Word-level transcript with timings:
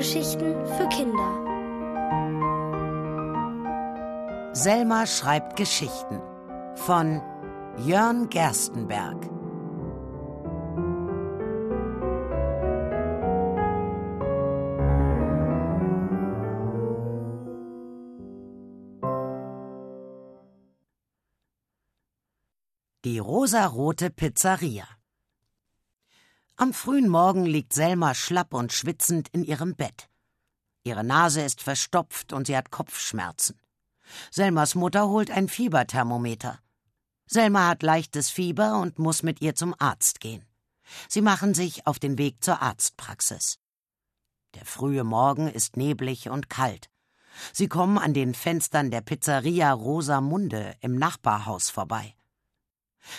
Hörgeschichten 0.00 0.54
für 0.64 0.88
Kinder. 0.88 1.30
Selma 4.54 5.06
schreibt 5.06 5.56
Geschichten 5.56 6.22
von 6.74 7.20
Jörn 7.84 8.30
Gerstenberg. 8.30 9.28
Die 23.04 23.18
rosarote 23.18 24.08
Pizzeria. 24.08 24.99
Am 26.60 26.74
frühen 26.74 27.08
Morgen 27.08 27.46
liegt 27.46 27.72
Selma 27.72 28.14
schlapp 28.14 28.52
und 28.52 28.74
schwitzend 28.74 29.30
in 29.32 29.44
ihrem 29.44 29.76
Bett. 29.76 30.10
Ihre 30.84 31.02
Nase 31.02 31.40
ist 31.40 31.62
verstopft 31.62 32.34
und 32.34 32.48
sie 32.48 32.54
hat 32.54 32.70
Kopfschmerzen. 32.70 33.58
Selmas 34.30 34.74
Mutter 34.74 35.08
holt 35.08 35.30
ein 35.30 35.48
Fieberthermometer. 35.48 36.60
Selma 37.24 37.68
hat 37.68 37.82
leichtes 37.82 38.28
Fieber 38.28 38.78
und 38.78 38.98
muss 38.98 39.22
mit 39.22 39.40
ihr 39.40 39.54
zum 39.54 39.74
Arzt 39.78 40.20
gehen. 40.20 40.44
Sie 41.08 41.22
machen 41.22 41.54
sich 41.54 41.86
auf 41.86 41.98
den 41.98 42.18
Weg 42.18 42.44
zur 42.44 42.60
Arztpraxis. 42.60 43.58
Der 44.54 44.66
frühe 44.66 45.02
Morgen 45.02 45.48
ist 45.48 45.78
neblig 45.78 46.28
und 46.28 46.50
kalt. 46.50 46.90
Sie 47.54 47.68
kommen 47.68 47.96
an 47.96 48.12
den 48.12 48.34
Fenstern 48.34 48.90
der 48.90 49.00
Pizzeria 49.00 49.72
Rosamunde 49.72 50.76
im 50.80 50.96
Nachbarhaus 50.96 51.70
vorbei. 51.70 52.14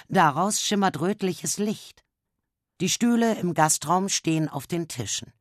Daraus 0.09 0.61
schimmert 0.61 1.01
rötliches 1.01 1.57
Licht. 1.57 2.03
Die 2.81 2.89
Stühle 2.89 3.35
im 3.35 3.53
Gastraum 3.53 4.09
stehen 4.09 4.49
auf 4.49 4.65
den 4.65 4.87
Tischen. 4.87 5.31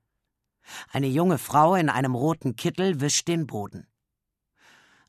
Eine 0.92 1.06
junge 1.06 1.38
Frau 1.38 1.74
in 1.74 1.88
einem 1.88 2.14
roten 2.14 2.54
Kittel 2.54 3.00
wischt 3.00 3.28
den 3.28 3.46
Boden. 3.46 3.86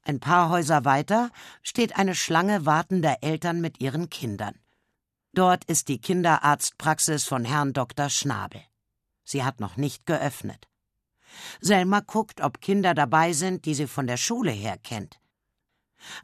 Ein 0.03 0.21
paar 0.21 0.49
Häuser 0.49 0.85
weiter 0.85 1.29
steht 1.61 1.97
eine 1.97 2.15
Schlange 2.15 2.65
wartender 2.65 3.17
Eltern 3.21 3.59
mit 3.59 3.81
ihren 3.81 4.09
Kindern. 4.09 4.57
Dort 5.33 5.65
ist 5.65 5.89
die 5.89 5.99
Kinderarztpraxis 5.99 7.25
von 7.25 7.43
Herrn 7.43 7.73
Dr. 7.73 8.09
Schnabel. 8.09 8.61
Sie 9.25 9.43
hat 9.43 9.59
noch 9.59 9.75
nicht 9.75 10.05
geöffnet. 10.05 10.69
Selma 11.59 11.99
guckt, 11.99 12.39
ob 12.39 12.61
Kinder 12.61 12.93
dabei 12.93 13.33
sind, 13.33 13.65
die 13.65 13.73
sie 13.73 13.87
von 13.87 14.07
der 14.07 14.15
Schule 14.15 14.51
her 14.51 14.77
kennt. 14.77 15.19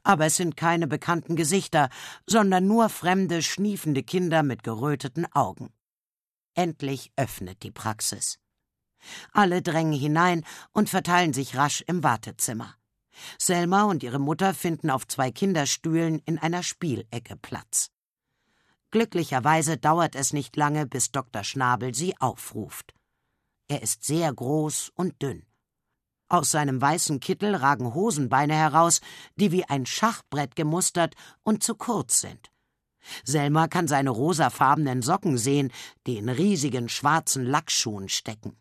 Aber 0.03 0.27
es 0.27 0.37
sind 0.37 0.55
keine 0.55 0.87
bekannten 0.87 1.35
Gesichter, 1.35 1.89
sondern 2.25 2.65
nur 2.65 2.87
fremde, 2.87 3.43
schniefende 3.43 4.03
Kinder 4.03 4.41
mit 4.41 4.63
geröteten 4.63 5.29
Augen. 5.33 5.73
Endlich 6.57 7.11
öffnet 7.15 7.61
die 7.61 7.69
Praxis. 7.69 8.39
Alle 9.31 9.61
drängen 9.61 9.93
hinein 9.93 10.43
und 10.73 10.89
verteilen 10.89 11.31
sich 11.31 11.55
rasch 11.55 11.83
im 11.85 12.03
Wartezimmer. 12.03 12.73
Selma 13.37 13.83
und 13.83 14.01
ihre 14.01 14.17
Mutter 14.17 14.55
finden 14.55 14.89
auf 14.89 15.07
zwei 15.07 15.29
Kinderstühlen 15.29 16.19
in 16.25 16.39
einer 16.39 16.63
Spielecke 16.63 17.37
Platz. 17.37 17.91
Glücklicherweise 18.89 19.77
dauert 19.77 20.15
es 20.15 20.33
nicht 20.33 20.55
lange, 20.55 20.87
bis 20.87 21.11
Dr. 21.11 21.43
Schnabel 21.43 21.93
sie 21.93 22.19
aufruft. 22.19 22.95
Er 23.67 23.83
ist 23.83 24.03
sehr 24.03 24.33
groß 24.33 24.93
und 24.95 25.21
dünn. 25.21 25.45
Aus 26.27 26.49
seinem 26.49 26.81
weißen 26.81 27.19
Kittel 27.19 27.53
ragen 27.53 27.93
Hosenbeine 27.93 28.55
heraus, 28.55 29.01
die 29.35 29.51
wie 29.51 29.65
ein 29.65 29.85
Schachbrett 29.85 30.55
gemustert 30.55 31.13
und 31.43 31.61
zu 31.61 31.75
kurz 31.75 32.21
sind. 32.21 32.49
Selma 33.23 33.67
kann 33.67 33.87
seine 33.87 34.09
rosafarbenen 34.09 35.01
Socken 35.01 35.37
sehen, 35.37 35.71
die 36.05 36.17
in 36.17 36.29
riesigen 36.29 36.89
schwarzen 36.89 37.45
Lackschuhen 37.45 38.09
stecken. 38.09 38.57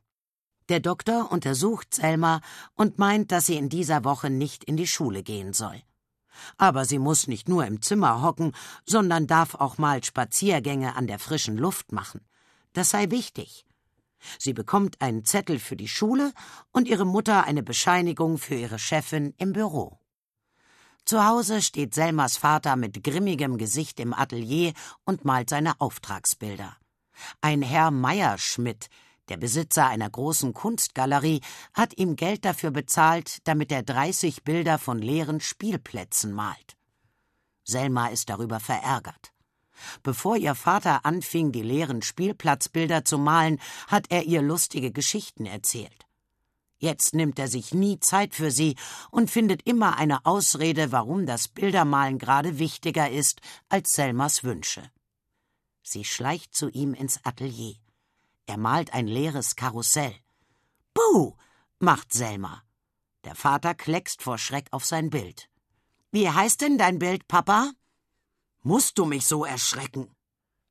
Der 0.69 0.81
Doktor 0.81 1.31
untersucht 1.31 1.95
Selma 1.95 2.41
und 2.75 2.99
meint, 2.99 3.31
dass 3.31 3.47
sie 3.47 3.56
in 3.56 3.69
dieser 3.69 4.05
Woche 4.05 4.31
nicht 4.31 4.65
in 4.65 4.77
die 4.77 4.89
Schule 4.89 5.23
gehen 5.23 5.53
soll. 5.53 5.81
Aber 6.59 6.85
sie 6.85 6.99
muss 6.99 7.29
nicht 7.29 7.49
nur 7.49 7.65
im 7.67 7.83
Zimmer 7.83 8.21
hocken, 8.23 8.53
sondern 8.85 9.27
darf 9.27 9.55
auch 9.55 9.79
mal 9.79 10.03
Spaziergänge 10.03 10.97
an 10.97 11.06
der 11.06 11.19
frischen 11.19 11.56
Luft 11.56 11.93
machen. 11.93 12.21
Das 12.73 12.91
sei 12.91 13.11
wichtig. 13.11 13.65
Sie 14.39 14.53
bekommt 14.53 15.01
einen 15.01 15.25
Zettel 15.25 15.59
für 15.59 15.77
die 15.77 15.89
Schule 15.89 16.33
und 16.73 16.89
ihre 16.89 17.06
Mutter 17.06 17.45
eine 17.45 17.62
Bescheinigung 17.62 18.39
für 18.39 18.55
ihre 18.55 18.79
Chefin 18.79 19.35
im 19.39 19.53
Büro. 19.53 19.99
Zu 21.06 21.25
Hause 21.25 21.62
steht 21.62 21.94
Selmas 21.94 22.37
Vater 22.37 22.75
mit 22.75 23.05
grimmigem 23.05 23.59
Gesicht 23.59 24.00
im 24.00 24.12
Atelier 24.12 24.72
und 25.05 25.25
malt 25.25 25.50
seine 25.50 25.81
Auftragsbilder. 25.81 26.77
Ein 27.41 27.62
Herr 27.62 27.93
Meierschmidt, 27.93 28.89
der 29.28 29.37
Besitzer 29.37 29.87
einer 29.87 30.11
großen 30.11 30.53
Kunstgalerie, 30.53 31.43
hat 31.75 31.97
ihm 31.97 32.17
Geld 32.17 32.44
dafür 32.44 32.72
bezahlt, 32.72 33.39
damit 33.47 33.71
er 33.71 33.84
30 33.84 34.43
Bilder 34.43 34.81
von 34.81 34.99
leeren 34.99 35.39
Spielplätzen 35.39 36.33
malt. 36.33 36.77
Selma 37.62 38.09
ist 38.09 38.28
darüber 38.28 38.59
verärgert. 38.59 39.33
Bevor 40.03 40.37
ihr 40.37 40.56
Vater 40.56 41.06
anfing, 41.06 41.53
die 41.53 41.62
leeren 41.62 42.03
Spielplatzbilder 42.03 43.05
zu 43.05 43.17
malen, 43.17 43.61
hat 43.87 44.06
er 44.09 44.25
ihr 44.25 44.43
lustige 44.43 44.91
Geschichten 44.91 45.47
erzählt. 45.47 46.06
Jetzt 46.78 47.14
nimmt 47.14 47.38
er 47.38 47.48
sich 47.48 47.72
nie 47.72 48.00
Zeit 48.00 48.34
für 48.34 48.50
sie 48.50 48.76
und 49.10 49.31
findet 49.31 49.66
immer 49.66 49.97
eine 49.97 50.26
Ausrede, 50.26 50.92
warum 50.92 51.25
das 51.25 51.48
Bildermalen 51.48 52.19
gerade 52.19 52.59
wichtiger 52.59 53.10
ist 53.10 53.41
als 53.69 53.92
Selmas 53.92 54.44
Wünsche. 54.44 54.91
Sie 55.82 56.04
schleicht 56.04 56.54
zu 56.54 56.69
ihm 56.69 56.92
ins 56.92 57.25
Atelier. 57.25 57.76
Er 58.47 58.59
malt 58.59 58.92
ein 58.92 59.06
leeres 59.06 59.56
Karussell. 59.56 60.14
Buh! 60.92 61.34
macht 61.78 62.12
Selma. 62.12 62.62
Der 63.25 63.34
Vater 63.34 63.75
kleckst 63.75 64.22
vor 64.22 64.38
Schreck 64.38 64.69
auf 64.70 64.84
sein 64.84 65.10
Bild. 65.10 65.48
Wie 66.12 66.31
heißt 66.31 66.60
denn 66.60 66.78
dein 66.78 66.98
Bild, 66.98 67.26
Papa? 67.26 67.72
Musst 68.62 68.98
du 68.98 69.04
mich 69.04 69.26
so 69.26 69.44
erschrecken? 69.44 70.14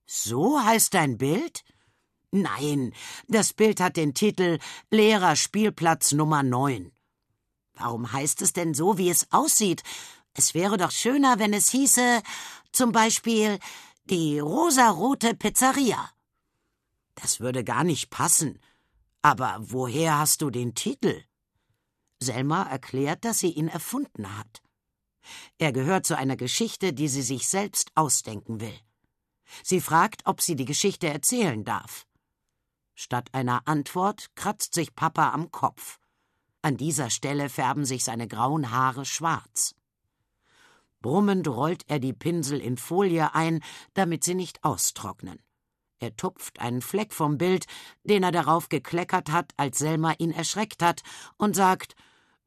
So 0.05 0.61
heißt 0.61 0.93
dein 0.93 1.17
Bild? 1.17 1.63
Nein, 2.35 2.91
das 3.29 3.53
Bild 3.53 3.79
hat 3.79 3.95
den 3.95 4.13
Titel 4.13 4.59
Leerer 4.91 5.37
Spielplatz 5.37 6.11
Nummer 6.11 6.43
9. 6.43 6.91
Warum 7.75 8.11
heißt 8.11 8.41
es 8.41 8.51
denn 8.51 8.73
so, 8.73 8.97
wie 8.97 9.09
es 9.09 9.31
aussieht? 9.31 9.83
Es 10.33 10.53
wäre 10.53 10.75
doch 10.75 10.91
schöner, 10.91 11.39
wenn 11.39 11.53
es 11.53 11.69
hieße, 11.69 12.21
zum 12.73 12.91
Beispiel, 12.91 13.57
die 14.09 14.39
rosarote 14.39 15.33
Pizzeria. 15.33 16.09
Das 17.15 17.39
würde 17.39 17.63
gar 17.63 17.85
nicht 17.85 18.09
passen. 18.09 18.59
Aber 19.21 19.55
woher 19.61 20.19
hast 20.19 20.41
du 20.41 20.49
den 20.49 20.75
Titel? 20.75 21.23
Selma 22.19 22.63
erklärt, 22.63 23.23
dass 23.23 23.39
sie 23.39 23.51
ihn 23.51 23.69
erfunden 23.69 24.37
hat. 24.37 24.61
Er 25.57 25.71
gehört 25.71 26.05
zu 26.05 26.17
einer 26.17 26.35
Geschichte, 26.35 26.91
die 26.91 27.07
sie 27.07 27.21
sich 27.21 27.47
selbst 27.47 27.91
ausdenken 27.95 28.59
will. 28.59 28.77
Sie 29.63 29.79
fragt, 29.79 30.23
ob 30.25 30.41
sie 30.41 30.57
die 30.57 30.65
Geschichte 30.65 31.07
erzählen 31.07 31.63
darf. 31.63 32.05
Statt 32.95 33.33
einer 33.33 33.67
Antwort 33.67 34.33
kratzt 34.35 34.73
sich 34.73 34.95
Papa 34.95 35.31
am 35.31 35.51
Kopf. 35.51 35.99
An 36.61 36.77
dieser 36.77 37.09
Stelle 37.09 37.49
färben 37.49 37.85
sich 37.85 38.05
seine 38.05 38.27
grauen 38.27 38.71
Haare 38.71 39.05
schwarz. 39.05 39.75
Brummend 41.01 41.47
rollt 41.47 41.83
er 41.87 41.99
die 41.99 42.13
Pinsel 42.13 42.59
in 42.59 42.77
Folie 42.77 43.35
ein, 43.35 43.61
damit 43.93 44.23
sie 44.23 44.33
nicht 44.33 44.63
austrocknen. 44.63 45.39
Er 45.99 46.15
tupft 46.15 46.59
einen 46.59 46.81
Fleck 46.81 47.13
vom 47.13 47.37
Bild, 47.37 47.65
den 48.03 48.23
er 48.23 48.31
darauf 48.31 48.69
gekleckert 48.69 49.29
hat, 49.29 49.51
als 49.57 49.77
Selma 49.77 50.13
ihn 50.17 50.31
erschreckt 50.31 50.81
hat, 50.81 51.03
und 51.37 51.55
sagt 51.55 51.95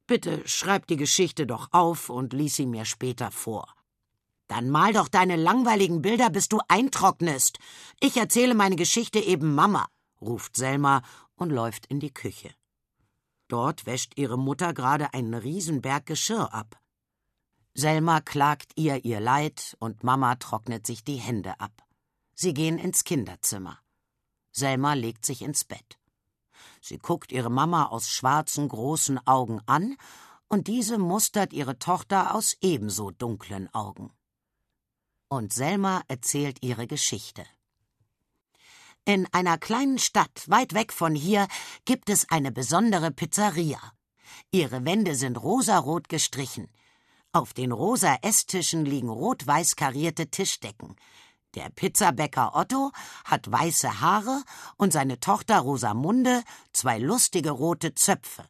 Bitte 0.07 0.41
schreib 0.47 0.87
die 0.87 0.97
Geschichte 0.97 1.45
doch 1.45 1.67
auf 1.71 2.09
und 2.09 2.33
lies 2.33 2.55
sie 2.55 2.65
mir 2.65 2.85
später 2.85 3.29
vor. 3.29 3.67
Dann 4.47 4.71
mal 4.71 4.93
doch 4.93 5.07
deine 5.09 5.35
langweiligen 5.35 6.01
Bilder, 6.01 6.31
bis 6.31 6.49
du 6.49 6.59
eintrocknest. 6.67 7.59
Ich 7.99 8.17
erzähle 8.17 8.55
meine 8.55 8.75
Geschichte 8.75 9.19
eben 9.19 9.53
Mama 9.53 9.87
ruft 10.21 10.55
Selma 10.55 11.01
und 11.35 11.49
läuft 11.49 11.85
in 11.87 11.99
die 11.99 12.13
Küche. 12.13 12.53
Dort 13.47 13.85
wäscht 13.85 14.17
ihre 14.17 14.37
Mutter 14.37 14.73
gerade 14.73 15.13
einen 15.13 15.33
Riesenberg 15.33 16.05
Geschirr 16.05 16.53
ab. 16.53 16.79
Selma 17.73 18.21
klagt 18.21 18.73
ihr 18.75 19.05
ihr 19.05 19.19
Leid 19.19 19.75
und 19.79 20.03
Mama 20.03 20.35
trocknet 20.35 20.85
sich 20.85 21.03
die 21.03 21.15
Hände 21.15 21.59
ab. 21.59 21.83
Sie 22.35 22.53
gehen 22.53 22.77
ins 22.77 23.03
Kinderzimmer. 23.03 23.79
Selma 24.51 24.93
legt 24.93 25.25
sich 25.25 25.41
ins 25.41 25.63
Bett. 25.63 25.99
Sie 26.81 26.97
guckt 26.97 27.31
ihre 27.31 27.49
Mama 27.49 27.85
aus 27.85 28.09
schwarzen, 28.09 28.67
großen 28.69 29.25
Augen 29.27 29.61
an, 29.65 29.97
und 30.47 30.67
diese 30.67 30.97
mustert 30.97 31.53
ihre 31.53 31.77
Tochter 31.77 32.33
aus 32.33 32.57
ebenso 32.61 33.11
dunklen 33.11 33.71
Augen. 33.73 34.11
Und 35.27 35.53
Selma 35.53 36.01
erzählt 36.07 36.63
ihre 36.63 36.87
Geschichte. 36.87 37.45
In 39.05 39.27
einer 39.33 39.57
kleinen 39.57 39.99
Stadt 39.99 40.47
weit 40.47 40.73
weg 40.73 40.93
von 40.93 41.15
hier 41.15 41.47
gibt 41.85 42.09
es 42.09 42.29
eine 42.29 42.51
besondere 42.51 43.11
Pizzeria. 43.11 43.79
Ihre 44.51 44.85
Wände 44.85 45.15
sind 45.15 45.37
rosarot 45.37 46.09
gestrichen. 46.09 46.67
Auf 47.31 47.53
den 47.53 47.71
rosa 47.71 48.17
Esstischen 48.21 48.85
liegen 48.85 49.09
rot-weiß 49.09 49.75
karierte 49.75 50.29
Tischdecken. 50.29 50.95
Der 51.55 51.69
Pizzabäcker 51.69 52.55
Otto 52.55 52.91
hat 53.25 53.51
weiße 53.51 54.01
Haare 54.01 54.43
und 54.77 54.93
seine 54.93 55.19
Tochter 55.19 55.59
Rosamunde 55.59 56.43
zwei 56.73 56.99
lustige 56.99 57.51
rote 57.51 57.95
Zöpfe. 57.95 58.45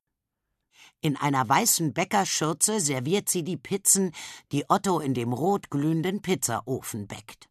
In 1.01 1.15
einer 1.15 1.47
weißen 1.47 1.93
Bäckerschürze 1.93 2.81
serviert 2.81 3.29
sie 3.29 3.43
die 3.43 3.55
Pizzen, 3.55 4.13
die 4.51 4.69
Otto 4.69 4.99
in 4.99 5.13
dem 5.13 5.31
rot 5.31 5.69
glühenden 5.69 6.21
Pizzaofen 6.21 7.07
bäckt. 7.07 7.48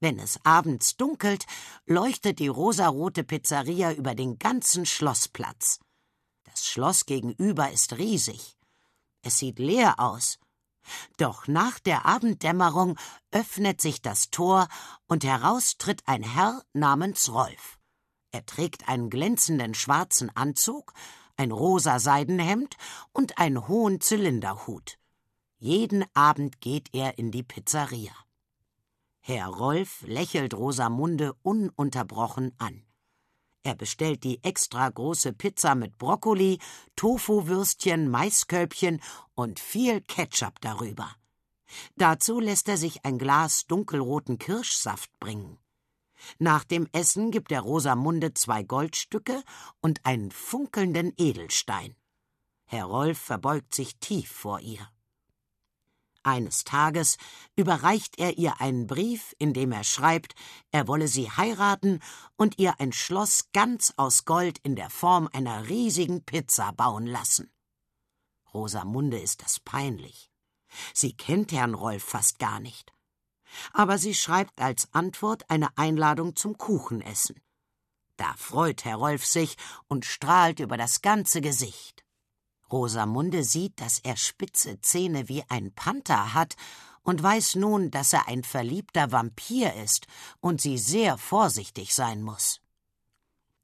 Wenn 0.00 0.18
es 0.18 0.38
abends 0.44 0.96
dunkelt, 0.96 1.46
leuchtet 1.86 2.38
die 2.38 2.48
rosarote 2.48 3.24
Pizzeria 3.24 3.92
über 3.92 4.14
den 4.14 4.38
ganzen 4.38 4.86
Schlossplatz. 4.86 5.80
Das 6.44 6.66
Schloss 6.66 7.04
gegenüber 7.06 7.70
ist 7.70 7.98
riesig. 7.98 8.56
Es 9.22 9.38
sieht 9.38 9.58
leer 9.58 9.98
aus. 9.98 10.38
Doch 11.16 11.48
nach 11.48 11.78
der 11.80 12.06
Abenddämmerung 12.06 12.96
öffnet 13.30 13.80
sich 13.80 14.00
das 14.00 14.30
Tor 14.30 14.68
und 15.06 15.24
heraus 15.24 15.76
tritt 15.78 16.06
ein 16.06 16.22
Herr 16.22 16.62
namens 16.72 17.30
Rolf. 17.32 17.78
Er 18.30 18.46
trägt 18.46 18.88
einen 18.88 19.10
glänzenden 19.10 19.74
schwarzen 19.74 20.34
Anzug, 20.34 20.92
ein 21.36 21.50
rosa 21.50 21.98
Seidenhemd 21.98 22.76
und 23.12 23.38
einen 23.38 23.68
hohen 23.68 24.00
Zylinderhut. 24.00 24.98
Jeden 25.58 26.04
Abend 26.14 26.60
geht 26.60 26.94
er 26.94 27.18
in 27.18 27.30
die 27.30 27.42
Pizzeria. 27.42 28.12
Herr 29.30 29.48
Rolf 29.48 30.04
lächelt 30.06 30.54
Rosamunde 30.54 31.34
ununterbrochen 31.42 32.54
an. 32.56 32.86
Er 33.62 33.74
bestellt 33.74 34.24
die 34.24 34.42
extra 34.42 34.88
große 34.88 35.34
Pizza 35.34 35.74
mit 35.74 35.98
Brokkoli, 35.98 36.58
Tofuwürstchen, 36.96 38.08
Maiskölbchen 38.08 39.02
und 39.34 39.60
viel 39.60 40.00
Ketchup 40.00 40.62
darüber. 40.62 41.14
Dazu 41.96 42.40
lässt 42.40 42.70
er 42.70 42.78
sich 42.78 43.04
ein 43.04 43.18
Glas 43.18 43.66
dunkelroten 43.66 44.38
Kirschsaft 44.38 45.10
bringen. 45.20 45.58
Nach 46.38 46.64
dem 46.64 46.88
Essen 46.92 47.30
gibt 47.30 47.52
er 47.52 47.60
Rosamunde 47.60 48.32
zwei 48.32 48.62
Goldstücke 48.62 49.42
und 49.82 50.06
einen 50.06 50.30
funkelnden 50.30 51.12
Edelstein. 51.18 51.94
Herr 52.64 52.86
Rolf 52.86 53.18
verbeugt 53.18 53.74
sich 53.74 53.98
tief 53.98 54.30
vor 54.30 54.60
ihr. 54.60 54.88
Eines 56.28 56.64
Tages 56.64 57.16
überreicht 57.56 58.18
er 58.18 58.38
ihr 58.38 58.60
einen 58.60 58.86
Brief, 58.86 59.34
in 59.38 59.54
dem 59.54 59.72
er 59.72 59.84
schreibt, 59.84 60.34
er 60.70 60.86
wolle 60.88 61.08
sie 61.08 61.30
heiraten 61.30 62.00
und 62.36 62.58
ihr 62.58 62.78
ein 62.80 62.92
Schloss 62.92 63.50
ganz 63.52 63.94
aus 63.96 64.24
Gold 64.24 64.58
in 64.58 64.76
der 64.76 64.90
Form 64.90 65.28
einer 65.32 65.68
riesigen 65.68 66.24
Pizza 66.24 66.72
bauen 66.72 67.06
lassen. 67.06 67.50
Rosamunde 68.52 69.18
ist 69.18 69.42
das 69.42 69.60
peinlich. 69.60 70.30
Sie 70.92 71.16
kennt 71.16 71.52
Herrn 71.52 71.74
Rolf 71.74 72.04
fast 72.04 72.38
gar 72.38 72.60
nicht 72.60 72.92
aber 73.72 73.98
sie 73.98 74.14
schreibt 74.14 74.60
als 74.60 74.92
Antwort 74.92 75.48
eine 75.50 75.76
Einladung 75.76 76.36
zum 76.36 76.58
Kuchenessen. 76.58 77.40
Da 78.16 78.34
freut 78.36 78.84
Herr 78.84 78.96
Rolf 78.96 79.24
sich 79.24 79.56
und 79.86 80.04
strahlt 80.04 80.60
über 80.60 80.76
das 80.76 81.02
ganze 81.02 81.40
Gesicht. 81.40 82.04
Rosamunde 82.70 83.44
sieht, 83.44 83.80
dass 83.80 83.98
er 83.98 84.16
spitze 84.16 84.80
Zähne 84.80 85.28
wie 85.28 85.42
ein 85.48 85.72
Panther 85.72 86.34
hat 86.34 86.56
und 87.02 87.22
weiß 87.22 87.54
nun, 87.54 87.90
dass 87.90 88.12
er 88.12 88.28
ein 88.28 88.44
verliebter 88.44 89.12
Vampir 89.12 89.74
ist 89.74 90.06
und 90.40 90.60
sie 90.60 90.76
sehr 90.76 91.16
vorsichtig 91.16 91.94
sein 91.94 92.22
muss. 92.22 92.60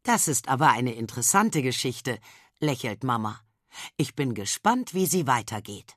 Das 0.02 0.28
ist 0.28 0.48
aber 0.48 0.68
eine 0.68 0.94
interessante 0.94 1.62
Geschichte, 1.62 2.18
lächelt 2.60 3.04
Mama. 3.04 3.40
Ich 3.96 4.14
bin 4.14 4.34
gespannt, 4.34 4.94
wie 4.94 5.06
sie 5.06 5.26
weitergeht. 5.26 5.96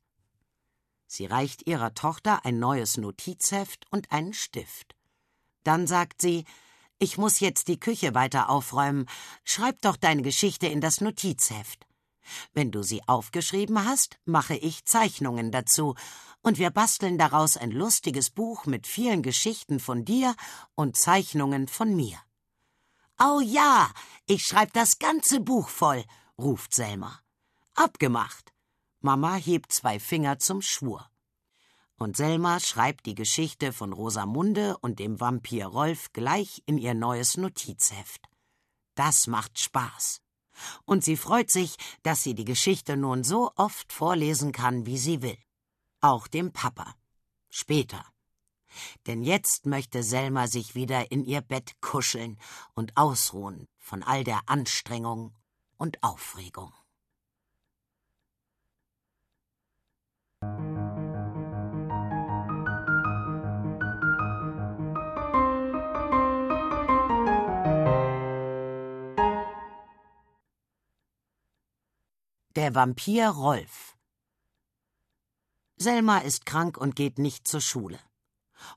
Sie 1.06 1.26
reicht 1.26 1.68
ihrer 1.68 1.94
Tochter 1.94 2.44
ein 2.46 2.60
neues 2.60 2.98
Notizheft 2.98 3.86
und 3.92 4.12
einen 4.12 4.34
Stift. 4.34 4.96
Dann 5.64 5.88
sagt 5.88 6.22
sie 6.22 6.44
Ich 7.00 7.18
muss 7.18 7.40
jetzt 7.40 7.70
die 7.70 7.80
Küche 7.80 8.14
weiter 8.14 8.50
aufräumen. 8.50 9.08
Schreib 9.46 9.82
doch 9.82 9.96
deine 9.96 10.22
Geschichte 10.22 10.68
in 10.68 10.82
das 10.82 11.00
Notizheft. 11.00 11.87
Wenn 12.54 12.72
du 12.72 12.84
sie 12.84 13.02
aufgeschrieben 13.08 13.86
hast, 13.86 14.20
mache 14.26 14.56
ich 14.56 14.86
Zeichnungen 14.86 15.52
dazu, 15.52 15.96
und 16.42 16.58
wir 16.60 16.70
basteln 16.70 17.18
daraus 17.18 17.58
ein 17.58 17.72
lustiges 17.72 18.30
Buch 18.30 18.66
mit 18.66 18.88
vielen 18.88 19.22
Geschichten 19.22 19.80
von 19.80 20.06
dir 20.06 20.36
und 20.76 20.96
Zeichnungen 20.96 21.68
von 21.68 21.96
mir. 21.96 22.18
Oh 23.20 23.42
ja, 23.42 23.90
ich 24.28 24.46
schreib 24.46 24.74
das 24.74 25.00
ganze 25.00 25.40
Buch 25.42 25.70
voll, 25.70 26.04
ruft 26.38 26.74
Selma. 26.74 27.20
Abgemacht. 27.74 28.54
Mama 29.02 29.36
hebt 29.36 29.72
zwei 29.72 30.00
Finger 30.00 30.40
zum 30.40 30.62
Schwur. 30.62 31.10
Und 31.98 32.16
Selma 32.16 32.60
schreibt 32.60 33.08
die 33.08 33.16
Geschichte 33.16 33.74
von 33.74 33.92
Rosamunde 33.92 34.78
und 34.78 35.00
dem 35.00 35.20
Vampir 35.20 35.66
Rolf 35.66 36.14
gleich 36.14 36.62
in 36.66 36.78
ihr 36.78 36.94
neues 36.94 37.38
Notizheft. 37.38 38.30
Das 38.94 39.28
macht 39.28 39.60
Spaß. 39.60 40.22
Und 40.86 41.04
sie 41.04 41.18
freut 41.18 41.52
sich, 41.52 41.76
dass 42.04 42.24
sie 42.24 42.36
die 42.36 42.46
Geschichte 42.46 42.98
nun 42.98 43.24
so 43.24 43.52
oft 43.56 43.92
vorlesen 43.94 44.52
kann, 44.52 44.86
wie 44.86 44.98
sie 44.98 45.22
will. 45.22 45.38
Auch 46.02 46.28
dem 46.28 46.52
Papa. 46.52 46.96
Später. 47.50 48.06
Denn 49.08 49.24
jetzt 49.24 49.66
möchte 49.66 50.04
Selma 50.04 50.48
sich 50.48 50.76
wieder 50.76 51.12
in 51.12 51.24
ihr 51.24 51.42
Bett 51.42 51.80
kuscheln 51.82 52.38
und 52.74 52.96
ausruhen 52.98 53.68
von 53.78 54.04
all 54.04 54.24
der 54.24 54.42
Anstrengung 54.48 55.34
und 55.78 56.04
Aufregung. 56.04 56.74
Der 72.58 72.74
Vampir 72.74 73.30
Rolf 73.30 73.96
Selma 75.76 76.18
ist 76.18 76.48
krank 76.48 76.76
und 76.76 76.96
geht 76.96 77.20
nicht 77.20 77.48
zur 77.48 77.62
Schule. 77.62 78.00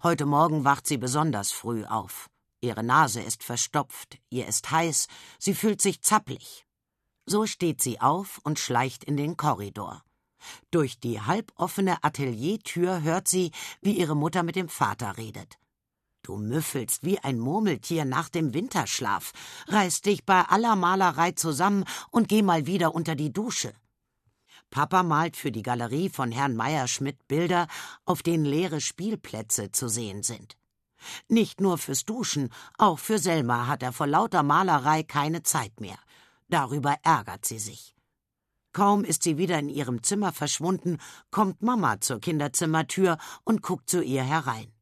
Heute 0.03 0.27
Morgen 0.27 0.65
wacht 0.65 0.87
sie 0.87 0.99
besonders 0.99 1.51
früh 1.51 1.87
auf. 1.87 2.29
Ihre 2.61 2.83
Nase 2.83 3.23
ist 3.23 3.43
verstopft, 3.43 4.19
ihr 4.29 4.47
ist 4.47 4.71
heiß, 4.71 5.09
sie 5.39 5.55
fühlt 5.55 5.81
sich 5.81 6.03
zappelig. 6.03 6.67
So 7.25 7.47
steht 7.47 7.81
sie 7.81 8.03
auf 8.03 8.39
und 8.45 8.59
schleicht 8.59 9.03
in 9.03 9.17
den 9.17 9.39
Korridor. 9.39 10.05
Durch 10.71 11.01
die 11.01 11.23
halboffene 11.23 12.05
Ateliertür 12.05 13.01
hört 13.01 13.29
sie, 13.29 13.51
wie 13.81 13.97
ihre 13.99 14.15
Mutter 14.15 14.43
mit 14.43 14.57
dem 14.57 14.69
Vater 14.69 15.17
redet. 15.17 15.60
Du 16.31 16.37
müffelst 16.37 17.03
wie 17.03 17.19
ein 17.19 17.41
Murmeltier 17.41 18.05
nach 18.05 18.29
dem 18.29 18.55
Winterschlaf. 18.55 19.33
Reiß 19.67 20.03
dich 20.03 20.25
bei 20.25 20.43
aller 20.43 20.77
Malerei 20.77 21.33
zusammen 21.33 21.85
und 22.13 22.29
geh 22.29 22.43
mal 22.43 22.67
wieder 22.67 22.95
unter 22.95 23.17
die 23.17 23.33
Dusche. 23.33 23.73
Papa 24.71 25.03
malt 25.03 25.37
für 25.37 25.51
die 25.51 25.63
Galerie 25.63 26.09
von 26.09 26.31
Herrn 26.31 26.55
Meier-Schmidt 26.55 27.27
Bilder, 27.27 27.67
auf 28.05 28.23
denen 28.23 28.45
leere 28.45 28.81
Spielplätze 28.81 29.73
zu 29.73 29.89
sehen 29.89 30.23
sind. 30.23 30.57
Nicht 31.27 31.61
nur 31.61 31.79
fürs 31.79 32.05
Duschen, 32.05 32.51
auch 32.79 33.01
für 33.01 33.19
Selma 33.19 33.67
hat 33.67 33.83
er 33.83 33.93
vor 33.93 34.07
lauter 34.07 34.45
Malerei 34.45 35.03
keine 35.03 35.43
Zeit 35.43 35.81
mehr. 35.81 35.99
Darüber 36.47 36.95
ärgert 37.03 37.45
sie 37.45 37.59
sich. 37.59 37.97
Kaum 38.73 39.03
ist 39.03 39.25
sie 39.25 39.37
wieder 39.37 39.59
in 39.59 39.69
ihrem 39.69 40.05
Zimmer 40.05 40.33
verschwunden, 40.33 40.99
kommt 41.33 41.61
Mama 41.61 42.01
zur 42.01 42.21
Kinderzimmertür 42.21 43.19
und 43.43 43.63
guckt 43.63 43.91
zu 43.91 44.01
ihr 44.01 44.23
herein. 44.23 44.73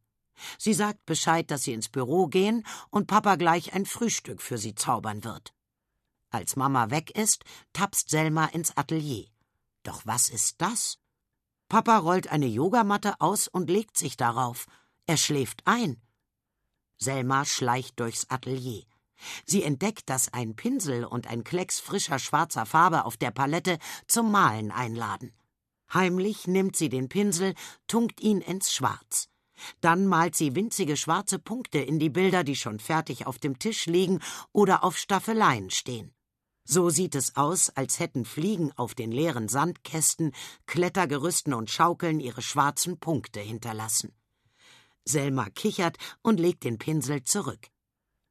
Sie 0.58 0.74
sagt 0.74 1.04
Bescheid, 1.06 1.50
dass 1.50 1.64
sie 1.64 1.72
ins 1.72 1.88
Büro 1.88 2.26
gehen 2.26 2.66
und 2.90 3.06
Papa 3.06 3.36
gleich 3.36 3.72
ein 3.74 3.86
Frühstück 3.86 4.42
für 4.42 4.58
sie 4.58 4.74
zaubern 4.74 5.24
wird. 5.24 5.54
Als 6.30 6.56
Mama 6.56 6.90
weg 6.90 7.10
ist, 7.10 7.44
tapst 7.72 8.10
Selma 8.10 8.46
ins 8.46 8.76
Atelier. 8.76 9.26
Doch 9.82 10.02
was 10.04 10.28
ist 10.28 10.60
das? 10.60 10.98
Papa 11.68 11.98
rollt 11.98 12.28
eine 12.28 12.46
Yogamatte 12.46 13.20
aus 13.20 13.48
und 13.48 13.70
legt 13.70 13.96
sich 13.96 14.16
darauf. 14.16 14.66
Er 15.06 15.16
schläft 15.16 15.66
ein. 15.66 16.00
Selma 16.98 17.44
schleicht 17.44 17.98
durchs 18.00 18.28
Atelier. 18.30 18.84
Sie 19.44 19.62
entdeckt, 19.62 20.08
dass 20.10 20.32
ein 20.32 20.54
Pinsel 20.54 21.04
und 21.04 21.26
ein 21.26 21.44
Klecks 21.44 21.80
frischer 21.80 22.18
schwarzer 22.18 22.66
Farbe 22.66 23.04
auf 23.04 23.16
der 23.16 23.30
Palette 23.30 23.78
zum 24.06 24.30
Malen 24.30 24.70
einladen. 24.70 25.32
Heimlich 25.92 26.46
nimmt 26.46 26.76
sie 26.76 26.88
den 26.88 27.08
Pinsel, 27.08 27.54
tunkt 27.86 28.20
ihn 28.20 28.40
ins 28.40 28.72
Schwarz. 28.72 29.28
Dann 29.80 30.06
malt 30.06 30.36
sie 30.36 30.54
winzige 30.54 30.96
schwarze 30.96 31.38
Punkte 31.38 31.78
in 31.78 31.98
die 31.98 32.10
Bilder, 32.10 32.44
die 32.44 32.56
schon 32.56 32.78
fertig 32.78 33.26
auf 33.26 33.38
dem 33.38 33.58
Tisch 33.58 33.86
liegen 33.86 34.20
oder 34.52 34.84
auf 34.84 34.96
Staffeleien 34.96 35.70
stehen. 35.70 36.12
So 36.64 36.90
sieht 36.90 37.14
es 37.14 37.34
aus, 37.36 37.70
als 37.70 37.98
hätten 37.98 38.26
Fliegen 38.26 38.72
auf 38.76 38.94
den 38.94 39.10
leeren 39.10 39.48
Sandkästen, 39.48 40.32
Klettergerüsten 40.66 41.54
und 41.54 41.70
Schaukeln 41.70 42.20
ihre 42.20 42.42
schwarzen 42.42 42.98
Punkte 42.98 43.40
hinterlassen. 43.40 44.12
Selma 45.06 45.48
kichert 45.48 45.96
und 46.20 46.38
legt 46.38 46.64
den 46.64 46.76
Pinsel 46.76 47.22
zurück. 47.22 47.68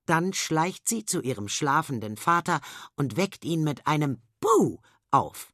Dann 0.06 0.34
schleicht 0.34 0.88
sie 0.88 1.04
zu 1.04 1.22
ihrem 1.22 1.48
schlafenden 1.48 2.16
Vater 2.16 2.62
und 2.96 3.18
weckt 3.18 3.44
ihn 3.44 3.64
mit 3.64 3.88
einem 3.88 4.22
Buh 4.40 4.78
auf. 5.10 5.52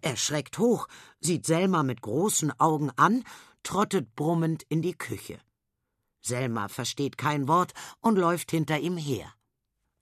Er 0.00 0.16
schreckt 0.16 0.58
hoch, 0.58 0.88
sieht 1.20 1.46
Selma 1.46 1.82
mit 1.82 2.02
großen 2.02 2.58
Augen 2.58 2.90
an 2.96 3.22
trottet 3.64 4.14
brummend 4.14 4.62
in 4.68 4.82
die 4.82 4.94
Küche. 4.94 5.40
Selma 6.20 6.68
versteht 6.68 7.18
kein 7.18 7.48
Wort 7.48 7.72
und 8.00 8.16
läuft 8.16 8.50
hinter 8.52 8.78
ihm 8.78 8.96
her. 8.96 9.34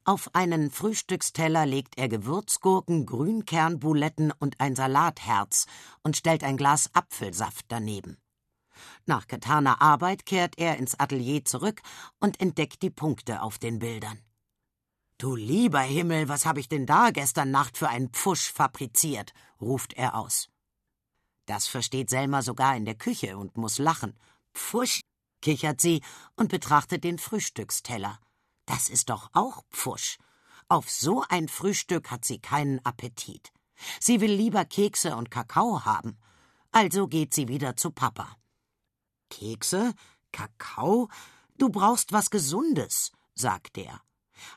Auf 0.04 0.34
einen 0.34 0.70
Frühstücksteller 0.70 1.64
legt 1.64 1.96
er 1.96 2.08
Gewürzgurken, 2.08 3.06
Grünkernbuletten 3.06 4.32
und 4.32 4.60
ein 4.60 4.74
Salatherz 4.74 5.66
und 6.02 6.16
stellt 6.16 6.42
ein 6.42 6.56
Glas 6.56 6.90
Apfelsaft 6.92 7.66
daneben. 7.68 8.18
Nach 9.06 9.26
getaner 9.26 9.80
Arbeit 9.80 10.26
kehrt 10.26 10.58
er 10.58 10.76
ins 10.76 10.98
Atelier 10.98 11.44
zurück 11.44 11.82
und 12.18 12.40
entdeckt 12.40 12.82
die 12.82 12.90
Punkte 12.90 13.42
auf 13.42 13.58
den 13.58 13.78
Bildern. 13.78 14.18
Du 15.18 15.36
lieber 15.36 15.80
Himmel, 15.80 16.28
was 16.28 16.46
habe 16.46 16.58
ich 16.58 16.68
denn 16.68 16.84
da 16.84 17.10
gestern 17.10 17.52
Nacht 17.52 17.78
für 17.78 17.88
einen 17.88 18.10
Pfusch 18.10 18.50
fabriziert? 18.52 19.32
ruft 19.60 19.92
er 19.92 20.16
aus. 20.16 20.48
Das 21.52 21.66
versteht 21.66 22.08
Selma 22.08 22.40
sogar 22.40 22.78
in 22.78 22.86
der 22.86 22.94
Küche 22.94 23.36
und 23.36 23.58
muss 23.58 23.76
lachen. 23.76 24.18
Pfusch, 24.54 25.02
kichert 25.42 25.82
sie 25.82 26.00
und 26.34 26.48
betrachtet 26.48 27.04
den 27.04 27.18
Frühstücksteller. 27.18 28.18
Das 28.64 28.88
ist 28.88 29.10
doch 29.10 29.28
auch 29.34 29.62
Pfusch. 29.70 30.16
Auf 30.68 30.90
so 30.90 31.22
ein 31.28 31.48
Frühstück 31.48 32.10
hat 32.10 32.24
sie 32.24 32.38
keinen 32.38 32.82
Appetit. 32.86 33.52
Sie 34.00 34.22
will 34.22 34.32
lieber 34.32 34.64
Kekse 34.64 35.14
und 35.14 35.30
Kakao 35.30 35.84
haben. 35.84 36.16
Also 36.70 37.06
geht 37.06 37.34
sie 37.34 37.48
wieder 37.48 37.76
zu 37.76 37.90
Papa. 37.90 38.34
Kekse? 39.28 39.92
Kakao? 40.32 41.10
Du 41.58 41.68
brauchst 41.68 42.12
was 42.12 42.30
Gesundes, 42.30 43.12
sagt 43.34 43.76
er. 43.76 44.00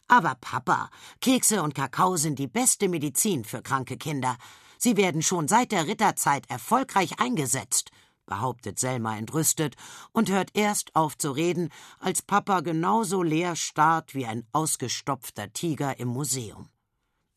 Aber 0.07 0.35
Papa, 0.35 0.89
Kekse 1.19 1.61
und 1.61 1.75
Kakao 1.75 2.15
sind 2.15 2.39
die 2.39 2.47
beste 2.47 2.87
Medizin 2.87 3.43
für 3.43 3.61
kranke 3.61 3.97
Kinder. 3.97 4.37
Sie 4.85 4.97
werden 4.97 5.23
schon 5.23 5.47
seit 5.47 5.71
der 5.71 5.87
Ritterzeit 5.87 6.47
erfolgreich 6.47 7.19
eingesetzt 7.19 7.89
behauptet 8.27 8.77
Selma 8.77 9.17
entrüstet 9.17 9.75
und 10.11 10.29
hört 10.29 10.51
erst 10.53 10.95
auf 10.95 11.17
zu 11.17 11.31
reden, 11.31 11.69
als 11.99 12.21
Papa 12.21 12.59
genauso 12.59 13.23
leer 13.23 13.55
starrt 13.55 14.13
wie 14.13 14.27
ein 14.27 14.45
ausgestopfter 14.51 15.51
Tiger 15.53 15.99
im 15.99 16.09
Museum. 16.09 16.69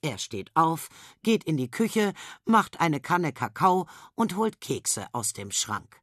Er 0.03 0.19
steht 0.19 0.51
auf, 0.55 0.91
geht 1.23 1.45
in 1.45 1.57
die 1.57 1.71
Küche, 1.71 2.13
macht 2.45 2.81
eine 2.81 3.01
Kanne 3.01 3.33
Kakao 3.33 3.87
und 4.15 4.37
holt 4.37 4.61
Kekse 4.61 5.07
aus 5.13 5.33
dem 5.33 5.51
Schrank. 5.51 6.03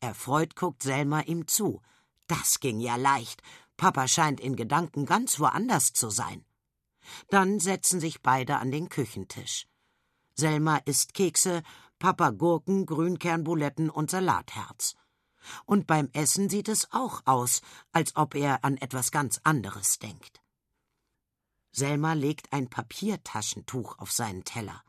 Erfreut 0.00 0.56
guckt 0.56 0.82
Selma 0.82 1.20
ihm 1.20 1.46
zu. 1.46 1.82
Das 2.28 2.60
ging 2.60 2.80
ja 2.80 2.96
leicht. 2.96 3.42
Papa 3.76 4.08
scheint 4.08 4.40
in 4.40 4.56
Gedanken 4.56 5.04
ganz 5.04 5.38
woanders 5.38 5.92
zu 5.92 6.08
sein. 6.08 6.46
Dann 7.28 7.60
setzen 7.60 8.00
sich 8.00 8.22
beide 8.22 8.56
an 8.56 8.70
den 8.70 8.88
Küchentisch. 8.88 9.66
Selma 10.42 10.78
isst 10.86 11.14
Kekse, 11.14 11.62
Papa 12.00 12.30
Gurken, 12.30 12.84
Grünkernbuletten 12.84 13.88
und 13.90 14.10
Salatherz. 14.10 14.96
Und 15.66 15.86
beim 15.86 16.08
Essen 16.14 16.48
sieht 16.48 16.68
es 16.68 16.90
auch 16.90 17.22
aus, 17.26 17.62
als 17.92 18.16
ob 18.16 18.34
er 18.34 18.64
an 18.64 18.76
etwas 18.76 19.12
ganz 19.12 19.38
anderes 19.44 20.00
denkt. 20.00 20.42
Selma 21.70 22.14
legt 22.14 22.52
ein 22.52 22.68
Papiertaschentuch 22.68 24.00
auf 24.00 24.10
seinen 24.10 24.42
Teller. 24.42 24.82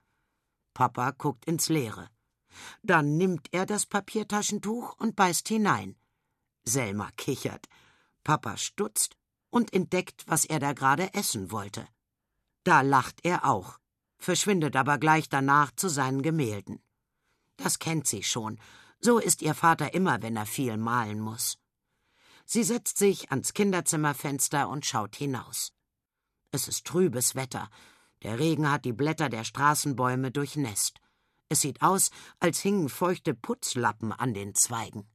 Papa 0.74 1.12
guckt 1.12 1.45
ins 1.45 1.69
Leere. 1.69 2.10
Dann 2.81 3.17
nimmt 3.17 3.50
er 3.51 3.67
das 3.67 3.86
Papiertaschentuch 3.86 4.95
und 4.98 5.15
beißt 5.15 5.48
hinein. 5.48 5.95
Selma 6.65 7.12
kichert. 7.15 7.67
Papa 8.24 8.57
stutzt 8.57 9.17
und 9.51 9.72
entdeckt, 9.72 10.24
was 10.25 10.45
er 10.45 10.57
da 10.57 10.74
gerade 10.74 11.13
essen 11.13 11.51
wollte. 11.51 11.88
Da 12.63 12.81
lacht 12.81 13.19
er 13.24 13.45
auch, 13.45 13.77
verschwindet 14.24 14.75
aber 14.75 14.98
gleich 14.98 15.30
danach 15.30 15.72
zu 15.75 15.89
seinen 15.89 16.22
Gemälden. 16.22 16.82
Das 17.58 17.80
kennt 17.80 18.08
sie 18.08 18.24
schon. 18.24 18.60
So 19.00 19.20
ist 19.20 19.42
ihr 19.42 19.53
Vater 19.53 19.94
immer, 19.94 20.22
wenn 20.22 20.38
er 20.38 20.46
viel 20.46 20.77
malen 20.77 21.20
muss. 21.20 21.58
Sie 22.46 22.63
setzt 22.63 22.98
sich 22.98 23.32
ans 23.32 23.53
Kinderzimmerfenster 23.53 24.70
und 24.70 24.86
schaut 24.86 25.15
hinaus. 25.15 25.74
Es 26.51 26.68
ist 26.68 26.86
trübes 26.86 27.36
Wetter. 27.36 27.70
Der 28.22 28.39
Regen 28.39 28.72
hat 28.72 28.86
die 28.86 28.94
Blätter 28.94 29.30
der 29.30 29.44
Straßenbäume 29.44 30.32
durchnässt. 30.32 31.00
Es 31.50 31.62
sieht 31.62 31.82
aus, 31.82 32.10
als 32.39 32.60
hingen 32.60 32.89
feuchte 32.89 33.34
Putzlappen 33.34 34.12
an 34.12 34.34
den 34.34 34.56
Zweigen. 34.56 35.08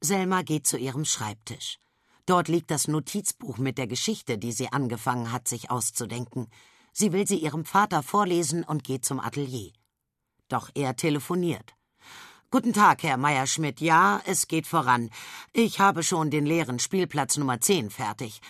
Selma 0.00 0.42
geht 0.42 0.66
zu 0.66 0.78
ihrem 0.78 1.04
Schreibtisch. 1.04 1.78
Dort 2.24 2.48
liegt 2.48 2.70
das 2.70 2.88
Notizbuch 2.88 3.58
mit 3.58 3.76
der 3.76 3.86
Geschichte, 3.86 4.38
die 4.38 4.52
sie 4.52 4.72
angefangen 4.72 5.32
hat, 5.32 5.48
sich 5.48 5.70
auszudenken. 5.70 6.48
Sie 6.92 7.12
will 7.12 7.26
sie 7.26 7.38
ihrem 7.38 7.64
Vater 7.64 8.02
vorlesen 8.02 8.64
und 8.64 8.84
geht 8.84 9.04
zum 9.04 9.20
Atelier. 9.20 9.72
Doch 10.48 10.70
er 10.74 10.96
telefoniert. 10.96 11.74
Guten 12.50 12.72
Tag, 12.72 13.04
Herr 13.04 13.16
Meierschmidt. 13.16 13.80
Ja, 13.80 14.20
es 14.26 14.48
geht 14.48 14.66
voran. 14.66 15.10
Ich 15.52 15.78
habe 15.78 16.02
schon 16.02 16.30
den 16.30 16.46
leeren 16.46 16.80
Spielplatz 16.80 17.36
Nummer 17.36 17.60
10 17.60 17.90
fertig. 17.90 18.40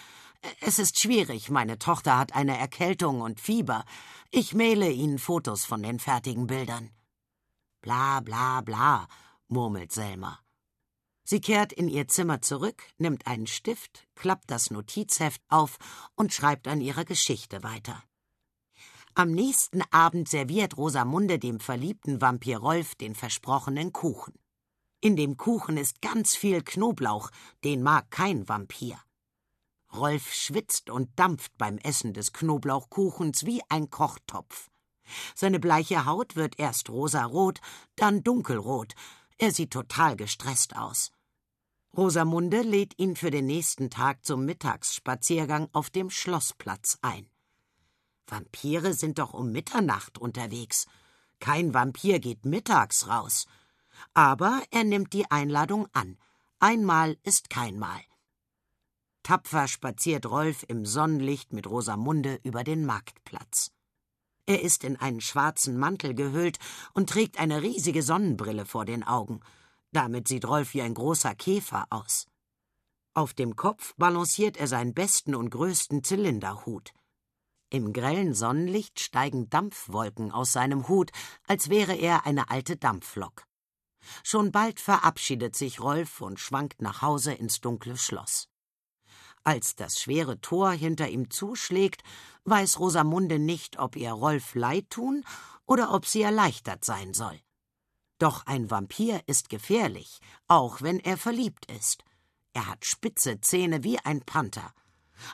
Es 0.60 0.78
ist 0.78 0.98
schwierig. 0.98 1.50
Meine 1.50 1.78
Tochter 1.78 2.18
hat 2.18 2.34
eine 2.34 2.56
Erkältung 2.56 3.20
und 3.20 3.40
Fieber. 3.40 3.84
Ich 4.30 4.54
maile 4.54 4.90
Ihnen 4.90 5.18
Fotos 5.18 5.66
von 5.66 5.82
den 5.82 5.98
fertigen 5.98 6.46
Bildern. 6.46 6.90
Bla, 7.82 8.20
bla, 8.20 8.62
bla, 8.62 9.06
murmelt 9.48 9.92
Selma. 9.92 10.38
Sie 11.24 11.40
kehrt 11.40 11.72
in 11.72 11.88
ihr 11.88 12.08
Zimmer 12.08 12.40
zurück, 12.42 12.82
nimmt 12.98 13.26
einen 13.26 13.46
Stift, 13.46 14.08
klappt 14.14 14.50
das 14.50 14.70
Notizheft 14.70 15.42
auf 15.48 15.78
und 16.14 16.32
schreibt 16.32 16.66
an 16.68 16.80
ihrer 16.80 17.04
Geschichte 17.04 17.62
weiter. 17.62 18.02
Am 19.20 19.32
nächsten 19.32 19.82
Abend 19.90 20.30
serviert 20.30 20.78
Rosamunde 20.78 21.38
dem 21.38 21.60
verliebten 21.60 22.22
Vampir 22.22 22.56
Rolf 22.56 22.94
den 22.94 23.14
versprochenen 23.14 23.92
Kuchen. 23.92 24.32
In 25.02 25.14
dem 25.14 25.36
Kuchen 25.36 25.76
ist 25.76 26.00
ganz 26.00 26.34
viel 26.34 26.62
Knoblauch, 26.62 27.28
den 27.62 27.82
mag 27.82 28.10
kein 28.10 28.48
Vampir. 28.48 28.98
Rolf 29.92 30.32
schwitzt 30.32 30.88
und 30.88 31.10
dampft 31.18 31.52
beim 31.58 31.76
Essen 31.76 32.14
des 32.14 32.32
Knoblauchkuchens 32.32 33.44
wie 33.44 33.60
ein 33.68 33.90
Kochtopf. 33.90 34.70
Seine 35.34 35.60
bleiche 35.60 36.06
Haut 36.06 36.34
wird 36.34 36.58
erst 36.58 36.88
rosarot, 36.88 37.60
dann 37.96 38.22
dunkelrot. 38.22 38.94
Er 39.36 39.52
sieht 39.52 39.72
total 39.72 40.16
gestresst 40.16 40.76
aus. 40.76 41.12
Rosamunde 41.94 42.62
lädt 42.62 42.98
ihn 42.98 43.16
für 43.16 43.30
den 43.30 43.44
nächsten 43.44 43.90
Tag 43.90 44.24
zum 44.24 44.46
Mittagsspaziergang 44.46 45.68
auf 45.74 45.90
dem 45.90 46.08
Schlossplatz 46.08 46.96
ein. 47.02 47.29
Vampire 48.30 48.94
sind 48.94 49.18
doch 49.18 49.34
um 49.34 49.52
Mitternacht 49.52 50.18
unterwegs. 50.18 50.86
Kein 51.40 51.74
Vampir 51.74 52.20
geht 52.20 52.44
mittags 52.44 53.08
raus. 53.08 53.46
Aber 54.14 54.62
er 54.70 54.84
nimmt 54.84 55.12
die 55.12 55.30
Einladung 55.30 55.88
an. 55.92 56.16
Einmal 56.58 57.16
ist 57.22 57.50
keinmal. 57.50 58.00
Tapfer 59.22 59.68
spaziert 59.68 60.26
Rolf 60.26 60.64
im 60.68 60.86
Sonnenlicht 60.86 61.52
mit 61.52 61.66
Rosamunde 61.66 62.40
über 62.42 62.64
den 62.64 62.84
Marktplatz. 62.86 63.70
Er 64.46 64.62
ist 64.62 64.82
in 64.82 64.96
einen 64.96 65.20
schwarzen 65.20 65.78
Mantel 65.78 66.14
gehüllt 66.14 66.58
und 66.92 67.08
trägt 67.08 67.38
eine 67.38 67.62
riesige 67.62 68.02
Sonnenbrille 68.02 68.66
vor 68.66 68.84
den 68.84 69.04
Augen. 69.04 69.40
Damit 69.92 70.28
sieht 70.28 70.44
Rolf 70.44 70.74
wie 70.74 70.82
ein 70.82 70.94
großer 70.94 71.34
Käfer 71.34 71.86
aus. 71.90 72.26
Auf 73.12 73.34
dem 73.34 73.56
Kopf 73.56 73.94
balanciert 73.96 74.56
er 74.56 74.66
seinen 74.66 74.94
besten 74.94 75.34
und 75.34 75.50
größten 75.50 76.02
Zylinderhut. 76.04 76.92
Im 77.72 77.92
grellen 77.92 78.34
Sonnenlicht 78.34 78.98
steigen 78.98 79.48
Dampfwolken 79.48 80.32
aus 80.32 80.52
seinem 80.52 80.88
Hut, 80.88 81.12
als 81.46 81.70
wäre 81.70 81.94
er 81.94 82.26
eine 82.26 82.50
alte 82.50 82.76
Dampflok. 82.76 83.44
Schon 84.24 84.50
bald 84.50 84.80
verabschiedet 84.80 85.54
sich 85.54 85.80
Rolf 85.80 86.20
und 86.20 86.40
schwankt 86.40 86.82
nach 86.82 87.00
Hause 87.00 87.32
ins 87.32 87.60
dunkle 87.60 87.96
Schloss. 87.96 88.48
Als 89.44 89.76
das 89.76 90.00
schwere 90.00 90.40
Tor 90.40 90.72
hinter 90.72 91.08
ihm 91.08 91.30
zuschlägt, 91.30 92.02
weiß 92.42 92.80
Rosamunde 92.80 93.38
nicht, 93.38 93.78
ob 93.78 93.94
ihr 93.94 94.10
Rolf 94.12 94.56
leid 94.56 94.90
tun 94.90 95.24
oder 95.64 95.94
ob 95.94 96.06
sie 96.06 96.22
erleichtert 96.22 96.84
sein 96.84 97.14
soll. 97.14 97.40
Doch 98.18 98.44
ein 98.46 98.68
Vampir 98.68 99.22
ist 99.28 99.48
gefährlich, 99.48 100.18
auch 100.48 100.82
wenn 100.82 100.98
er 100.98 101.16
verliebt 101.16 101.70
ist. 101.70 102.04
Er 102.52 102.66
hat 102.66 102.84
spitze 102.84 103.40
Zähne 103.40 103.84
wie 103.84 103.98
ein 104.00 104.22
Panther 104.22 104.74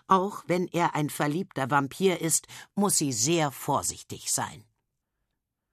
auch 0.06 0.44
wenn 0.46 0.66
er 0.68 0.94
ein 0.94 1.10
verliebter 1.10 1.70
Vampir 1.70 2.20
ist, 2.20 2.46
muss 2.74 2.96
sie 2.96 3.12
sehr 3.12 3.50
vorsichtig 3.50 4.32
sein. 4.32 4.64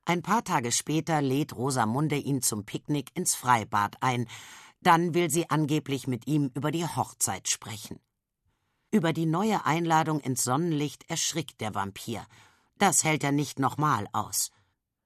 Ein 0.05 0.21
paar 0.21 0.43
Tage 0.43 0.71
später 0.71 1.21
lädt 1.21 1.55
Rosamunde 1.55 2.17
ihn 2.17 2.41
zum 2.41 2.65
Picknick 2.65 3.15
ins 3.15 3.35
Freibad 3.35 3.95
ein. 4.01 4.27
Dann 4.81 5.13
will 5.13 5.29
sie 5.29 5.49
angeblich 5.49 6.07
mit 6.07 6.27
ihm 6.27 6.51
über 6.55 6.71
die 6.71 6.85
Hochzeit 6.85 7.47
sprechen. 7.47 7.99
Über 8.91 9.13
die 9.13 9.25
neue 9.25 9.65
Einladung 9.65 10.19
ins 10.19 10.43
Sonnenlicht 10.43 11.09
erschrickt 11.09 11.61
der 11.61 11.73
Vampir. 11.73 12.25
Das 12.77 13.03
hält 13.03 13.23
er 13.23 13.31
nicht 13.31 13.59
nochmal 13.59 14.07
aus. 14.11 14.51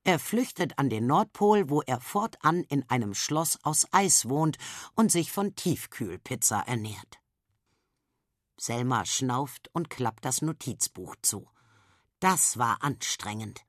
Er 0.04 0.20
flüchtet 0.20 0.80
an 0.80 0.90
den 0.90 1.06
Nordpol, 1.06 1.70
wo 1.70 1.82
er 1.82 2.00
fortan 2.00 2.64
in 2.64 2.90
einem 2.90 3.14
Schloss 3.14 3.60
aus 3.64 3.88
Eis 3.92 4.28
wohnt 4.28 4.58
und 4.96 5.12
sich 5.12 5.32
von 5.32 5.54
Tiefkühlpizza 5.56 6.62
ernährt. 6.62 7.20
Selma 8.60 9.06
schnauft 9.06 9.70
und 9.74 9.90
klappt 9.90 10.26
das 10.26 10.42
Notizbuch 10.42 11.16
zu. 11.22 11.50
Das 12.20 12.58
war 12.58 12.84
anstrengend. 12.84 13.62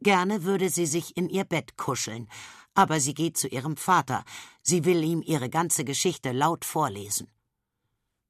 Gerne 0.00 0.44
würde 0.44 0.70
sie 0.70 0.86
sich 0.86 1.16
in 1.16 1.28
ihr 1.28 1.44
Bett 1.44 1.76
kuscheln, 1.76 2.28
aber 2.74 3.00
sie 3.00 3.14
geht 3.14 3.36
zu 3.36 3.48
ihrem 3.48 3.76
Vater. 3.76 4.24
Sie 4.62 4.84
will 4.84 5.04
ihm 5.04 5.22
ihre 5.22 5.50
ganze 5.50 5.84
Geschichte 5.84 6.32
laut 6.32 6.64
vorlesen. 6.64 7.30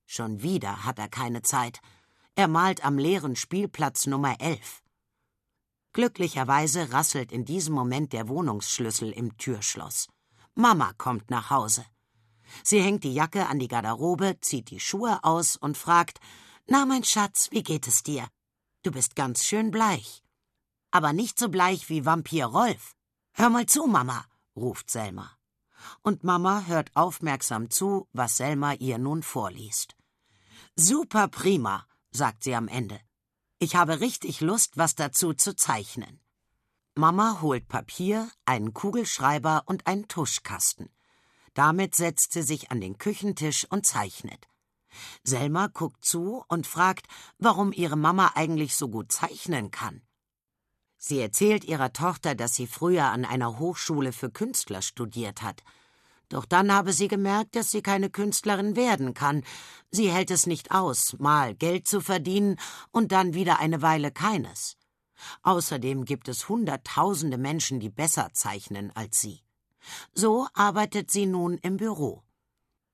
Schon 0.06 0.42
wieder 0.42 0.84
hat 0.84 0.99
er 0.99 1.08
keine 1.08 1.42
Zeit. 1.42 1.80
Er 2.34 2.49
malt 2.49 2.84
am 2.84 2.99
leeren 2.99 3.37
Spielplatz 3.37 4.06
Nummer 4.06 4.40
11. 4.40 4.82
Glücklicherweise 5.92 6.92
rasselt 6.92 7.32
in 7.32 7.44
diesem 7.44 7.75
Moment 7.75 8.12
der 8.12 8.28
Wohnungsschlüssel 8.28 9.12
im 9.12 9.37
Türschloss. 9.38 10.08
Mama 10.54 10.92
kommt 10.99 11.30
nach 11.30 11.50
Hause. 11.50 11.84
Sie 12.62 12.80
hängt 12.80 13.04
die 13.04 13.14
Jacke 13.14 13.47
an 13.47 13.59
die 13.59 13.69
Garderobe, 13.69 14.38
zieht 14.40 14.71
die 14.71 14.80
Schuhe 14.80 15.23
aus 15.23 15.57
und 15.57 15.76
fragt: 15.76 16.21
Na, 16.66 16.87
mein 16.87 17.04
Schatz, 17.04 17.49
wie 17.50 17.62
geht 17.62 17.87
es 17.87 18.02
dir? 18.02 18.28
Du 18.83 18.90
bist 18.90 19.16
ganz 19.16 19.45
schön 19.45 19.71
bleich. 19.71 20.23
Aber 20.90 21.12
nicht 21.12 21.38
so 21.38 21.49
bleich 21.49 21.88
wie 21.88 22.07
Vampir 22.07 22.47
Rolf. 22.47 22.97
Hör 23.33 23.50
mal 23.50 23.66
zu, 23.66 23.87
Mama, 23.87 24.25
ruft 24.57 24.90
Selma. 24.90 25.30
Und 26.02 26.25
Mama 26.25 26.64
hört 26.66 26.90
aufmerksam 26.95 27.71
zu, 27.71 28.09
was 28.12 28.37
Selma 28.37 28.75
ihr 28.75 28.99
nun 28.99 29.23
vorliest. 29.23 29.97
Super 30.76 31.28
prima, 31.28 31.87
sagt 32.11 32.45
sie 32.45 32.54
am 32.54 32.69
Ende. 32.69 33.00
Ich 33.59 33.76
habe 33.76 34.00
richtig 34.00 34.40
Lust, 34.40 34.78
was 34.78 34.95
dazu 34.95 35.35
zu 35.35 35.54
zeichnen. 35.54 36.21
Mama 36.97 37.40
holt 37.40 37.69
Papier, 37.69 38.30
einen 38.45 38.75
Kugelschreiber 38.75 39.64
und 39.66 39.87
einen 39.87 40.09
Tuschkasten. 40.09 40.90
Damit 41.54 41.95
setzt 41.95 42.33
sie 42.33 42.42
sich 42.42 42.71
an 42.71 42.80
den 42.80 42.99
Küchentisch 42.99 43.66
und 43.71 43.87
zeichnet. 43.87 44.47
Selma 45.23 45.69
guckt 45.69 46.04
zu 46.04 46.45
und 46.49 46.66
fragt, 46.66 47.07
warum 47.38 47.73
ihre 47.73 47.97
Mama 47.97 48.33
eigentlich 48.35 48.76
so 48.76 48.88
gut 48.88 49.12
zeichnen 49.12 49.71
kann. 49.71 50.02
Sie 50.97 51.19
erzählt 51.19 51.64
ihrer 51.64 51.92
Tochter, 51.92 52.35
dass 52.35 52.54
sie 52.54 52.66
früher 52.66 53.07
an 53.07 53.25
einer 53.25 53.59
Hochschule 53.59 54.12
für 54.12 54.30
Künstler 54.30 54.83
studiert 54.83 55.42
hat. 55.42 55.62
Doch 56.28 56.45
dann 56.45 56.73
habe 56.73 56.92
sie 56.92 57.09
gemerkt, 57.09 57.57
dass 57.57 57.71
sie 57.71 57.83
keine 57.83 58.11
Künstlerin 58.11 58.76
werden 58.76 59.14
kann. 59.14 59.42
Sie 59.90 60.11
hält 60.11 60.30
es 60.30 60.47
nicht 60.47 60.71
aus, 60.71 61.16
mal 61.19 61.54
Geld 61.54 61.88
zu 61.88 62.00
verdienen 62.00 62.57
und 62.92 63.12
dann 63.12 63.35
wieder 63.35 63.59
eine 63.59 63.83
Weile 63.83 64.12
keines. 64.12 64.76
Außerdem 65.42 66.04
gibt 66.04 66.28
es 66.28 66.49
Hunderttausende 66.49 67.38
Menschen, 67.38 67.80
die 67.80 67.90
besser 67.90 68.30
zeichnen 68.33 68.95
als 68.95 69.21
sie. 69.21 69.42
So 70.12 70.46
arbeitet 70.54 71.10
sie 71.10 71.26
nun 71.26 71.58
im 71.58 71.76
Büro. 71.76 72.22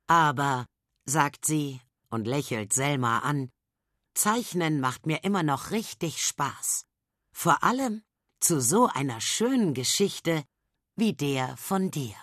Aber, 0.07 0.67
sagt 1.05 1.45
sie 1.45 1.81
und 2.11 2.27
lächelt 2.27 2.73
Selma 2.73 3.21
an, 3.21 3.51
Zeichnen 4.15 4.81
macht 4.81 5.07
mir 5.07 5.25
immer 5.25 5.43
noch 5.43 5.71
richtig 5.71 6.23
Spaß. 6.23 6.87
Vor 7.33 7.63
allem 7.63 8.03
zu 8.41 8.61
so 8.61 8.87
einer 8.87 9.21
schönen 9.21 9.75
Geschichte 9.75 10.45
wie 10.95 11.13
der 11.13 11.57
von 11.57 11.91
dir. 11.91 12.15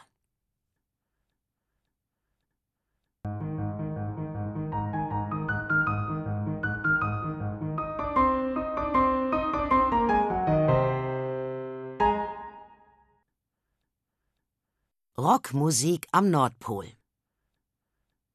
Rockmusik 15.15 16.08
am 16.12 16.32
Nordpol. 16.32 16.88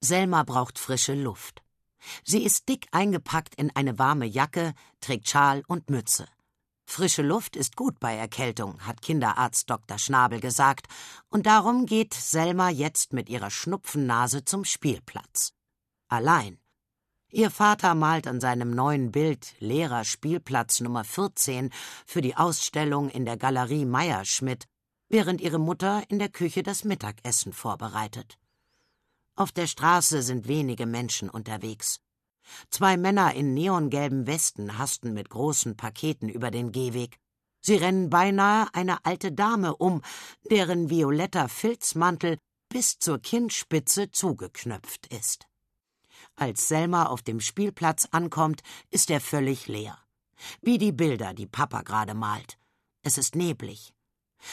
Selma 0.01 0.45
braucht 0.45 0.79
frische 0.79 1.13
Luft. 1.13 1.65
Sie 2.23 2.45
ist 2.45 2.69
dick 2.69 2.87
eingepackt 2.93 3.57
in 3.57 3.75
eine 3.75 3.99
warme 3.99 4.27
Jacke, 4.27 4.75
trägt 5.01 5.29
Schal 5.29 5.65
und 5.67 5.91
Mütze. 5.91 6.29
Frische 6.87 7.23
Luft 7.23 7.57
ist 7.57 7.75
gut 7.75 7.99
bei 7.99 8.15
Erkältung, 8.15 8.79
hat 8.87 9.03
Kinderarzt 9.03 9.69
Dr. 9.69 9.99
Schnabel 9.99 10.39
gesagt, 10.39 10.87
und 11.31 11.47
darum 11.47 11.85
geht 11.85 12.15
Selma 12.15 12.71
jetzt 12.71 13.13
mit 13.13 13.29
ihrer 13.29 13.51
Schnupfennase 13.51 14.45
zum 14.45 14.65
Spielplatz. 14.65 15.55
Allein. 16.07 16.61
Ihr 17.29 17.51
Vater 17.51 17.97
malt 17.97 18.29
an 18.29 18.41
seinem 18.41 18.71
neuen 18.71 19.11
Bild 19.11 19.57
leerer 19.59 20.05
Spielplatz 20.05 20.79
Nummer 20.79 21.03
14 21.03 21.71
für 22.07 22.21
die 22.21 22.37
Ausstellung 22.37 23.09
in 23.11 23.25
der 23.25 23.37
Galerie 23.37 23.85
Meyerschmidt 23.85 24.69
während 25.09 25.41
ihre 25.41 25.59
Mutter 25.59 26.03
in 26.09 26.19
der 26.19 26.29
Küche 26.29 26.63
das 26.63 26.85
Mittagessen 26.85 27.53
vorbereitet. 27.53 28.39
Auf 29.35 29.53
der 29.53 29.67
Straße 29.67 30.23
sind 30.23 30.49
wenige 30.49 30.87
Menschen 30.87 31.31
unterwegs. 31.31 32.01
Zwei 32.71 32.97
Männer 32.97 33.35
in 33.35 33.55
neongelben 33.55 34.27
Westen 34.27 34.79
hasten 34.79 35.13
mit 35.15 35.31
großen 35.31 35.77
Paketen 35.77 36.29
über 36.29 36.51
den 36.51 36.73
Gehweg. 36.73 37.19
Sie 37.61 37.77
rennen 37.77 38.11
beinahe 38.11 38.69
eine 38.73 39.05
alte 39.05 39.33
Dame 39.33 39.77
um, 39.77 40.03
deren 40.51 40.91
violetter 40.91 41.49
Filzmantel 41.49 42.39
bis 42.69 42.99
zur 42.99 43.19
Kinnspitze 43.19 44.11
zugeknöpft 44.11 45.07
ist. 45.09 45.47
Als 46.37 46.69
Selma 46.69 47.07
auf 47.07 47.23
dem 47.23 47.41
Spielplatz 47.41 48.09
ankommt, 48.11 48.63
ist 48.91 49.11
er 49.11 49.21
völlig 49.21 49.67
leer. 49.67 49.99
Wie 50.63 50.79
die 50.79 50.93
Bilder, 50.93 51.35
die 51.35 51.47
Papa 51.47 51.83
gerade 51.83 52.15
malt. 52.15 52.59
Es 53.03 53.19
ist 53.19 53.35
neblig. 53.35 53.93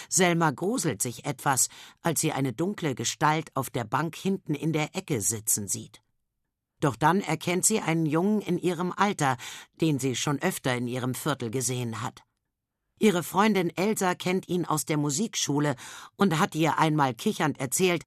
Selma 0.10 0.52
gruselt 0.52 1.02
sich 1.02 1.26
etwas, 1.26 1.70
als 2.02 2.22
sie 2.22 2.32
eine 2.32 2.54
dunkle 2.54 2.96
Gestalt 2.96 3.56
auf 3.56 3.70
der 3.70 3.84
Bank 3.84 4.16
hinten 4.16 4.56
in 4.56 4.74
der 4.74 4.96
Ecke 4.96 5.22
sitzen 5.22 5.68
sieht. 5.68 6.02
Doch 6.80 6.96
dann 6.96 7.22
erkennt 7.22 7.66
sie 7.66 7.80
einen 7.80 8.06
Jungen 8.06 8.42
in 8.42 8.58
ihrem 8.58 8.92
Alter, 8.92 9.38
den 9.82 10.00
sie 10.00 10.16
schon 10.16 10.42
öfter 10.42 10.76
in 10.76 10.88
ihrem 10.88 11.16
Viertel 11.16 11.50
gesehen 11.50 12.02
hat. 12.02 12.24
Ihre 13.00 13.24
Freundin 13.24 13.76
Elsa 13.76 14.16
kennt 14.16 14.48
ihn 14.48 14.66
aus 14.66 14.86
der 14.86 14.98
Musikschule 14.98 15.76
und 16.16 16.40
hat 16.40 16.56
ihr 16.56 16.78
einmal 16.78 17.14
kichernd 17.14 17.60
erzählt, 17.60 18.04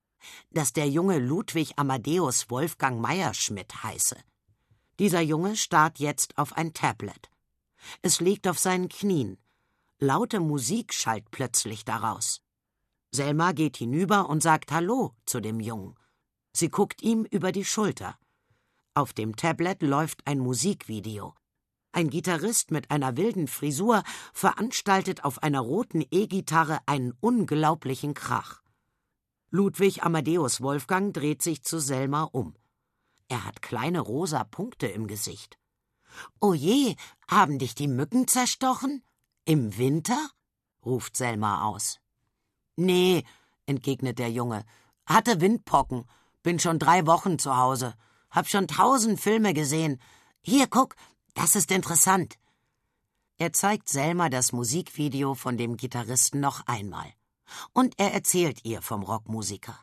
dass 0.51 0.73
der 0.73 0.89
Junge 0.89 1.19
Ludwig 1.19 1.73
Amadeus 1.77 2.51
Wolfgang 2.51 3.01
Meierschmidt 3.01 3.83
heiße. 3.83 4.17
Dieser 4.99 5.21
Junge 5.21 5.57
starrt 5.57 5.99
jetzt 5.99 6.37
auf 6.39 6.55
ein 6.55 6.73
Tablet. 6.73 7.31
Es 8.03 8.21
liegt 8.21 8.49
auf 8.49 8.59
seinen 8.59 8.89
Knien. 8.89 9.39
Laute 10.01 10.39
Musik 10.39 10.95
schallt 10.95 11.29
plötzlich 11.33 11.85
daraus. 11.85 12.41
Selma 13.11 13.51
geht 13.51 13.79
hinüber 13.79 14.29
und 14.29 14.45
sagt 14.45 14.71
Hallo 14.71 15.17
zu 15.27 15.41
dem 15.41 15.59
Jungen. 15.59 15.97
Sie 16.53 16.69
guckt 16.69 17.03
ihm 17.03 17.25
über 17.25 17.51
die 17.51 17.65
Schulter. 17.65 18.17
Auf 18.95 19.13
dem 19.13 19.35
Tablet 19.35 19.83
läuft 19.83 20.25
ein 20.25 20.39
Musikvideo. 20.39 21.35
Ein 21.91 22.11
Gitarrist 22.11 22.71
mit 22.71 22.93
einer 22.93 23.17
wilden 23.17 23.49
Frisur 23.49 24.05
veranstaltet 24.33 25.25
auf 25.25 25.43
einer 25.43 25.61
roten 25.61 26.05
E-Gitarre 26.13 26.79
einen 26.87 27.13
unglaublichen 27.19 28.15
Krach. 28.15 28.63
Ludwig 29.51 30.05
Amadeus 30.05 30.61
Wolfgang 30.61 31.13
dreht 31.13 31.43
sich 31.43 31.65
zu 31.65 31.81
Selma 31.81 32.23
um. 32.23 32.55
Er 33.27 33.45
hat 33.45 33.63
kleine 33.63 33.99
rosa 33.99 34.45
Punkte 34.45 34.87
im 34.87 35.09
Gesicht. 35.09 35.59
O 36.41 36.55
je, 36.55 36.95
haben 37.29 37.59
dich 37.59 37.75
die 37.75 37.89
Mücken 37.89 38.29
zerstochen? 38.29 39.03
Im 39.49 39.79
Winter? 39.79 40.29
ruft 40.85 41.17
Selma 41.17 41.65
aus. 41.65 42.01
Nee, 42.77 43.25
entgegnet 43.65 44.19
der 44.19 44.31
Junge. 44.31 44.63
Hatte 45.07 45.41
Windpocken. 45.41 46.05
Bin 46.43 46.59
schon 46.59 46.79
drei 46.79 47.07
Wochen 47.07 47.39
zu 47.39 47.57
Hause. 47.57 47.95
Hab 48.31 48.47
schon 48.47 48.69
tausend 48.69 49.19
Filme 49.19 49.55
gesehen. 49.55 50.03
Hier, 50.43 50.67
guck, 50.67 50.97
das 51.33 51.57
ist 51.57 51.71
interessant. 51.71 52.35
Er 53.39 53.55
zeigt 53.55 53.89
Selma 53.89 54.29
das 54.29 54.53
Musikvideo 54.53 55.35
von 55.35 55.57
dem 55.57 55.79
Gitarristen 55.79 56.41
noch 56.41 56.67
einmal. 56.67 57.11
Und 57.73 57.95
er 57.97 58.13
erzählt 58.13 58.67
ihr 58.67 58.83
vom 58.83 59.03
Rockmusiker. 59.03 59.79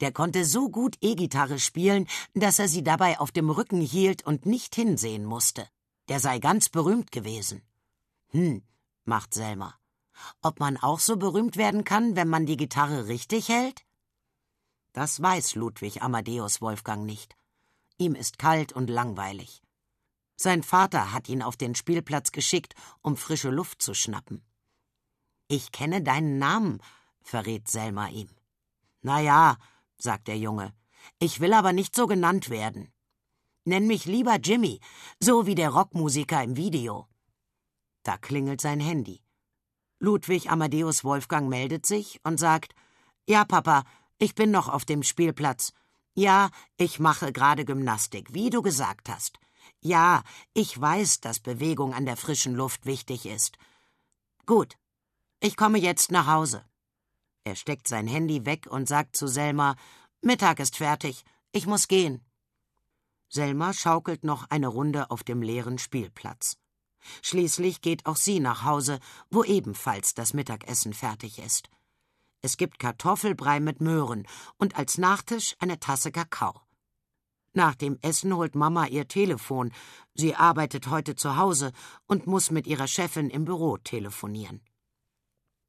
Der 0.00 0.10
konnte 0.10 0.44
so 0.44 0.70
gut 0.70 0.96
E-Gitarre 1.00 1.60
spielen, 1.60 2.08
dass 2.34 2.58
er 2.58 2.66
sie 2.66 2.82
dabei 2.82 3.20
auf 3.20 3.30
dem 3.30 3.48
Rücken 3.48 3.80
hielt 3.80 4.26
und 4.26 4.44
nicht 4.44 4.74
hinsehen 4.74 5.24
musste. 5.24 5.68
Der 6.08 6.18
sei 6.18 6.40
ganz 6.40 6.68
berühmt 6.68 7.12
gewesen. 7.12 7.62
Hm, 8.30 8.64
macht 9.04 9.34
Selma. 9.34 9.74
Ob 10.42 10.60
man 10.60 10.76
auch 10.76 11.00
so 11.00 11.16
berühmt 11.16 11.56
werden 11.56 11.84
kann, 11.84 12.16
wenn 12.16 12.28
man 12.28 12.46
die 12.46 12.56
Gitarre 12.56 13.08
richtig 13.08 13.48
hält? 13.48 13.84
Das 14.92 15.20
weiß 15.20 15.56
Ludwig 15.56 16.02
Amadeus 16.02 16.60
Wolfgang 16.60 17.04
nicht. 17.04 17.36
Ihm 17.98 18.14
ist 18.14 18.38
kalt 18.38 18.72
und 18.72 18.88
langweilig. 18.88 19.62
Sein 20.36 20.62
Vater 20.62 21.12
hat 21.12 21.28
ihn 21.28 21.42
auf 21.42 21.56
den 21.56 21.74
Spielplatz 21.74 22.32
geschickt, 22.32 22.74
um 23.02 23.16
frische 23.16 23.50
Luft 23.50 23.82
zu 23.82 23.94
schnappen. 23.94 24.44
Ich 25.48 25.72
kenne 25.72 26.02
deinen 26.02 26.38
Namen, 26.38 26.80
verrät 27.22 27.68
Selma 27.68 28.08
ihm. 28.08 28.30
Na 29.02 29.20
ja, 29.20 29.56
sagt 29.98 30.28
der 30.28 30.38
Junge, 30.38 30.72
ich 31.18 31.40
will 31.40 31.52
aber 31.52 31.72
nicht 31.72 31.94
so 31.94 32.06
genannt 32.06 32.50
werden. 32.50 32.92
Nenn 33.64 33.86
mich 33.86 34.04
lieber 34.04 34.36
Jimmy, 34.36 34.80
so 35.20 35.46
wie 35.46 35.54
der 35.54 35.70
Rockmusiker 35.70 36.42
im 36.42 36.56
Video. 36.56 37.08
Da 38.04 38.16
klingelt 38.18 38.60
sein 38.60 38.80
Handy. 38.80 39.20
Ludwig 39.98 40.50
Amadeus 40.50 41.02
Wolfgang 41.02 41.48
meldet 41.48 41.86
sich 41.86 42.20
und 42.22 42.38
sagt 42.38 42.74
Ja, 43.26 43.44
Papa, 43.44 43.84
ich 44.18 44.34
bin 44.34 44.50
noch 44.50 44.68
auf 44.68 44.84
dem 44.84 45.02
Spielplatz. 45.02 45.72
Ja, 46.14 46.50
ich 46.76 47.00
mache 47.00 47.32
gerade 47.32 47.64
Gymnastik, 47.64 48.32
wie 48.32 48.50
du 48.50 48.62
gesagt 48.62 49.08
hast. 49.08 49.40
Ja, 49.80 50.22
ich 50.52 50.78
weiß, 50.78 51.20
dass 51.20 51.40
Bewegung 51.40 51.94
an 51.94 52.04
der 52.04 52.16
frischen 52.16 52.54
Luft 52.54 52.86
wichtig 52.86 53.26
ist. 53.26 53.56
Gut, 54.46 54.76
ich 55.40 55.56
komme 55.56 55.78
jetzt 55.78 56.10
nach 56.12 56.26
Hause. 56.26 56.64
Er 57.42 57.56
steckt 57.56 57.88
sein 57.88 58.06
Handy 58.06 58.44
weg 58.44 58.66
und 58.70 58.86
sagt 58.88 59.16
zu 59.16 59.26
Selma 59.26 59.76
Mittag 60.20 60.60
ist 60.60 60.76
fertig, 60.76 61.24
ich 61.52 61.66
muss 61.66 61.88
gehen. 61.88 62.24
Selma 63.28 63.72
schaukelt 63.72 64.24
noch 64.24 64.48
eine 64.50 64.68
Runde 64.68 65.10
auf 65.10 65.24
dem 65.24 65.42
leeren 65.42 65.78
Spielplatz. 65.78 66.56
Schließlich 67.22 67.80
geht 67.80 68.06
auch 68.06 68.16
sie 68.16 68.40
nach 68.40 68.64
Hause, 68.64 69.00
wo 69.30 69.44
ebenfalls 69.44 70.14
das 70.14 70.34
Mittagessen 70.34 70.92
fertig 70.92 71.38
ist. 71.38 71.70
Es 72.42 72.56
gibt 72.56 72.78
Kartoffelbrei 72.78 73.60
mit 73.60 73.80
Möhren 73.80 74.26
und 74.58 74.76
als 74.76 74.98
Nachtisch 74.98 75.56
eine 75.58 75.80
Tasse 75.80 76.12
Kakao. 76.12 76.60
Nach 77.54 77.74
dem 77.74 77.98
Essen 78.02 78.34
holt 78.34 78.56
Mama 78.56 78.86
ihr 78.88 79.06
Telefon. 79.06 79.72
Sie 80.14 80.34
arbeitet 80.34 80.88
heute 80.88 81.14
zu 81.14 81.36
Hause 81.36 81.72
und 82.06 82.26
muss 82.26 82.50
mit 82.50 82.66
ihrer 82.66 82.88
Chefin 82.88 83.30
im 83.30 83.44
Büro 83.44 83.78
telefonieren. 83.78 84.60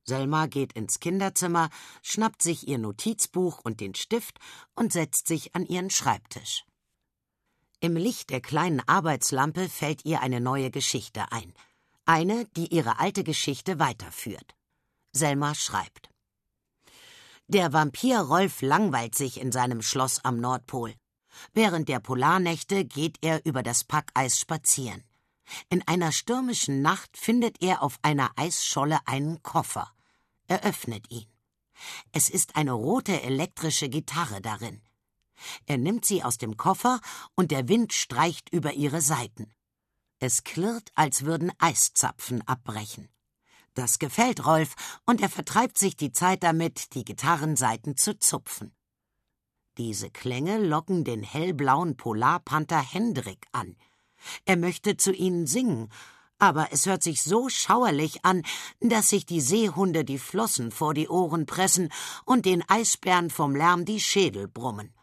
Selma 0.04 0.48
geht 0.48 0.74
ins 0.74 1.00
Kinderzimmer, 1.00 1.70
schnappt 2.02 2.42
sich 2.42 2.68
ihr 2.68 2.78
Notizbuch 2.78 3.60
und 3.64 3.80
den 3.80 3.96
Stift 3.96 4.40
und 4.76 4.92
setzt 4.92 5.28
sich 5.28 5.56
an 5.56 5.66
ihren 5.66 5.90
Schreibtisch. 5.90 6.66
Im 7.86 7.96
Licht 7.96 8.32
der 8.32 8.42
kleinen 8.42 8.82
Arbeitslampe 8.88 9.70
fällt 9.70 10.06
ihr 10.06 10.22
eine 10.22 10.42
neue 10.42 10.72
Geschichte 10.72 11.32
ein. 11.32 11.54
Eine, 12.08 12.46
die 12.58 12.74
ihre 12.74 12.98
alte 12.98 13.24
Geschichte 13.24 13.78
weiterführt. 13.78 14.56
Selma 15.12 15.54
schreibt. 15.54 16.10
Der 17.46 17.74
Vampir 17.74 18.22
Rolf 18.22 18.64
langweilt 18.64 19.14
sich 19.14 19.40
in 19.40 19.52
seinem 19.52 19.84
Schloss 19.84 20.26
am 20.26 20.40
Nordpol. 20.40 20.96
Während 21.54 21.88
der 21.88 22.00
Polarnächte 22.00 22.86
geht 22.86 23.20
er 23.22 23.46
über 23.46 23.62
das 23.62 23.84
Packeis 23.84 24.40
spazieren. 24.40 25.04
In 25.70 25.88
einer 25.88 26.12
stürmischen 26.12 26.82
Nacht 26.82 27.16
findet 27.16 27.62
er 27.62 27.84
auf 27.84 28.00
einer 28.02 28.32
Eisscholle 28.36 28.98
einen 29.06 29.44
Koffer. 29.44 29.92
Er 30.48 30.64
öffnet 30.64 31.12
ihn. 31.12 31.28
Es 32.12 32.30
ist 32.32 32.56
eine 32.56 32.72
rote 32.72 33.22
elektrische 33.22 33.90
Gitarre 33.90 34.42
darin. 34.42 34.82
Er 35.66 35.78
nimmt 35.78 36.06
sie 36.06 36.24
aus 36.24 36.38
dem 36.38 36.58
Koffer 36.58 37.02
und 37.36 37.52
der 37.52 37.68
Wind 37.68 37.94
streicht 37.94 38.50
über 38.52 38.74
ihre 38.74 39.02
Saiten. 39.02 39.54
Es 40.20 40.44
klirrt, 40.44 40.92
als 40.96 41.26
würden 41.26 41.52
Eiszapfen 41.60 42.42
abbrechen. 42.48 43.10
Das 43.74 44.00
gefällt 44.00 44.46
Rolf 44.46 44.76
und 45.06 45.22
er 45.22 45.30
vertreibt 45.30 45.78
sich 45.78 45.98
die 45.98 46.14
Zeit 46.14 46.44
damit, 46.44 46.94
die 46.96 47.04
Gitarrensaiten 47.04 47.98
zu 47.98 48.18
zupfen. 48.18 48.74
Diese 49.78 50.10
Klänge 50.10 50.58
locken 50.58 51.04
den 51.04 51.22
hellblauen 51.22 51.98
Polarpanther 51.98 52.82
Hendrik 52.82 53.46
an. 53.52 53.76
Er 54.46 54.56
möchte 54.56 54.96
zu 54.96 55.12
ihnen 55.12 55.46
singen, 55.46 55.90
aber 56.40 56.70
es 56.72 56.86
hört 56.86 57.04
sich 57.04 57.22
so 57.22 57.50
schauerlich 57.50 58.24
an, 58.24 58.44
dass 58.80 59.10
sich 59.10 59.26
die 59.26 59.42
Seehunde 59.42 60.06
die 60.06 60.20
Flossen 60.20 60.72
vor 60.72 60.94
die 60.94 61.10
Ohren 61.10 61.46
pressen 61.46 61.92
und 62.24 62.46
den 62.46 62.64
Eisbären 62.70 63.30
vom 63.30 63.54
Lärm 63.56 63.84
die 63.84 64.00
Schädel 64.00 64.48
brummen. 64.48 64.95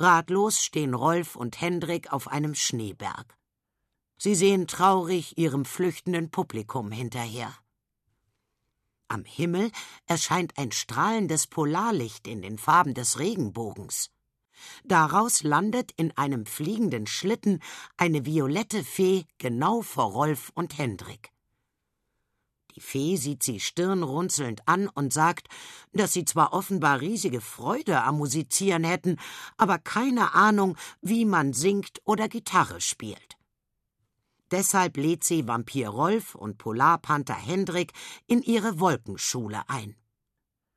Ratlos 0.00 0.62
stehen 0.62 0.94
Rolf 0.94 1.34
und 1.34 1.60
Hendrik 1.60 2.12
auf 2.12 2.28
einem 2.28 2.54
Schneeberg. 2.54 3.36
Sie 4.16 4.36
sehen 4.36 4.68
traurig 4.68 5.36
ihrem 5.38 5.64
flüchtenden 5.64 6.30
Publikum 6.30 6.92
hinterher. 6.92 7.52
Am 9.08 9.24
Himmel 9.24 9.72
erscheint 10.06 10.56
ein 10.56 10.70
strahlendes 10.70 11.48
Polarlicht 11.48 12.28
in 12.28 12.42
den 12.42 12.58
Farben 12.58 12.94
des 12.94 13.18
Regenbogens. 13.18 14.10
Daraus 14.84 15.42
landet 15.42 15.92
in 15.96 16.16
einem 16.16 16.46
fliegenden 16.46 17.06
Schlitten 17.08 17.60
eine 17.96 18.24
violette 18.24 18.84
Fee 18.84 19.24
genau 19.38 19.82
vor 19.82 20.12
Rolf 20.12 20.52
und 20.54 20.78
Hendrik. 20.78 21.32
Die 22.78 22.84
Fee 22.84 23.16
sieht 23.16 23.42
sie 23.42 23.58
stirnrunzelnd 23.58 24.68
an 24.68 24.86
und 24.86 25.12
sagt, 25.12 25.48
dass 25.92 26.12
sie 26.12 26.24
zwar 26.24 26.52
offenbar 26.52 27.00
riesige 27.00 27.40
Freude 27.40 28.04
am 28.04 28.18
Musizieren 28.18 28.84
hätten, 28.84 29.16
aber 29.56 29.80
keine 29.80 30.32
Ahnung, 30.32 30.76
wie 31.02 31.24
man 31.24 31.52
singt 31.54 32.00
oder 32.04 32.28
Gitarre 32.28 32.80
spielt. 32.80 33.36
Deshalb 34.52 34.96
lädt 34.96 35.24
sie 35.24 35.48
Vampir 35.48 35.88
Rolf 35.88 36.36
und 36.36 36.58
Polarpanther 36.58 37.34
Hendrik 37.34 37.92
in 38.28 38.42
ihre 38.42 38.78
Wolkenschule 38.78 39.68
ein. 39.68 39.96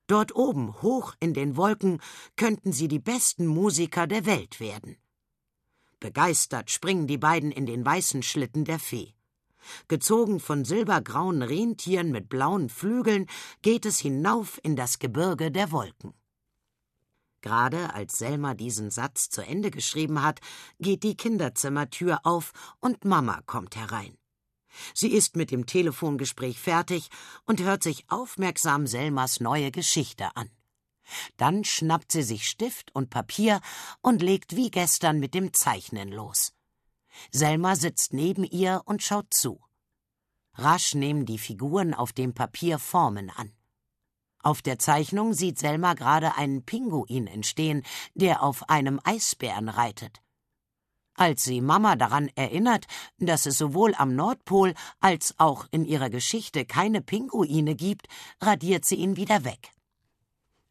Dort 0.07 0.35
oben, 0.35 0.81
hoch 0.81 1.13
in 1.19 1.35
den 1.35 1.55
Wolken, 1.55 2.01
könnten 2.35 2.73
sie 2.73 2.87
die 2.87 2.97
besten 2.97 3.45
Musiker 3.45 4.07
der 4.07 4.25
Welt 4.25 4.59
werden. 4.59 4.97
Begeistert 5.99 6.71
springen 6.71 7.05
die 7.05 7.19
beiden 7.19 7.51
in 7.51 7.67
den 7.67 7.85
weißen 7.85 8.23
Schlitten 8.23 8.65
der 8.65 8.79
Fee. 8.79 9.13
Gezogen 9.87 10.39
von 10.39 10.65
silbergrauen 10.65 11.41
Rentieren 11.41 12.11
mit 12.11 12.29
blauen 12.29 12.69
Flügeln 12.69 13.27
geht 13.61 13.85
es 13.85 13.99
hinauf 13.99 14.59
in 14.63 14.75
das 14.75 14.99
Gebirge 14.99 15.51
der 15.51 15.71
Wolken. 15.71 16.13
Gerade 17.41 17.93
als 17.93 18.19
Selma 18.19 18.53
diesen 18.53 18.91
Satz 18.91 19.29
zu 19.29 19.41
Ende 19.41 19.71
geschrieben 19.71 20.21
hat, 20.21 20.39
geht 20.79 21.03
die 21.03 21.17
Kinderzimmertür 21.17 22.19
auf 22.23 22.51
und 22.79 23.03
Mama 23.03 23.41
kommt 23.45 23.75
herein. 23.75 24.17
Sie 24.93 25.11
ist 25.11 25.35
mit 25.35 25.51
dem 25.51 25.65
Telefongespräch 25.65 26.59
fertig 26.59 27.09
und 27.45 27.61
hört 27.61 27.83
sich 27.83 28.05
aufmerksam 28.09 28.87
Selmas 28.87 29.39
neue 29.39 29.71
Geschichte 29.71 30.35
an. 30.35 30.49
Dann 31.37 31.63
schnappt 31.63 32.11
sie 32.11 32.23
sich 32.23 32.47
Stift 32.47 32.93
und 32.95 33.09
Papier 33.09 33.59
und 34.01 34.21
legt 34.21 34.55
wie 34.55 34.71
gestern 34.71 35.19
mit 35.19 35.33
dem 35.33 35.53
Zeichnen 35.53 36.09
los. 36.09 36.53
Selma 37.31 37.75
sitzt 37.75 38.13
neben 38.13 38.43
ihr 38.43 38.81
und 38.85 39.03
schaut 39.03 39.33
zu. 39.33 39.61
Rasch 40.55 40.95
nehmen 40.95 41.25
die 41.25 41.37
Figuren 41.37 41.93
auf 41.93 42.13
dem 42.13 42.33
Papier 42.33 42.79
Formen 42.79 43.29
an. 43.29 43.51
Auf 44.43 44.61
der 44.61 44.79
Zeichnung 44.79 45.33
sieht 45.33 45.59
Selma 45.59 45.93
gerade 45.93 46.35
einen 46.35 46.65
Pinguin 46.65 47.27
entstehen, 47.27 47.83
der 48.15 48.41
auf 48.41 48.69
einem 48.69 48.99
Eisbären 49.03 49.69
reitet. 49.69 50.21
Als 51.13 51.43
sie 51.43 51.61
Mama 51.61 51.95
daran 51.95 52.29
erinnert, 52.35 52.87
dass 53.19 53.45
es 53.45 53.57
sowohl 53.57 53.93
am 53.95 54.15
Nordpol 54.15 54.73
als 54.99 55.35
auch 55.37 55.67
in 55.69 55.85
ihrer 55.85 56.09
Geschichte 56.09 56.65
keine 56.65 57.01
Pinguine 57.01 57.75
gibt, 57.75 58.07
radiert 58.39 58.85
sie 58.85 58.95
ihn 58.95 59.17
wieder 59.17 59.43
weg. 59.43 59.71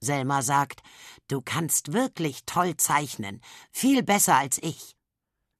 Selma 0.01 0.43
sagt, 0.43 0.83
du 1.29 1.43
kannst 1.43 1.93
wirklich 1.93 2.45
toll 2.47 2.77
zeichnen, 2.77 3.43
viel 3.71 4.03
besser 4.03 4.37
als 4.37 4.59
ich. 4.59 4.97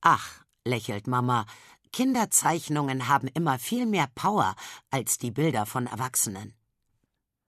Ach, 0.01 0.45
lächelt 0.65 1.07
Mama, 1.07 1.47
Kinderzeichnungen 1.93 3.09
haben 3.09 3.29
immer 3.29 3.59
viel 3.59 3.87
mehr 3.87 4.09
Power 4.15 4.55
als 4.91 5.19
die 5.19 5.31
Bilder 5.31 5.67
von 5.67 5.87
Erwachsenen. 5.87 6.55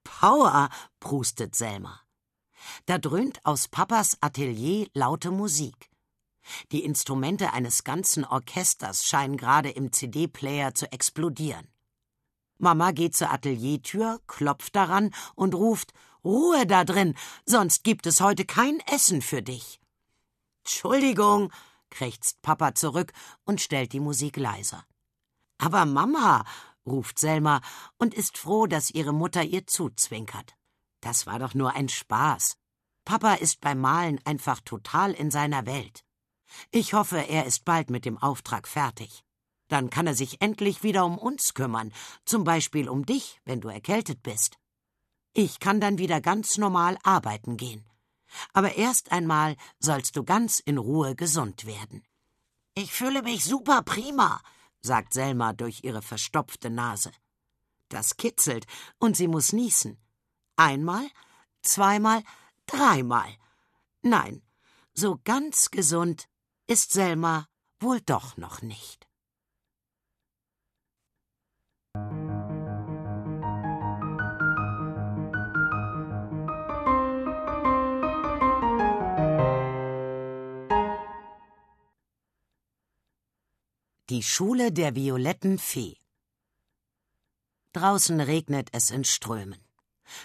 Power, 0.02 0.68
prustet 0.98 1.54
Selma. 1.54 2.00
Da 2.86 2.98
dröhnt 2.98 3.44
aus 3.44 3.68
Papas 3.68 4.18
Atelier 4.20 4.88
laute 4.94 5.30
Musik. 5.30 5.90
Die 6.72 6.84
Instrumente 6.84 7.52
eines 7.52 7.84
ganzen 7.84 8.24
Orchesters 8.24 9.04
scheinen 9.04 9.36
gerade 9.36 9.70
im 9.70 9.92
CD-Player 9.92 10.74
zu 10.74 10.90
explodieren. 10.90 11.68
Mama 12.58 12.92
geht 12.92 13.16
zur 13.16 13.30
Ateliertür, 13.30 14.20
klopft 14.26 14.74
daran 14.76 15.14
und 15.34 15.54
ruft 15.54 15.92
Ruhe 16.24 16.66
da 16.66 16.84
drin, 16.84 17.16
sonst 17.46 17.82
gibt 17.82 18.06
es 18.06 18.20
heute 18.20 18.44
kein 18.44 18.78
Essen 18.92 19.22
für 19.22 19.42
dich. 19.42 19.80
Entschuldigung, 20.60 21.52
krächzt 21.92 22.42
Papa 22.42 22.74
zurück 22.74 23.12
und 23.44 23.60
stellt 23.60 23.92
die 23.92 24.00
Musik 24.00 24.36
leiser. 24.36 24.84
Aber 25.58 25.86
Mama, 25.86 26.44
ruft 26.84 27.18
Selma 27.18 27.60
und 27.98 28.14
ist 28.14 28.36
froh, 28.38 28.66
dass 28.66 28.90
ihre 28.90 29.12
Mutter 29.12 29.44
ihr 29.44 29.66
zuzwinkert. 29.66 30.56
Das 31.00 31.26
war 31.26 31.38
doch 31.38 31.54
nur 31.54 31.74
ein 31.74 31.88
Spaß. 31.88 32.56
Papa 33.04 33.34
ist 33.34 33.60
beim 33.60 33.80
Malen 33.80 34.20
einfach 34.24 34.60
total 34.60 35.12
in 35.12 35.30
seiner 35.30 35.66
Welt. 35.66 36.04
Ich 36.70 36.94
hoffe, 36.94 37.18
er 37.18 37.46
ist 37.46 37.64
bald 37.64 37.90
mit 37.90 38.04
dem 38.04 38.18
Auftrag 38.18 38.68
fertig. 38.68 39.24
Dann 39.68 39.90
kann 39.90 40.06
er 40.06 40.14
sich 40.14 40.42
endlich 40.42 40.82
wieder 40.82 41.04
um 41.04 41.18
uns 41.18 41.54
kümmern, 41.54 41.92
zum 42.24 42.44
Beispiel 42.44 42.88
um 42.88 43.06
dich, 43.06 43.40
wenn 43.44 43.60
du 43.60 43.68
erkältet 43.68 44.22
bist. 44.22 44.58
Ich 45.32 45.60
kann 45.60 45.80
dann 45.80 45.98
wieder 45.98 46.20
ganz 46.20 46.58
normal 46.58 46.98
arbeiten 47.02 47.56
gehen. 47.56 47.84
Aber 48.52 48.74
erst 48.76 49.12
einmal 49.12 49.56
sollst 49.78 50.16
du 50.16 50.24
ganz 50.24 50.60
in 50.60 50.78
Ruhe 50.78 51.14
gesund 51.14 51.66
werden. 51.66 52.04
Ich 52.74 52.92
fühle 52.92 53.22
mich 53.22 53.44
super 53.44 53.82
prima, 53.82 54.40
sagt 54.80 55.14
Selma 55.14 55.52
durch 55.52 55.84
ihre 55.84 56.02
verstopfte 56.02 56.70
Nase. 56.70 57.12
Das 57.88 58.16
kitzelt 58.16 58.66
und 58.98 59.16
sie 59.16 59.28
muss 59.28 59.52
niesen. 59.52 59.98
Einmal, 60.56 61.06
zweimal, 61.62 62.22
dreimal. 62.66 63.36
Nein, 64.00 64.42
so 64.94 65.20
ganz 65.24 65.70
gesund 65.70 66.28
ist 66.66 66.92
Selma 66.92 67.48
wohl 67.80 68.00
doch 68.00 68.36
noch 68.36 68.62
nicht. 68.62 69.06
Die 84.12 84.22
Schule 84.22 84.72
der 84.72 84.94
violetten 84.94 85.58
Fee 85.58 85.96
Draußen 87.72 88.20
regnet 88.20 88.68
es 88.72 88.90
in 88.90 89.04
Strömen. 89.04 89.64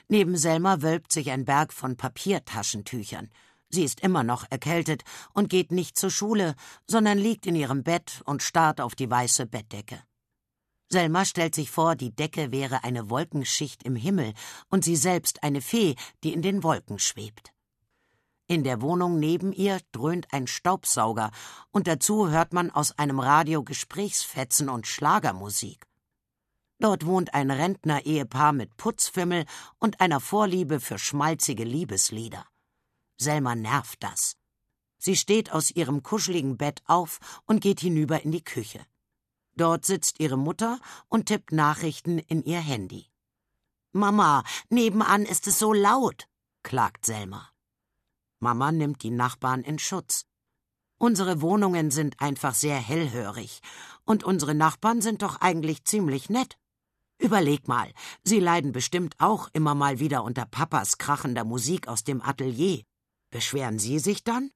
Neben 0.09 0.35
Selma 0.35 0.81
wölbt 0.81 1.13
sich 1.13 1.31
ein 1.31 1.45
Berg 1.45 1.71
von 1.71 1.95
Papiertaschentüchern. 1.95 3.31
Sie 3.69 3.85
ist 3.85 4.01
immer 4.01 4.23
noch 4.23 4.43
erkältet 4.49 5.05
und 5.33 5.49
geht 5.49 5.71
nicht 5.71 5.97
zur 5.97 6.11
Schule, 6.11 6.55
sondern 6.85 7.17
liegt 7.17 7.45
in 7.45 7.55
ihrem 7.55 7.83
Bett 7.83 8.21
und 8.25 8.43
starrt 8.43 8.81
auf 8.81 8.93
die 8.93 9.09
weiße 9.09 9.45
Bettdecke. 9.45 10.03
Selma 10.89 11.23
stellt 11.23 11.55
sich 11.55 11.71
vor, 11.71 11.95
die 11.95 12.13
Decke 12.13 12.51
wäre 12.51 12.83
eine 12.83 13.09
Wolkenschicht 13.09 13.83
im 13.83 13.95
Himmel 13.95 14.33
und 14.67 14.83
sie 14.83 14.97
selbst 14.97 15.43
eine 15.43 15.61
Fee, 15.61 15.95
die 16.25 16.33
in 16.33 16.41
den 16.41 16.61
Wolken 16.61 16.99
schwebt. 16.99 17.53
In 18.49 18.63
der 18.63 18.81
Wohnung 18.81 19.19
neben 19.19 19.51
ihr 19.51 19.81
dröhnt 19.91 20.31
ein 20.31 20.47
Staubsauger 20.47 21.31
und 21.71 21.85
dazu 21.85 22.29
hört 22.29 22.53
man 22.53 22.71
aus 22.71 22.97
einem 22.97 23.19
Radio 23.19 23.61
Gesprächsfetzen 23.61 24.69
und 24.69 24.87
Schlagermusik. 24.87 25.85
Dort 26.79 27.05
wohnt 27.05 27.33
ein 27.33 27.51
Rentner-Ehepaar 27.51 28.53
mit 28.53 28.77
Putzfimmel 28.77 29.45
und 29.79 29.99
einer 29.99 30.21
Vorliebe 30.21 30.79
für 30.79 30.97
schmalzige 30.97 31.65
Liebeslieder. 31.65 32.45
Selma 33.17 33.53
nervt 33.55 34.01
das. 34.01 34.37
Sie 34.97 35.17
steht 35.17 35.51
aus 35.51 35.71
ihrem 35.71 36.01
kuscheligen 36.01 36.55
Bett 36.55 36.81
auf 36.85 37.19
und 37.45 37.61
geht 37.61 37.81
hinüber 37.81 38.21
in 38.21 38.31
die 38.31 38.43
Küche. 38.43 38.85
Dort 39.55 39.85
sitzt 39.85 40.19
ihre 40.21 40.37
Mutter 40.37 40.79
und 41.09 41.25
tippt 41.25 41.51
Nachrichten 41.51 42.19
in 42.19 42.43
ihr 42.43 42.59
Handy. 42.59 43.07
Mama, 43.91 44.43
nebenan 44.69 45.23
ist 45.23 45.47
es 45.47 45.59
so 45.59 45.73
laut, 45.73 46.29
klagt 46.63 47.05
Selma. 47.05 47.49
Mama 48.39 48.71
nimmt 48.71 49.03
die 49.03 49.11
Nachbarn 49.11 49.63
in 49.63 49.79
Schutz. 49.79 50.25
Unsere 50.99 51.41
Wohnungen 51.41 51.91
sind 51.91 52.19
einfach 52.19 52.55
sehr 52.55 52.77
hellhörig, 52.77 53.61
und 54.03 54.23
unsere 54.23 54.55
Nachbarn 54.55 55.01
sind 55.01 55.21
doch 55.21 55.41
eigentlich 55.41 55.85
ziemlich 55.85 56.29
nett. 56.29 56.57
Überleg 57.19 57.67
mal, 57.67 57.91
sie 58.23 58.39
leiden 58.39 58.71
bestimmt 58.71 59.15
auch 59.19 59.49
immer 59.53 59.75
mal 59.75 59.99
wieder 59.99 60.23
unter 60.23 60.45
Papas 60.45 60.97
krachender 60.97 61.43
Musik 61.43 61.87
aus 61.87 62.03
dem 62.03 62.21
Atelier. 62.21 62.83
Beschweren 63.31 63.79
Sie 63.79 63.99
sich 63.99 64.23
dann? 64.23 64.51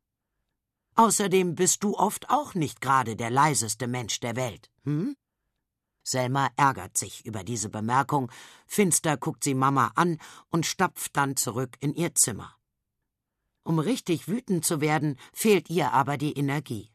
Außerdem 0.95 1.55
bist 1.55 1.83
du 1.83 1.97
oft 1.97 2.29
auch 2.29 2.53
nicht 2.53 2.81
gerade 2.81 3.15
der 3.15 3.29
leiseste 3.31 3.87
Mensch 3.87 4.19
der 4.19 4.35
Welt, 4.35 4.69
hm? 4.83 5.15
Selma 6.03 6.49
ärgert 6.55 6.97
sich 6.97 7.25
über 7.25 7.43
diese 7.43 7.69
Bemerkung, 7.69 8.31
finster 8.65 9.17
guckt 9.17 9.43
sie 9.43 9.53
Mama 9.53 9.91
an 9.95 10.17
und 10.49 10.65
stapft 10.65 11.15
dann 11.15 11.35
zurück 11.35 11.77
in 11.79 11.93
ihr 11.93 12.15
Zimmer. 12.15 12.55
Um 13.63 13.79
richtig 13.79 14.27
wütend 14.27 14.65
zu 14.65 14.81
werden, 14.81 15.17
fehlt 15.33 15.69
ihr 15.69 15.91
aber 15.93 16.17
die 16.17 16.33
Energie. 16.33 16.91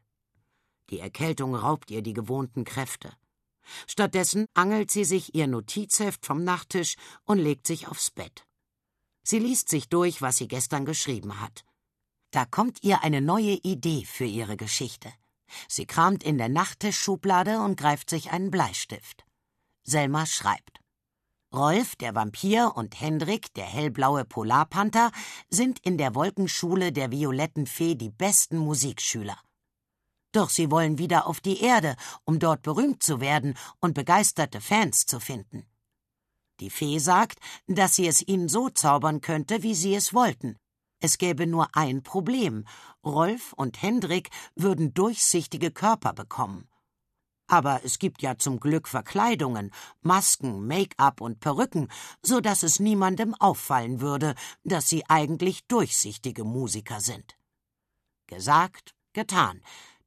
Die 0.91 1.01
Erkältung 1.01 1.55
raubt 1.55 1.91
ihr 1.91 2.03
die 2.03 2.13
gewohnten 2.13 2.65
Kräfte. 2.65 3.13
Stattdessen 3.87 4.47
angelt 4.55 4.91
sie 4.91 5.05
sich 5.05 5.35
ihr 5.35 5.47
Notizheft 5.47 6.25
vom 6.25 6.45
Nachttisch 6.45 6.97
und 7.25 7.39
legt 7.39 7.67
sich 7.67 7.89
aufs 7.89 8.11
Bett. 8.11 8.47
Sie 9.23 9.39
liest 9.39 9.69
sich 9.69 9.89
durch, 9.89 10.23
was 10.23 10.37
sie 10.37 10.47
gestern 10.47 10.85
geschrieben 10.85 11.41
hat. 11.41 11.65
Da 12.31 12.45
kommt 12.45 12.83
ihr 12.83 13.03
eine 13.03 13.21
neue 13.21 13.55
Idee 13.63 14.05
für 14.05 14.25
ihre 14.25 14.57
Geschichte. 14.57 15.13
Sie 15.69 15.87
kramt 15.87 16.23
in 16.23 16.39
der 16.39 16.49
Nachttischschublade 16.49 17.61
und 17.61 17.77
greift 17.77 18.11
sich 18.11 18.31
einen 18.31 18.51
Bleistift. 18.51 19.25
Selma 19.85 20.27
schreibt. 20.27 20.81
Rolf, 21.57 21.97
der 21.97 22.15
Vampir, 22.15 22.73
und 22.77 23.01
Hendrik, 23.01 23.55
der 23.55 23.65
hellblaue 23.65 24.27
Polarpanther, 24.27 25.11
sind 25.49 25.79
in 25.79 25.97
der 25.97 26.15
Wolkenschule 26.15 26.93
der 26.93 27.11
Violetten 27.11 27.67
Fee 27.67 27.95
die 27.95 28.11
besten 28.11 28.59
Musikschüler. 28.59 29.39
Doch 30.33 30.51
sie 30.51 30.71
wollen 30.71 30.99
wieder 30.99 31.27
auf 31.27 31.41
die 31.41 31.63
Erde, 31.63 31.97
um 32.25 32.39
dort 32.39 32.61
berühmt 32.61 33.03
zu 33.03 33.21
werden 33.21 33.55
und 33.81 33.95
begeisterte 33.95 34.61
Fans 34.61 35.07
zu 35.07 35.19
finden. 35.19 35.67
Die 36.61 36.69
Fee 36.69 36.99
sagt, 36.99 37.39
dass 37.67 37.97
sie 37.97 38.07
es 38.07 38.21
ihnen 38.27 38.51
so 38.51 38.69
zaubern 38.69 39.23
könnte, 39.23 39.63
wie 39.63 39.75
sie 39.75 39.95
es 39.95 40.13
wollten. 40.13 40.57
Es 41.01 41.17
gäbe 41.17 41.47
nur 41.47 41.75
ein 41.75 42.03
Problem. 42.03 42.67
Rolf 43.03 43.55
und 43.55 43.81
Hendrik 43.81 44.29
würden 44.57 44.93
durchsichtige 44.93 45.71
Körper 45.71 46.13
bekommen. 46.13 46.69
Aber 47.49 47.81
es 47.85 47.99
gibt 47.99 48.23
ja 48.23 48.39
zum 48.39 48.59
Glück 48.59 48.89
Verkleidungen, 48.89 49.73
Masken, 50.03 50.67
Make-up 50.67 51.21
und 51.21 51.41
Perücken, 51.41 51.89
so 52.23 52.41
dass 52.41 52.63
es 52.63 52.81
niemandem 52.81 53.35
auffallen 53.35 54.01
würde, 54.01 54.35
dass 54.65 54.89
sie 54.89 55.05
eigentlich 55.09 55.67
durchsichtige 55.67 56.45
Musiker 56.45 57.01
sind. 57.01 57.37
Gesagt, 58.27 58.95
getan. 59.13 59.63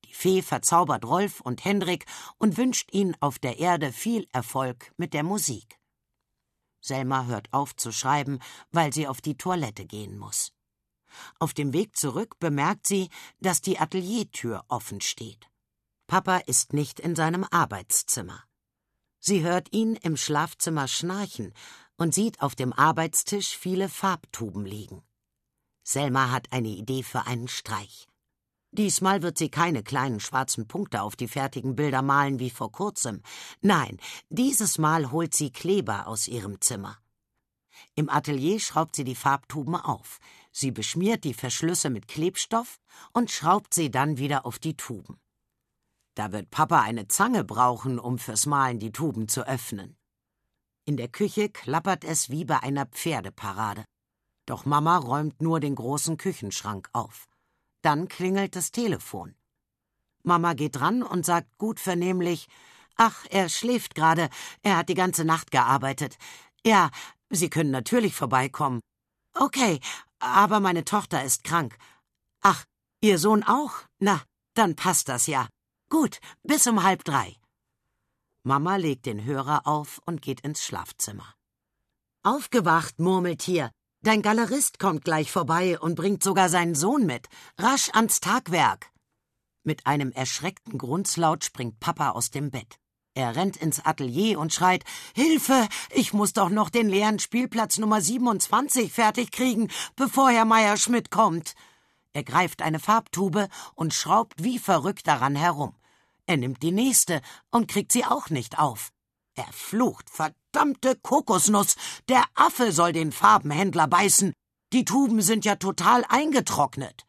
Die 0.06 0.14
Fee 0.14 0.42
verzaubert 0.42 1.06
Rolf 1.06 1.40
und 1.40 1.64
Hendrik 1.64 2.06
und 2.38 2.58
wünscht 2.58 2.94
ihnen 2.94 3.16
auf 3.22 3.40
der 3.40 3.60
Erde 3.60 3.94
viel 3.94 4.28
Erfolg 4.32 4.92
mit 4.98 5.14
der 5.14 5.24
Musik. 5.24 5.80
Selma 6.82 7.26
hört 7.26 7.52
auf 7.54 7.76
zu 7.76 7.92
schreiben, 7.92 8.40
weil 8.72 8.94
sie 8.94 9.08
auf 9.08 9.22
die 9.22 9.38
Toilette 9.38 9.86
gehen 9.86 10.18
muss. 10.18 10.52
Auf 11.40 11.54
dem 11.54 11.74
Weg 11.74 11.98
zurück 11.98 12.40
bemerkt 12.40 12.88
sie, 12.88 13.10
dass 13.40 13.62
die 13.62 13.80
Ateliertür 13.80 14.64
offen 14.68 15.02
steht. 15.02 15.49
Papa 16.10 16.38
ist 16.38 16.74
nicht 16.74 17.00
in 17.00 17.16
seinem 17.16 17.46
Arbeitszimmer. 17.52 18.44
Sie 19.20 19.44
hört 19.44 19.72
ihn 19.72 19.96
im 19.96 20.18
Schlafzimmer 20.18 20.88
schnarchen 20.88 21.54
und 21.98 22.16
sieht 22.16 22.42
auf 22.42 22.56
dem 22.56 22.74
Arbeitstisch 22.74 23.56
viele 23.56 23.90
Farbtuben 23.90 24.66
liegen. 24.66 25.04
Selma 25.84 26.32
hat 26.32 26.52
eine 26.52 26.70
Idee 26.70 27.04
für 27.04 27.28
einen 27.28 27.48
Streich. 27.48 28.08
Diesmal 28.72 29.22
wird 29.22 29.38
sie 29.38 29.50
keine 29.50 29.84
kleinen 29.84 30.20
schwarzen 30.20 30.68
Punkte 30.68 31.04
auf 31.04 31.16
die 31.16 31.28
fertigen 31.28 31.76
Bilder 31.76 32.02
malen 32.02 32.40
wie 32.40 32.50
vor 32.50 32.72
kurzem. 32.72 33.22
Nein, 33.62 34.00
dieses 34.30 34.80
Mal 34.80 35.12
holt 35.12 35.36
sie 35.36 35.52
Kleber 35.52 36.08
aus 36.08 36.28
ihrem 36.28 36.60
Zimmer. 36.60 36.98
Im 37.94 38.10
Atelier 38.10 38.60
schraubt 38.60 38.96
sie 38.96 39.04
die 39.04 39.14
Farbtuben 39.14 39.76
auf. 39.76 40.18
Sie 40.52 40.72
beschmiert 40.72 41.24
die 41.24 41.36
Verschlüsse 41.36 41.92
mit 41.92 42.08
Klebstoff 42.08 42.80
und 43.14 43.30
schraubt 43.30 43.76
sie 43.76 43.92
dann 43.92 44.18
wieder 44.18 44.48
auf 44.48 44.58
die 44.58 44.76
Tuben. 44.76 45.20
Da 46.20 46.34
wird 46.34 46.52
Papa 46.52 46.82
eine 46.82 47.08
Zange 47.08 47.46
brauchen, 47.46 47.98
um 47.98 48.18
fürs 48.18 48.46
Malen 48.46 48.78
die 48.78 48.92
Tuben 48.92 49.30
zu 49.30 49.48
öffnen. 49.48 49.96
In 50.84 50.98
der 50.98 51.08
Küche 51.08 51.48
klappert 51.48 52.04
es 52.04 52.30
wie 52.30 52.44
bei 52.44 52.62
einer 52.62 52.88
Pferdeparade. 52.88 53.86
Doch 54.46 54.66
Mama 54.66 54.98
räumt 54.98 55.42
nur 55.42 55.62
den 55.62 55.76
großen 55.76 56.18
Küchenschrank 56.18 56.90
auf. 56.92 57.30
Dann 57.84 58.10
klingelt 58.10 58.58
das 58.58 58.74
Telefon. 58.74 59.34
Mama 60.22 60.56
geht 60.56 60.82
ran 60.82 61.04
und 61.04 61.26
sagt 61.26 61.58
gut 61.58 61.80
vernehmlich 61.80 62.50
Ach, 62.98 63.26
er 63.30 63.48
schläft 63.48 63.96
gerade, 63.96 64.30
er 64.62 64.76
hat 64.76 64.90
die 64.90 64.96
ganze 64.96 65.24
Nacht 65.24 65.52
gearbeitet. 65.52 66.18
Ja, 66.66 66.92
Sie 67.30 67.50
können 67.50 67.72
natürlich 67.72 68.14
vorbeikommen. 68.14 68.82
Okay, 69.36 69.80
aber 70.20 70.60
meine 70.60 70.84
Tochter 70.84 71.24
ist 71.24 71.46
krank. 71.46 71.78
Ach, 72.42 72.66
Ihr 73.00 73.20
Sohn 73.20 73.44
auch? 73.44 73.72
Na, 74.00 74.22
dann 74.54 74.76
passt 74.76 75.08
das 75.08 75.26
ja. 75.26 75.48
Gut, 75.90 76.20
bis 76.44 76.68
um 76.68 76.84
halb 76.84 77.04
drei. 77.04 77.36
Mama 78.44 78.76
legt 78.76 79.08
den 79.08 79.26
Hörer 79.26 79.66
auf 79.66 80.00
und 80.06 80.22
geht 80.22 80.42
ins 80.42 80.64
Schlafzimmer. 80.64 81.34
Aufgewacht, 82.22 83.00
Murmeltier. 83.00 83.72
Dein 84.02 84.22
Galerist 84.22 84.78
kommt 84.78 85.04
gleich 85.04 85.32
vorbei 85.32 85.80
und 85.80 85.96
bringt 85.96 86.24
sogar 86.24 86.48
seinen 86.48 86.76
Sohn 86.76 87.08
mit. 87.08 87.28
Rasch 87.58 87.90
ans 87.94 88.20
Tagwerk. 88.20 88.92
Mit 89.64 89.88
einem 89.88 90.12
erschreckten 90.12 90.78
Grunzlaut 90.78 91.44
springt 91.44 91.80
Papa 91.80 92.12
aus 92.12 92.30
dem 92.30 92.52
Bett. 92.52 92.80
Er 93.16 93.36
rennt 93.36 93.58
ins 93.58 93.84
Atelier 93.84 94.40
und 94.40 94.54
schreit 94.54 94.84
Hilfe, 95.16 95.68
ich 95.90 96.14
muss 96.14 96.34
doch 96.34 96.50
noch 96.50 96.70
den 96.70 96.88
leeren 96.88 97.18
Spielplatz 97.18 97.80
Nummer 97.80 98.00
27 98.00 98.94
fertig 98.94 99.32
kriegen, 99.32 99.70
bevor 99.96 100.30
Herr 100.30 100.46
Meier 100.46 100.78
Schmidt 100.78 101.10
kommt. 101.10 101.56
Er 102.14 102.24
greift 102.24 102.62
eine 102.62 102.80
Farbtube 102.80 103.50
und 103.76 103.94
schraubt 103.94 104.44
wie 104.44 104.60
verrückt 104.60 105.08
daran 105.08 105.36
herum. 105.36 105.76
Er 106.30 106.38
nimmt 106.38 106.62
die 106.62 106.72
nächste 106.72 107.24
und 107.50 107.68
kriegt 107.68 107.92
sie 107.92 108.06
auch 108.06 108.30
nicht 108.30 108.60
auf. 108.60 108.92
Er 109.34 109.52
flucht, 109.52 110.12
verdammte 110.12 110.96
Kokosnuss, 110.96 111.76
der 112.08 112.24
Affe 112.36 112.72
soll 112.72 112.94
den 112.94 113.12
Farbenhändler 113.12 113.88
beißen. 113.88 114.34
Die 114.72 114.86
Tuben 114.86 115.24
sind 115.24 115.44
ja 115.44 115.56
total 115.56 116.06
eingetrocknet. 116.08 117.08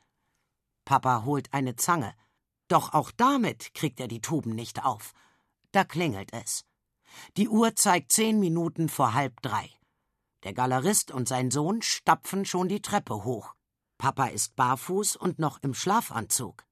Papa 0.87 1.25
holt 1.27 1.53
eine 1.53 1.77
Zange. 1.77 2.15
Doch 2.69 2.95
auch 2.95 3.11
damit 3.11 3.75
kriegt 3.75 4.01
er 4.01 4.09
die 4.09 4.23
Tuben 4.23 4.55
nicht 4.55 4.87
auf. 4.87 5.13
Da 5.71 5.85
klingelt 5.85 6.33
es. 6.33 6.65
Die 7.37 7.51
Uhr 7.51 7.77
zeigt 7.77 8.13
zehn 8.13 8.41
Minuten 8.41 8.89
vor 8.89 9.13
halb 9.13 9.43
drei. 9.43 9.69
Der 10.45 10.55
Galerist 10.55 11.11
und 11.11 11.29
sein 11.29 11.51
Sohn 11.51 11.83
stapfen 11.83 12.47
schon 12.47 12.69
die 12.69 12.81
Treppe 12.81 13.23
hoch. 13.25 13.55
Papa 13.99 14.29
ist 14.29 14.57
barfuß 14.57 15.17
und 15.17 15.39
noch 15.39 15.63
im 15.63 15.75
Schlafanzug. 15.75 16.65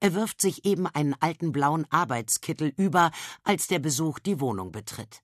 Er 0.00 0.14
wirft 0.14 0.40
sich 0.40 0.64
eben 0.64 0.86
einen 0.86 1.14
alten 1.14 1.50
blauen 1.50 1.86
Arbeitskittel 1.90 2.72
über, 2.76 3.10
als 3.42 3.66
der 3.66 3.80
Besuch 3.80 4.20
die 4.20 4.40
Wohnung 4.40 4.70
betritt. 4.70 5.22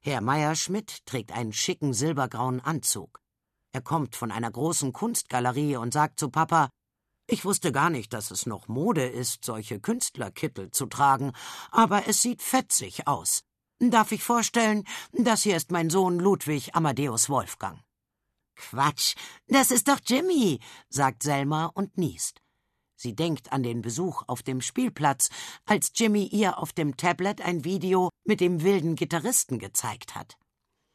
Herr 0.00 0.20
Meier-Schmidt 0.20 1.06
trägt 1.06 1.30
einen 1.30 1.52
schicken 1.52 1.94
silbergrauen 1.94 2.60
Anzug. 2.60 3.20
Er 3.70 3.80
kommt 3.80 4.16
von 4.16 4.32
einer 4.32 4.50
großen 4.50 4.92
Kunstgalerie 4.92 5.76
und 5.76 5.92
sagt 5.92 6.18
zu 6.18 6.28
Papa, 6.28 6.70
ich 7.28 7.44
wusste 7.44 7.70
gar 7.70 7.88
nicht, 7.88 8.12
dass 8.12 8.32
es 8.32 8.46
noch 8.46 8.66
Mode 8.66 9.06
ist, 9.06 9.44
solche 9.44 9.80
Künstlerkittel 9.80 10.72
zu 10.72 10.86
tragen, 10.86 11.32
aber 11.70 12.08
es 12.08 12.20
sieht 12.20 12.42
fetzig 12.42 13.06
aus. 13.06 13.44
Darf 13.78 14.12
ich 14.12 14.24
vorstellen, 14.24 14.84
das 15.12 15.42
hier 15.42 15.56
ist 15.56 15.70
mein 15.70 15.88
Sohn 15.88 16.18
Ludwig 16.18 16.74
Amadeus 16.74 17.30
Wolfgang. 17.30 17.80
Quatsch, 18.56 19.14
das 19.46 19.70
ist 19.70 19.88
doch 19.88 20.00
Jimmy, 20.04 20.60
sagt 20.88 21.22
Selma 21.22 21.66
und 21.66 21.96
niest. 21.96 22.41
Sie 23.02 23.16
denkt 23.16 23.50
an 23.50 23.64
den 23.64 23.82
Besuch 23.82 24.22
auf 24.28 24.44
dem 24.44 24.60
Spielplatz, 24.60 25.28
als 25.66 25.90
Jimmy 25.92 26.22
ihr 26.22 26.58
auf 26.58 26.72
dem 26.72 26.96
Tablet 26.96 27.40
ein 27.40 27.64
Video 27.64 28.10
mit 28.22 28.40
dem 28.40 28.62
wilden 28.62 28.94
Gitarristen 28.94 29.58
gezeigt 29.58 30.14
hat. 30.14 30.38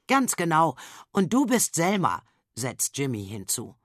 Ganz 0.08 0.38
genau, 0.38 0.78
und 1.12 1.34
du 1.34 1.46
bist 1.46 1.76
Selma, 1.76 2.24
setzt 2.56 2.98
Jimmy 2.98 3.26
hinzu. 3.26 3.76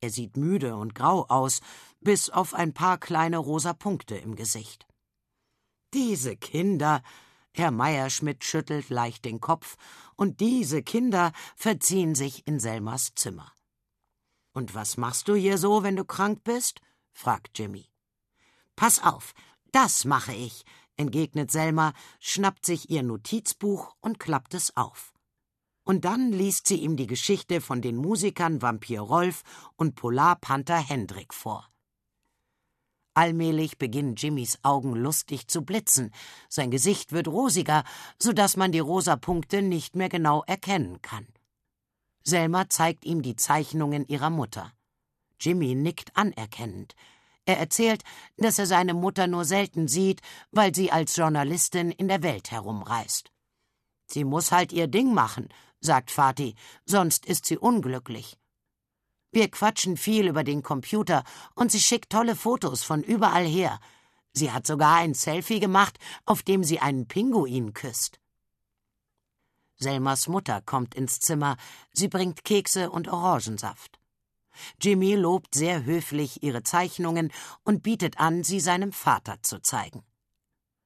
Er 0.00 0.08
sieht 0.08 0.38
müde 0.38 0.74
und 0.76 0.94
grau 0.94 1.26
aus, 1.28 1.60
bis 2.00 2.30
auf 2.30 2.54
ein 2.54 2.72
paar 2.72 2.96
kleine 2.96 3.36
rosa 3.36 3.74
Punkte 3.74 4.16
im 4.16 4.36
Gesicht. 4.36 4.86
Diese 5.92 6.38
Kinder, 6.38 7.02
Herr 7.52 7.72
Meierschmidt 7.72 8.42
schüttelt 8.42 8.88
leicht 8.88 9.26
den 9.26 9.42
Kopf, 9.42 9.76
und 10.16 10.40
diese 10.40 10.82
Kinder 10.82 11.30
verziehen 11.56 12.14
sich 12.14 12.46
in 12.46 12.58
Selmas 12.58 13.12
Zimmer. 13.14 13.52
Und 14.54 14.74
was 14.74 14.96
machst 14.96 15.28
du 15.28 15.34
hier 15.34 15.58
so, 15.58 15.82
wenn 15.82 15.96
du 15.96 16.06
krank 16.06 16.42
bist? 16.42 16.80
Fragt 17.14 17.58
Jimmy. 17.58 17.88
Pass 18.76 19.02
auf, 19.02 19.32
das 19.72 20.04
mache 20.04 20.34
ich, 20.34 20.64
entgegnet 20.96 21.50
Selma, 21.50 21.94
schnappt 22.20 22.66
sich 22.66 22.90
ihr 22.90 23.02
Notizbuch 23.02 23.96
und 24.00 24.20
klappt 24.20 24.52
es 24.52 24.76
auf. 24.76 25.14
Und 25.84 26.04
dann 26.04 26.32
liest 26.32 26.66
sie 26.66 26.76
ihm 26.76 26.96
die 26.96 27.06
Geschichte 27.06 27.60
von 27.60 27.80
den 27.80 27.96
Musikern 27.96 28.60
Vampir 28.60 29.00
Rolf 29.00 29.42
und 29.76 29.94
Polarpanther 29.94 30.76
Hendrik 30.78 31.32
vor. 31.32 31.68
Allmählich 33.14 33.78
beginnen 33.78 34.16
Jimmys 34.16 34.58
Augen 34.62 34.96
lustig 34.96 35.46
zu 35.46 35.64
blitzen, 35.64 36.12
sein 36.48 36.72
Gesicht 36.72 37.12
wird 37.12 37.28
rosiger, 37.28 37.84
so 38.18 38.32
dass 38.32 38.56
man 38.56 38.72
die 38.72 38.80
rosa 38.80 39.14
Punkte 39.14 39.62
nicht 39.62 39.94
mehr 39.94 40.08
genau 40.08 40.42
erkennen 40.46 41.00
kann. 41.00 41.28
Selma 42.24 42.68
zeigt 42.68 43.04
ihm 43.04 43.22
die 43.22 43.36
Zeichnungen 43.36 44.04
ihrer 44.06 44.30
Mutter. 44.30 44.72
Jimmy 45.40 45.74
nickt 45.74 46.16
anerkennend. 46.16 46.94
Er 47.46 47.58
erzählt, 47.58 48.02
dass 48.36 48.58
er 48.58 48.66
seine 48.66 48.94
Mutter 48.94 49.26
nur 49.26 49.44
selten 49.44 49.86
sieht, 49.86 50.20
weil 50.50 50.74
sie 50.74 50.90
als 50.90 51.16
Journalistin 51.16 51.90
in 51.90 52.08
der 52.08 52.22
Welt 52.22 52.50
herumreist. 52.50 53.30
Sie 54.06 54.24
muss 54.24 54.52
halt 54.52 54.72
ihr 54.72 54.86
Ding 54.86 55.12
machen, 55.12 55.48
sagt 55.80 56.10
Fatih, 56.10 56.54
sonst 56.86 57.26
ist 57.26 57.46
sie 57.46 57.58
unglücklich. 57.58 58.38
Wir 59.30 59.50
quatschen 59.50 59.96
viel 59.96 60.28
über 60.28 60.44
den 60.44 60.62
Computer 60.62 61.24
und 61.54 61.72
sie 61.72 61.80
schickt 61.80 62.10
tolle 62.10 62.36
Fotos 62.36 62.82
von 62.82 63.02
überall 63.02 63.44
her. 63.44 63.80
Sie 64.32 64.52
hat 64.52 64.66
sogar 64.66 64.96
ein 64.96 65.14
Selfie 65.14 65.60
gemacht, 65.60 65.98
auf 66.24 66.42
dem 66.42 66.64
sie 66.64 66.80
einen 66.80 67.06
Pinguin 67.08 67.74
küsst. 67.74 68.20
Selmas 69.76 70.28
Mutter 70.28 70.62
kommt 70.62 70.94
ins 70.94 71.18
Zimmer, 71.18 71.56
sie 71.92 72.08
bringt 72.08 72.44
Kekse 72.44 72.90
und 72.90 73.08
Orangensaft. 73.08 73.98
Jimmy 74.80 75.14
lobt 75.14 75.54
sehr 75.54 75.84
höflich 75.84 76.42
ihre 76.42 76.62
Zeichnungen 76.62 77.32
und 77.64 77.82
bietet 77.82 78.18
an, 78.18 78.44
sie 78.44 78.60
seinem 78.60 78.92
Vater 78.92 79.42
zu 79.42 79.60
zeigen. 79.60 80.02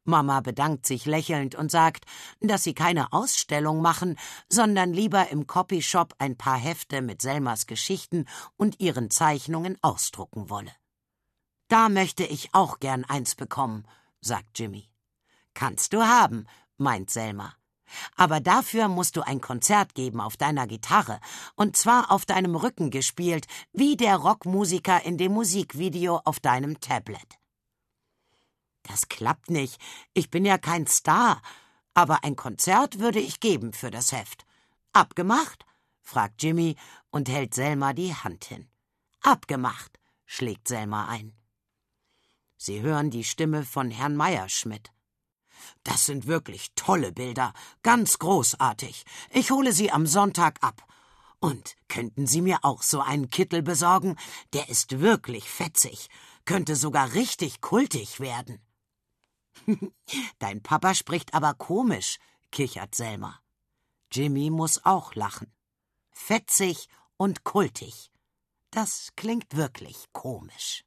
Mama 0.08 0.40
bedankt 0.40 0.86
sich 0.86 1.04
lächelnd 1.04 1.54
und 1.54 1.70
sagt, 1.70 2.06
dass 2.40 2.64
sie 2.64 2.74
keine 2.74 3.12
Ausstellung 3.12 3.82
machen, 3.82 4.18
sondern 4.48 4.92
lieber 4.92 5.28
im 5.28 5.46
Copyshop 5.46 6.14
ein 6.18 6.36
paar 6.36 6.56
Hefte 6.56 7.02
mit 7.02 7.22
Selmas 7.22 7.66
Geschichten 7.66 8.24
und 8.56 8.80
ihren 8.80 9.10
Zeichnungen 9.10 9.76
ausdrucken 9.82 10.48
wolle. 10.50 10.72
Da 11.68 11.90
möchte 11.90 12.24
ich 12.24 12.54
auch 12.54 12.80
gern 12.80 13.04
eins 13.04 13.34
bekommen, 13.34 13.86
sagt 14.20 14.58
Jimmy. 14.58 14.88
Kannst 15.52 15.92
du 15.92 16.02
haben, 16.02 16.46
meint 16.78 17.10
Selma. 17.10 17.57
Aber 18.16 18.40
dafür 18.40 18.88
musst 18.88 19.16
du 19.16 19.22
ein 19.22 19.40
Konzert 19.40 19.94
geben 19.94 20.20
auf 20.20 20.36
deiner 20.36 20.66
Gitarre, 20.66 21.20
und 21.54 21.76
zwar 21.76 22.10
auf 22.10 22.26
deinem 22.26 22.56
Rücken 22.56 22.90
gespielt, 22.90 23.46
wie 23.72 23.96
der 23.96 24.16
Rockmusiker 24.16 25.04
in 25.04 25.18
dem 25.18 25.32
Musikvideo 25.32 26.20
auf 26.24 26.40
deinem 26.40 26.80
Tablet. 26.80 27.38
Das 28.82 29.08
klappt 29.08 29.50
nicht, 29.50 29.80
ich 30.14 30.30
bin 30.30 30.44
ja 30.44 30.58
kein 30.58 30.86
Star, 30.86 31.42
aber 31.94 32.24
ein 32.24 32.36
Konzert 32.36 32.98
würde 32.98 33.20
ich 33.20 33.40
geben 33.40 33.72
für 33.72 33.90
das 33.90 34.12
Heft. 34.12 34.46
Abgemacht? 34.92 35.64
fragt 36.00 36.42
Jimmy 36.42 36.76
und 37.10 37.28
hält 37.28 37.54
Selma 37.54 37.92
die 37.92 38.14
Hand 38.14 38.44
hin. 38.44 38.68
Abgemacht, 39.20 39.98
schlägt 40.24 40.68
Selma 40.68 41.06
ein. 41.08 41.34
Sie 42.56 42.80
hören 42.80 43.10
die 43.10 43.24
Stimme 43.24 43.64
von 43.64 43.90
Herrn 43.90 44.16
Meierschmidt. 44.16 44.90
Das 45.84 46.06
sind 46.06 46.26
wirklich 46.26 46.72
tolle 46.74 47.12
Bilder, 47.12 47.52
ganz 47.82 48.18
großartig. 48.18 49.04
Ich 49.30 49.50
hole 49.50 49.72
sie 49.72 49.90
am 49.90 50.06
Sonntag 50.06 50.62
ab. 50.62 50.84
Und 51.40 51.76
könnten 51.88 52.26
Sie 52.26 52.42
mir 52.42 52.58
auch 52.62 52.82
so 52.82 53.00
einen 53.00 53.30
Kittel 53.30 53.62
besorgen? 53.62 54.16
Der 54.52 54.68
ist 54.68 55.00
wirklich 55.00 55.48
fetzig, 55.48 56.08
könnte 56.44 56.74
sogar 56.74 57.14
richtig 57.14 57.60
kultig 57.60 58.18
werden. 58.18 58.60
Dein 60.38 60.62
Papa 60.62 60.94
spricht 60.94 61.34
aber 61.34 61.54
komisch, 61.54 62.18
kichert 62.50 62.94
Selma. 62.94 63.40
Jimmy 64.10 64.50
muss 64.50 64.84
auch 64.84 65.14
lachen. 65.14 65.52
Fetzig 66.10 66.88
und 67.16 67.44
kultig. 67.44 68.10
Das 68.70 69.10
klingt 69.16 69.56
wirklich 69.56 70.06
komisch. 70.12 70.84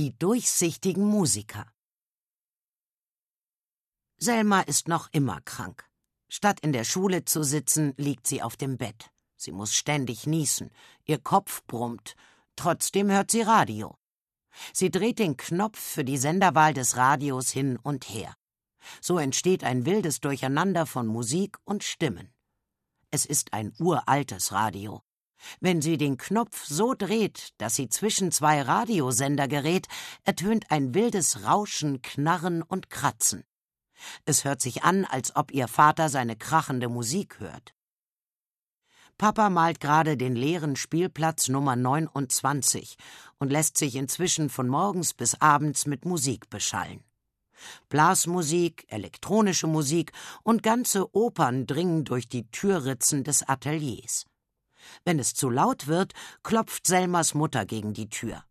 Die 0.00 0.18
durchsichtigen 0.18 1.04
Musiker 1.04 1.70
Selma 4.16 4.62
ist 4.62 4.88
noch 4.88 5.10
immer 5.12 5.42
krank. 5.42 5.84
Statt 6.26 6.60
in 6.60 6.72
der 6.72 6.84
Schule 6.84 7.26
zu 7.26 7.42
sitzen, 7.42 7.92
liegt 7.98 8.26
sie 8.26 8.40
auf 8.40 8.56
dem 8.56 8.78
Bett. 8.78 9.10
Sie 9.36 9.52
muss 9.52 9.74
ständig 9.74 10.26
niesen, 10.26 10.70
ihr 11.04 11.18
Kopf 11.18 11.62
brummt, 11.66 12.16
trotzdem 12.56 13.10
hört 13.10 13.30
sie 13.30 13.42
Radio. 13.42 13.98
Sie 14.72 14.90
dreht 14.90 15.18
den 15.18 15.36
Knopf 15.36 15.78
für 15.78 16.02
die 16.02 16.16
Senderwahl 16.16 16.72
des 16.72 16.96
Radios 16.96 17.50
hin 17.50 17.76
und 17.76 18.08
her. 18.08 18.34
So 19.02 19.18
entsteht 19.18 19.64
ein 19.64 19.84
wildes 19.84 20.20
Durcheinander 20.20 20.86
von 20.86 21.06
Musik 21.08 21.58
und 21.64 21.84
Stimmen. 21.84 22.32
Es 23.10 23.26
ist 23.26 23.52
ein 23.52 23.74
uraltes 23.78 24.50
Radio. 24.52 25.02
Wenn 25.60 25.80
sie 25.82 25.96
den 25.96 26.16
Knopf 26.16 26.64
so 26.66 26.94
dreht, 26.94 27.50
dass 27.58 27.74
sie 27.74 27.88
zwischen 27.88 28.30
zwei 28.30 28.62
Radiosender 28.62 29.48
gerät, 29.48 29.88
ertönt 30.24 30.70
ein 30.70 30.94
wildes 30.94 31.44
Rauschen, 31.44 32.02
Knarren 32.02 32.62
und 32.62 32.90
Kratzen. 32.90 33.44
Es 34.24 34.44
hört 34.44 34.60
sich 34.60 34.82
an, 34.82 35.04
als 35.04 35.36
ob 35.36 35.52
ihr 35.52 35.68
Vater 35.68 36.08
seine 36.08 36.36
krachende 36.36 36.88
Musik 36.88 37.40
hört. 37.40 37.74
Papa 39.18 39.50
malt 39.50 39.80
gerade 39.80 40.16
den 40.16 40.34
leeren 40.34 40.76
Spielplatz 40.76 41.48
Nummer 41.48 41.76
29 41.76 42.96
und 43.38 43.50
lässt 43.50 43.76
sich 43.76 43.96
inzwischen 43.96 44.48
von 44.48 44.66
morgens 44.66 45.12
bis 45.12 45.34
abends 45.42 45.84
mit 45.84 46.06
Musik 46.06 46.48
beschallen. 46.48 47.04
Blasmusik, 47.90 48.86
elektronische 48.88 49.66
Musik 49.66 50.12
und 50.42 50.62
ganze 50.62 51.14
Opern 51.14 51.66
dringen 51.66 52.04
durch 52.06 52.30
die 52.30 52.50
Türritzen 52.50 53.22
des 53.22 53.46
Ateliers. 53.46 54.24
Wenn 55.04 55.18
es 55.18 55.34
zu 55.34 55.50
laut 55.50 55.86
wird, 55.86 56.12
klopft 56.42 56.86
Selmas 56.86 57.34
Mutter 57.34 57.66
gegen 57.66 57.94
die 57.94 58.08
Tür. 58.08 58.44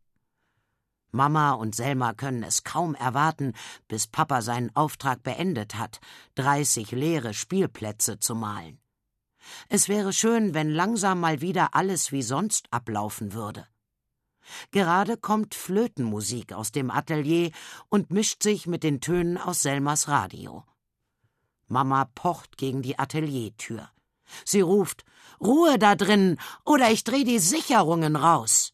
Mama 1.11 1.53
und 1.53 1.75
Selma 1.75 2.13
können 2.13 2.43
es 2.43 2.63
kaum 2.63 2.93
erwarten, 2.93 3.53
bis 3.87 4.07
Papa 4.07 4.41
seinen 4.41 4.75
Auftrag 4.75 5.23
beendet 5.23 5.75
hat, 5.75 5.99
dreißig 6.35 6.91
leere 6.91 7.33
Spielplätze 7.33 8.19
zu 8.19 8.35
malen. 8.35 8.79
Es 9.69 9.89
wäre 9.89 10.13
schön, 10.13 10.53
wenn 10.53 10.69
langsam 10.69 11.19
mal 11.19 11.41
wieder 11.41 11.73
alles 11.73 12.11
wie 12.11 12.21
sonst 12.21 12.67
ablaufen 12.71 13.33
würde. 13.33 13.65
Gerade 14.71 15.17
kommt 15.17 15.55
Flötenmusik 15.55 16.53
aus 16.53 16.71
dem 16.71 16.91
Atelier 16.91 17.51
und 17.89 18.11
mischt 18.11 18.43
sich 18.43 18.67
mit 18.67 18.83
den 18.83 19.01
Tönen 19.01 19.37
aus 19.37 19.61
Selmas 19.61 20.07
Radio. 20.07 20.63
Mama 21.67 22.05
pocht 22.05 22.57
gegen 22.57 22.81
die 22.81 22.97
Ateliertür. 22.97 23.89
Sie 24.45 24.61
ruft 24.61 25.05
Ruhe 25.41 25.79
da 25.79 25.95
drin, 25.95 26.37
oder 26.65 26.91
ich 26.91 27.03
dreh 27.03 27.23
die 27.23 27.39
Sicherungen 27.39 28.15
raus. 28.15 28.73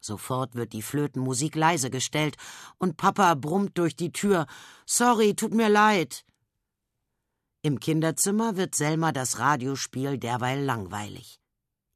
Sofort 0.00 0.54
wird 0.54 0.72
die 0.72 0.82
Flötenmusik 0.82 1.54
leise 1.54 1.88
gestellt 1.88 2.36
und 2.78 2.96
Papa 2.96 3.34
brummt 3.34 3.78
durch 3.78 3.96
die 3.96 4.12
Tür 4.12 4.46
Sorry, 4.84 5.34
tut 5.34 5.54
mir 5.54 5.68
leid. 5.68 6.24
Im 7.62 7.80
Kinderzimmer 7.80 8.56
wird 8.56 8.74
Selma 8.74 9.12
das 9.12 9.38
Radiospiel 9.38 10.18
derweil 10.18 10.62
langweilig. 10.62 11.40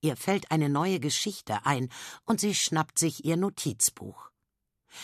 Ihr 0.01 0.17
fällt 0.17 0.51
eine 0.51 0.71
neue 0.71 1.01
Geschichte 1.01 1.67
ein 1.67 1.91
und 2.25 2.41
sie 2.41 2.55
schnappt 2.55 2.99
sich 2.99 3.25
ihr 3.27 3.37
Notizbuch. 3.37 4.31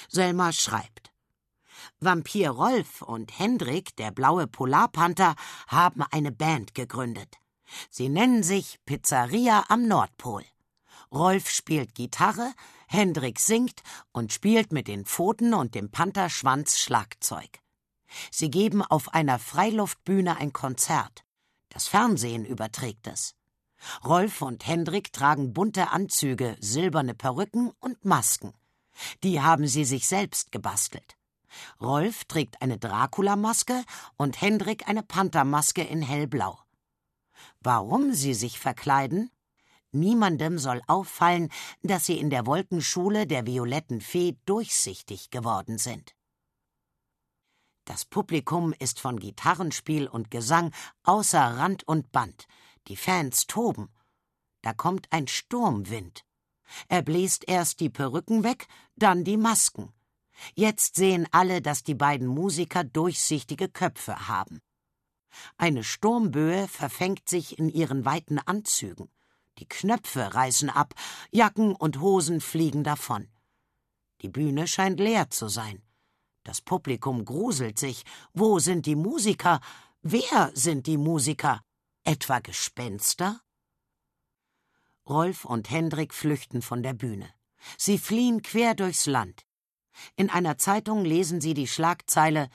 Selma 0.09 0.53
schreibt 0.53 1.14
Vampir 2.01 2.51
Rolf 2.51 3.03
und 3.03 3.39
Hendrik, 3.39 3.97
der 3.97 4.11
blaue 4.11 4.47
Polarpanther, 4.47 5.35
haben 5.69 6.03
eine 6.11 6.33
Band 6.33 6.75
gegründet. 6.75 7.37
Sie 7.91 8.09
nennen 8.09 8.43
sich 8.43 8.79
Pizzeria 8.85 9.65
am 9.69 9.87
Nordpol. 9.87 10.45
Rolf 11.13 11.49
spielt 11.51 11.95
Gitarre, 11.95 12.53
Hendrik 12.89 13.41
singt 13.41 13.83
und 14.13 14.33
spielt 14.33 14.73
mit 14.73 14.89
den 14.89 15.05
Pfoten 15.05 15.55
und 15.55 15.75
dem 15.75 15.91
Pantherschwanz 15.91 16.79
Schlagzeug. 16.79 17.61
Sie 18.31 18.51
geben 18.51 18.83
auf 18.83 19.15
einer 19.15 19.39
Freiluftbühne 19.39 20.37
ein 20.37 20.53
Konzert. 20.53 21.25
Das 21.69 21.89
Fernsehen 21.89 22.45
überträgt 22.45 23.07
es. 23.07 23.35
Rolf 24.05 24.43
und 24.43 24.67
Hendrik 24.67 25.13
tragen 25.13 25.53
bunte 25.53 25.91
Anzüge, 25.91 26.57
silberne 26.61 27.15
Perücken 27.15 27.73
und 27.81 28.05
Masken. 28.05 28.55
Die 29.23 29.41
haben 29.41 29.67
sie 29.67 29.85
sich 29.85 30.07
selbst 30.07 30.53
gebastelt. 30.53 31.17
Rolf 31.81 32.25
trägt 32.25 32.63
eine 32.63 32.79
Dracula-Maske 32.79 33.85
und 34.17 34.41
Hendrik 34.41 34.89
eine 34.89 35.03
Panthermaske 35.03 35.83
in 35.83 36.03
hellblau. 36.03 36.59
Warum 37.61 38.13
sie 38.13 38.35
sich 38.35 38.59
verkleiden? 38.59 39.31
Niemandem 39.93 40.59
soll 40.59 40.83
auffallen, 40.87 41.51
dass 41.83 42.07
sie 42.07 42.19
in 42.19 42.29
der 42.29 42.47
Wolkenschule 42.47 43.27
der 43.27 43.47
violetten 43.47 44.01
Fee 44.01 44.37
durchsichtig 44.45 45.31
geworden 45.31 45.79
sind. 45.79 46.15
Das 47.85 48.05
Publikum 48.05 48.73
ist 48.79 48.99
von 48.99 49.21
Gitarrenspiel 49.21 50.09
und 50.09 50.31
Gesang 50.31 50.73
außer 51.03 51.41
Rand 51.41 51.87
und 51.87 52.13
Band. 52.13 52.47
Die 52.89 52.97
Fans 52.97 53.47
toben. 53.47 53.91
Da 54.63 54.73
kommt 54.73 55.07
ein 55.11 55.29
Sturmwind. 55.29 56.25
Er 56.89 57.03
bläst 57.03 57.47
erst 57.47 57.81
die 57.81 57.91
Perücken 57.91 58.43
weg, 58.43 58.67
dann 58.97 59.23
die 59.25 59.37
Masken. 59.37 59.93
Jetzt 60.55 60.97
sehen 60.97 61.27
alle, 61.31 61.63
dass 61.63 61.85
die 61.85 61.95
beiden 61.95 62.27
Musiker 62.27 62.85
durchsichtige 62.85 63.69
Köpfe 63.69 64.29
haben. 64.29 64.61
Eine 65.57 65.85
Sturmböe 65.85 66.69
verfängt 66.69 67.29
sich 67.29 67.59
in 67.59 67.69
ihren 67.69 68.05
weiten 68.05 68.39
Anzügen. 68.39 69.09
Die 69.59 69.69
Knöpfe 69.69 70.35
reißen 70.35 70.71
ab, 70.71 70.95
Jacken 71.31 71.75
und 71.75 72.01
Hosen 72.01 72.41
fliegen 72.41 72.85
davon. 72.85 73.29
Die 74.23 74.29
Bühne 74.29 74.67
scheint 74.67 75.01
leer 75.01 75.31
zu 75.31 75.49
sein. 75.49 75.83
Das 76.43 76.61
Publikum 76.61 77.25
gruselt 77.25 77.79
sich. 77.79 78.05
Wo 78.33 78.59
sind 78.59 78.87
die 78.87 78.97
Musiker? 78.97 79.61
Wer 80.03 80.51
sind 80.55 80.87
die 80.87 80.99
Musiker? 80.99 81.63
Etwa 82.05 82.41
Gespenster? 82.41 83.41
Rolf 85.09 85.45
und 85.45 85.71
Hendrik 85.71 86.13
flüchten 86.15 86.63
von 86.63 86.83
der 86.83 86.95
Bühne. 86.95 87.31
Sie 87.79 87.99
fliehen 87.99 88.43
quer 88.43 88.75
durchs 88.75 89.07
Land. 89.07 89.47
In 90.17 90.31
einer 90.31 90.59
Zeitung 90.59 91.05
lesen 91.05 91.41
sie 91.41 91.55
die 91.55 91.69
Schlagzeile 91.69 92.49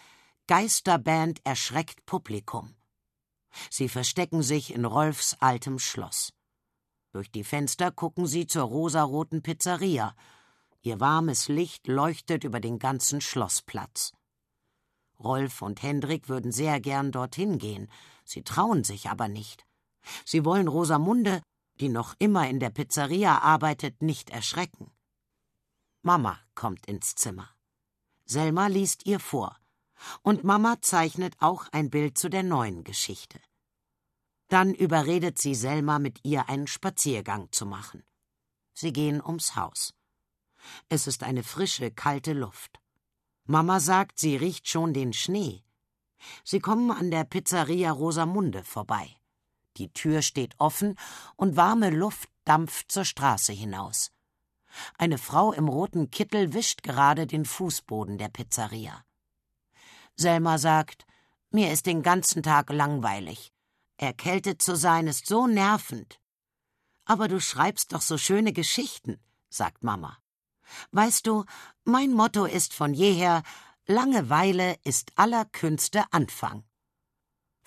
Geisterband 0.47 1.45
erschreckt 1.45 2.05
Publikum. 2.05 2.75
Sie 3.69 3.89
verstecken 3.89 4.43
sich 4.43 4.73
in 4.73 4.85
Rolfs 4.85 5.35
altem 5.39 5.79
Schloss. 5.79 6.33
Durch 7.11 7.31
die 7.31 7.43
Fenster 7.43 7.91
gucken 7.91 8.27
sie 8.27 8.47
zur 8.47 8.63
rosaroten 8.63 9.41
Pizzeria. 9.41 10.15
Ihr 10.81 10.99
warmes 10.99 11.47
Licht 11.47 11.87
leuchtet 11.87 12.43
über 12.43 12.59
den 12.59 12.79
ganzen 12.79 13.21
Schlossplatz. 13.21 14.13
Rolf 15.19 15.61
und 15.61 15.81
Hendrik 15.81 16.29
würden 16.29 16.51
sehr 16.51 16.79
gern 16.79 17.11
dorthin 17.11 17.57
gehen, 17.57 17.91
sie 18.23 18.43
trauen 18.43 18.83
sich 18.83 19.09
aber 19.09 19.27
nicht. 19.27 19.65
Sie 20.25 20.45
wollen 20.45 20.67
Rosamunde, 20.67 21.41
die 21.79 21.89
noch 21.89 22.15
immer 22.19 22.47
in 22.47 22.59
der 22.59 22.69
Pizzeria 22.69 23.39
arbeitet, 23.39 24.01
nicht 24.01 24.29
erschrecken. 24.29 24.91
Mama 26.01 26.39
kommt 26.55 26.85
ins 26.85 27.15
Zimmer. 27.15 27.49
Selma 28.25 28.67
liest 28.67 29.05
ihr 29.05 29.19
vor, 29.19 29.57
und 30.21 30.43
Mama 30.43 30.81
zeichnet 30.81 31.35
auch 31.39 31.67
ein 31.71 31.89
Bild 31.89 32.17
zu 32.17 32.29
der 32.29 32.43
neuen 32.43 32.85
Geschichte. 32.85 33.39
Dann 34.47 34.73
überredet 34.73 35.39
sie 35.39 35.55
Selma, 35.55 35.99
mit 35.99 36.19
ihr 36.23 36.47
einen 36.47 36.67
Spaziergang 36.67 37.51
zu 37.51 37.65
machen. 37.65 38.03
Sie 38.73 38.93
gehen 38.93 39.21
ums 39.21 39.55
Haus. 39.55 39.93
Es 40.87 41.05
ist 41.05 41.23
eine 41.23 41.43
frische, 41.43 41.91
kalte 41.91 42.33
Luft. 42.33 42.79
Mama 43.43 43.79
sagt, 43.79 44.19
sie 44.19 44.37
riecht 44.37 44.69
schon 44.69 44.93
den 44.93 45.11
Schnee. 45.11 45.63
Sie 46.43 46.59
kommen 46.59 46.91
an 46.91 47.11
der 47.11 47.25
Pizzeria 47.25 47.91
Rosamunde 47.91 48.63
vorbei. 48.63 49.15
Die 49.77 49.91
Tür 49.91 50.21
steht 50.21 50.55
offen 50.59 50.97
und 51.35 51.55
warme 51.55 51.89
Luft 51.89 52.29
dampft 52.45 52.91
zur 52.91 53.05
Straße 53.05 53.53
hinaus. 53.53 54.11
Eine 54.97 55.17
Frau 55.17 55.51
im 55.51 55.67
roten 55.67 56.11
Kittel 56.11 56.53
wischt 56.53 56.83
gerade 56.83 57.27
den 57.27 57.45
Fußboden 57.45 58.17
der 58.17 58.29
Pizzeria. 58.29 59.03
Selma 60.15 60.57
sagt, 60.57 61.05
mir 61.51 61.71
ist 61.71 61.85
den 61.85 62.03
ganzen 62.03 62.43
Tag 62.43 62.71
langweilig. 62.71 63.51
Erkältet 63.97 64.61
zu 64.61 64.75
sein 64.75 65.07
ist 65.07 65.27
so 65.27 65.47
nervend. 65.47 66.19
Aber 67.05 67.27
du 67.27 67.39
schreibst 67.39 67.93
doch 67.93 68.01
so 68.01 68.17
schöne 68.17 68.53
Geschichten, 68.53 69.19
sagt 69.49 69.83
Mama. 69.83 70.17
Weißt 70.91 71.25
du, 71.25 71.45
mein 71.83 72.13
Motto 72.13 72.45
ist 72.45 72.73
von 72.73 72.93
jeher 72.93 73.43
Langeweile 73.87 74.77
ist 74.83 75.13
aller 75.15 75.45
Künste 75.45 76.03
Anfang. 76.11 76.63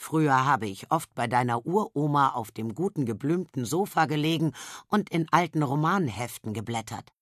Früher 0.03 0.45
habe 0.45 0.67
ich 0.67 0.91
oft 0.91 1.15
bei 1.15 1.29
deiner 1.29 1.65
Uroma 1.65 2.31
auf 2.31 2.51
dem 2.51 2.75
guten 2.75 3.07
geblümten 3.07 3.65
Sofa 3.65 4.07
gelegen 4.07 4.53
und 4.89 5.11
in 5.11 5.29
alten 5.31 5.63
Romanheften 5.63 6.55
geblättert. 6.55 7.13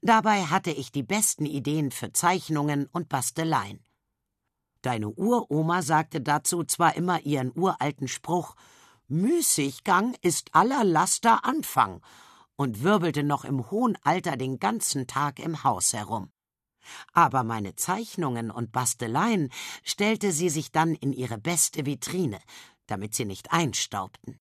Dabei 0.00 0.44
hatte 0.44 0.70
ich 0.70 0.92
die 0.92 1.02
besten 1.02 1.44
Ideen 1.44 1.90
für 1.90 2.12
Zeichnungen 2.12 2.86
und 2.92 3.08
Basteleien. 3.08 3.84
Deine 4.80 5.08
Uroma 5.10 5.82
sagte 5.82 6.20
dazu 6.20 6.62
zwar 6.62 6.94
immer 6.94 7.20
ihren 7.22 7.50
uralten 7.52 8.06
Spruch 8.06 8.54
Müßiggang 9.08 10.14
ist 10.22 10.54
aller 10.54 10.84
Laster 10.84 11.44
Anfang 11.44 12.00
und 12.54 12.84
wirbelte 12.84 13.24
noch 13.24 13.44
im 13.44 13.72
hohen 13.72 13.98
Alter 14.04 14.36
den 14.36 14.60
ganzen 14.60 15.08
Tag 15.08 15.40
im 15.40 15.64
Haus 15.64 15.92
herum. 15.92 16.30
Aber 17.12 17.44
meine 17.44 17.76
Zeichnungen 17.76 18.50
und 18.50 18.72
Basteleien 18.72 19.50
stellte 19.82 20.32
sie 20.32 20.48
sich 20.48 20.72
dann 20.72 20.94
in 20.94 21.12
ihre 21.12 21.38
beste 21.38 21.86
Vitrine, 21.86 22.40
damit 22.86 23.14
sie 23.14 23.24
nicht 23.24 23.52
einstaubten. 23.52 24.40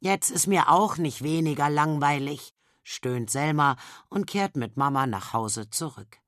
Jetzt 0.00 0.30
ist 0.30 0.46
mir 0.46 0.70
auch 0.70 0.96
nicht 0.96 1.22
weniger 1.22 1.68
langweilig, 1.68 2.54
stöhnt 2.82 3.30
Selma 3.30 3.76
und 4.08 4.26
kehrt 4.26 4.56
mit 4.56 4.76
Mama 4.76 5.06
nach 5.06 5.32
Hause 5.32 5.68
zurück. 5.68 6.18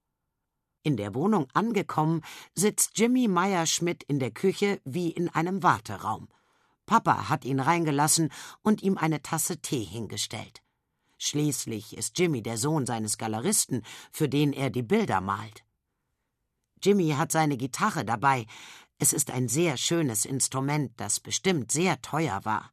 In 0.83 0.97
der 0.97 1.15
Wohnung 1.15 1.47
angekommen, 1.55 2.23
sitzt 2.55 2.99
Jimmy 2.99 3.29
Meyer-Schmidt 3.29 4.03
in 4.03 4.19
der 4.19 4.33
Küche 4.33 4.81
wie 4.85 5.11
in 5.11 5.29
einem 5.29 5.63
Warteraum. 5.63 6.29
Papa 6.87 7.29
hat 7.29 7.45
ihn 7.45 7.61
reingelassen 7.61 8.33
und 8.63 8.83
ihm 8.83 8.99
eine 8.99 9.23
Tasse 9.23 9.59
Tee 9.59 9.85
hingestellt. 9.85 10.63
Schließlich 11.25 11.97
ist 11.97 12.19
Jimmy 12.19 12.43
der 12.43 12.59
Sohn 12.59 12.85
seines 12.85 13.17
Galeristen, 13.17 13.85
für 14.11 14.29
den 14.29 14.53
er 14.53 14.71
die 14.71 14.83
Bilder 14.83 15.21
malt. 15.21 15.65
Jimmy 16.83 17.11
hat 17.11 17.31
seine 17.31 17.57
Gitarre 17.57 18.05
dabei. 18.05 18.45
Es 18.99 19.13
ist 19.13 19.31
ein 19.31 19.49
sehr 19.49 19.77
schönes 19.77 20.25
Instrument, 20.25 20.91
das 20.97 21.21
bestimmt 21.21 21.71
sehr 21.71 22.03
teuer 22.03 22.45
war. 22.45 22.73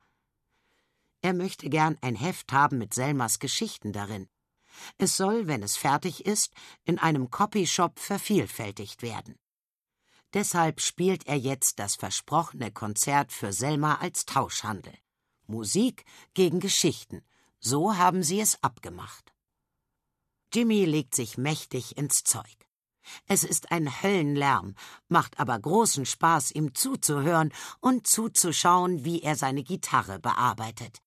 Er 1.22 1.36
möchte 1.36 1.70
gern 1.70 2.00
ein 2.02 2.16
Heft 2.16 2.52
haben 2.52 2.80
mit 2.80 2.95
Selmas 2.95 3.38
Geschichten 3.38 3.93
darin. 3.93 4.28
Es 4.97 5.16
soll, 5.16 5.45
wenn 5.45 5.62
es 5.62 5.78
fertig 5.78 6.26
ist, 6.26 6.52
in 6.86 6.97
einem 6.97 7.30
Copyshop 7.30 8.00
vervielfältigt 8.00 9.04
werden. 9.04 9.36
Deshalb 10.34 10.82
spielt 10.82 11.28
er 11.28 11.38
jetzt 11.38 11.78
das 11.78 11.95
versprochene 11.95 12.72
Konzert 12.72 13.32
für 13.32 13.54
Selma 13.54 14.00
als 14.00 14.26
Tauschhandel. 14.26 14.93
Musik 15.45 16.04
gegen 16.34 16.60
Geschichten. 16.60 17.22
So 17.60 17.97
haben 17.97 18.24
sie 18.24 18.39
es 18.39 18.64
abgemacht. 18.64 19.34
Jimmy 20.53 20.86
legt 20.86 21.14
sich 21.14 21.38
mächtig 21.38 21.97
ins 21.97 22.24
Zeug. 22.24 22.57
Es 23.28 23.43
ist 23.43 23.72
ein 23.72 24.01
Höllenlärm, 24.01 24.76
macht 25.07 25.39
aber 25.39 25.60
großen 25.60 26.05
Spaß, 26.05 26.51
ihm 26.51 26.74
zuzuhören 26.74 27.51
und 27.80 28.07
zuzuschauen, 28.07 29.03
wie 29.03 29.22
er 29.22 29.36
seine 29.36 29.64
Gitarre 29.64 30.20
bearbeitet. 30.20 31.01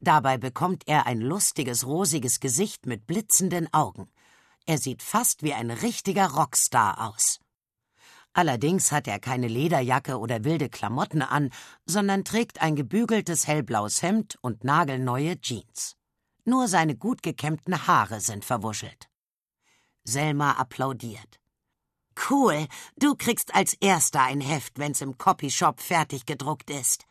Dabei 0.00 0.38
bekommt 0.38 0.86
er 0.86 1.06
ein 1.06 1.20
lustiges, 1.20 1.86
rosiges 1.86 2.40
Gesicht 2.40 2.86
mit 2.86 3.06
blitzenden 3.06 3.72
Augen. 3.72 4.10
Er 4.66 4.78
sieht 4.78 5.02
fast 5.02 5.42
wie 5.42 5.54
ein 5.54 5.70
richtiger 5.70 6.30
Rockstar 6.30 7.08
aus. 7.08 7.40
Allerdings 8.38 8.92
hat 8.92 9.08
er 9.08 9.18
keine 9.18 9.48
Lederjacke 9.48 10.16
oder 10.16 10.44
wilde 10.44 10.68
Klamotten 10.68 11.22
an, 11.22 11.50
sondern 11.86 12.24
trägt 12.24 12.62
ein 12.62 12.76
gebügeltes 12.76 13.48
hellblaues 13.48 14.00
Hemd 14.00 14.38
und 14.42 14.62
nagelneue 14.62 15.40
Jeans. 15.40 15.96
Nur 16.44 16.68
seine 16.68 16.94
gut 16.94 17.24
gekämmten 17.24 17.88
Haare 17.88 18.20
sind 18.20 18.44
verwuschelt. 18.44 19.08
Selma 20.04 20.52
applaudiert. 20.52 21.40
Cool, 22.30 22.68
du 22.96 23.16
kriegst 23.16 23.56
als 23.56 23.74
erster 23.80 24.22
ein 24.22 24.40
Heft, 24.40 24.78
wenn's 24.78 25.00
im 25.00 25.18
Copyshop 25.18 25.80
fertig 25.80 26.24
gedruckt 26.24 26.70
ist. 26.70 27.06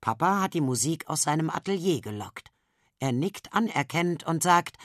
Papa 0.00 0.40
hat 0.40 0.54
die 0.54 0.60
Musik 0.60 1.08
aus 1.08 1.22
seinem 1.22 1.50
Atelier 1.50 2.00
gelockt. 2.00 2.52
Er 3.00 3.10
nickt 3.10 3.52
anerkennend 3.52 4.24
und 4.24 4.44
sagt, 4.44 4.76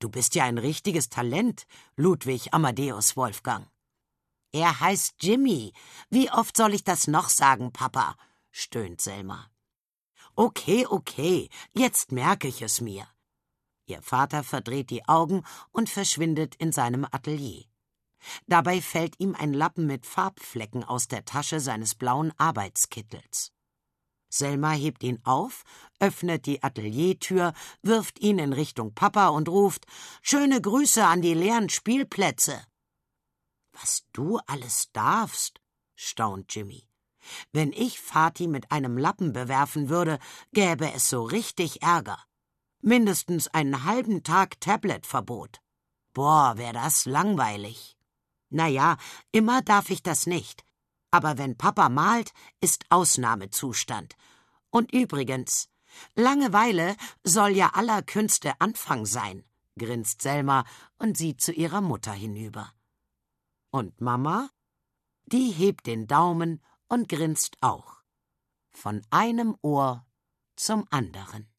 Du 0.00 0.08
bist 0.08 0.34
ja 0.34 0.42
ein 0.42 0.58
richtiges 0.58 1.08
Talent, 1.08 1.68
Ludwig 1.94 2.52
Amadeus 2.52 3.16
Wolfgang. 3.16 3.68
Er 4.52 4.80
heißt 4.80 5.16
Jimmy. 5.20 5.72
Wie 6.10 6.30
oft 6.30 6.56
soll 6.56 6.74
ich 6.74 6.84
das 6.84 7.06
noch 7.06 7.28
sagen, 7.28 7.72
Papa? 7.72 8.16
stöhnt 8.50 9.00
Selma. 9.00 9.50
Okay, 10.34 10.86
okay, 10.86 11.48
jetzt 11.72 12.12
merke 12.12 12.48
ich 12.48 12.62
es 12.62 12.80
mir. 12.80 13.06
Ihr 13.86 14.02
Vater 14.02 14.44
verdreht 14.44 14.90
die 14.90 15.06
Augen 15.08 15.44
und 15.72 15.90
verschwindet 15.90 16.54
in 16.56 16.72
seinem 16.72 17.06
Atelier. 17.10 17.64
Dabei 18.46 18.80
fällt 18.80 19.18
ihm 19.20 19.34
ein 19.34 19.52
Lappen 19.52 19.86
mit 19.86 20.06
Farbflecken 20.06 20.84
aus 20.84 21.08
der 21.08 21.24
Tasche 21.24 21.60
seines 21.60 21.94
blauen 21.94 22.32
Arbeitskittels. 22.36 23.52
Selma 24.30 24.72
hebt 24.72 25.02
ihn 25.02 25.20
auf, 25.24 25.64
öffnet 26.00 26.46
die 26.46 26.62
Ateliertür, 26.62 27.54
wirft 27.82 28.18
ihn 28.18 28.38
in 28.38 28.52
Richtung 28.52 28.94
Papa 28.94 29.28
und 29.28 29.48
ruft 29.48 29.86
Schöne 30.20 30.60
Grüße 30.60 31.04
an 31.04 31.22
die 31.22 31.34
leeren 31.34 31.70
Spielplätze. 31.70 32.62
Was 33.80 34.04
du 34.12 34.38
alles 34.46 34.90
darfst, 34.92 35.60
staunt 35.94 36.52
Jimmy. 36.54 36.88
Wenn 37.52 37.72
ich 37.72 38.00
Fatih 38.00 38.48
mit 38.48 38.72
einem 38.72 38.98
Lappen 38.98 39.32
bewerfen 39.32 39.88
würde, 39.88 40.18
gäbe 40.52 40.92
es 40.92 41.08
so 41.08 41.22
richtig 41.22 41.82
Ärger. 41.82 42.18
Mindestens 42.80 43.48
einen 43.48 43.84
halben 43.84 44.24
Tag 44.24 44.60
Tabletverbot. 44.60 45.60
Boah, 46.12 46.56
wär 46.56 46.72
das 46.72 47.06
langweilig. 47.06 47.96
Na 48.50 48.66
ja, 48.66 48.96
immer 49.30 49.62
darf 49.62 49.90
ich 49.90 50.02
das 50.02 50.26
nicht. 50.26 50.64
Aber 51.10 51.38
wenn 51.38 51.56
Papa 51.56 51.88
malt, 51.88 52.32
ist 52.60 52.84
Ausnahmezustand. 52.88 54.16
Und 54.70 54.92
übrigens, 54.92 55.68
Langeweile 56.14 56.96
soll 57.22 57.50
ja 57.50 57.70
aller 57.74 58.02
Künste 58.02 58.60
Anfang 58.60 59.06
sein, 59.06 59.44
grinst 59.78 60.22
Selma 60.22 60.64
und 60.98 61.16
sieht 61.16 61.40
zu 61.40 61.52
ihrer 61.52 61.80
Mutter 61.80 62.12
hinüber. 62.12 62.72
Und 63.70 64.00
Mama? 64.00 64.50
Die 65.26 65.50
hebt 65.50 65.86
den 65.86 66.06
Daumen 66.06 66.62
und 66.88 67.08
grinst 67.08 67.56
auch. 67.60 68.02
Von 68.70 69.02
einem 69.10 69.56
Ohr 69.60 70.06
zum 70.56 70.86
anderen. 70.90 71.52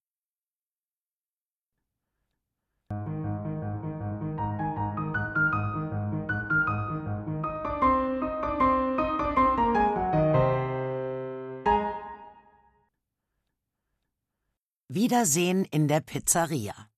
Wiedersehen 14.91 15.65
in 15.65 15.87
der 15.87 15.99
Pizzeria. 15.99 16.89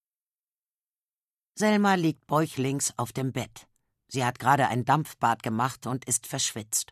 Selma 1.56 1.96
liegt 1.96 2.26
bäuchlings 2.26 2.94
auf 2.98 3.12
dem 3.12 3.34
Bett. 3.34 3.71
Sie 4.12 4.26
hat 4.26 4.40
gerade 4.40 4.68
ein 4.68 4.84
Dampfbad 4.84 5.42
gemacht 5.42 5.88
und 5.88 6.04
ist 6.04 6.28
verschwitzt. 6.28 6.92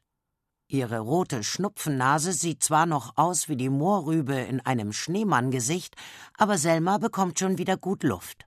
Ihre 0.69 0.99
rote 0.99 1.43
Schnupfennase 1.43 2.31
sieht 2.31 2.63
zwar 2.63 2.85
noch 2.85 3.17
aus 3.17 3.49
wie 3.49 3.57
die 3.57 3.69
Moorrübe 3.69 4.35
in 4.35 4.61
einem 4.61 4.93
Schneemanngesicht, 4.93 5.95
aber 6.37 6.57
Selma 6.57 6.97
bekommt 6.97 7.37
schon 7.37 7.57
wieder 7.57 7.75
gut 7.75 8.03
Luft. 8.03 8.45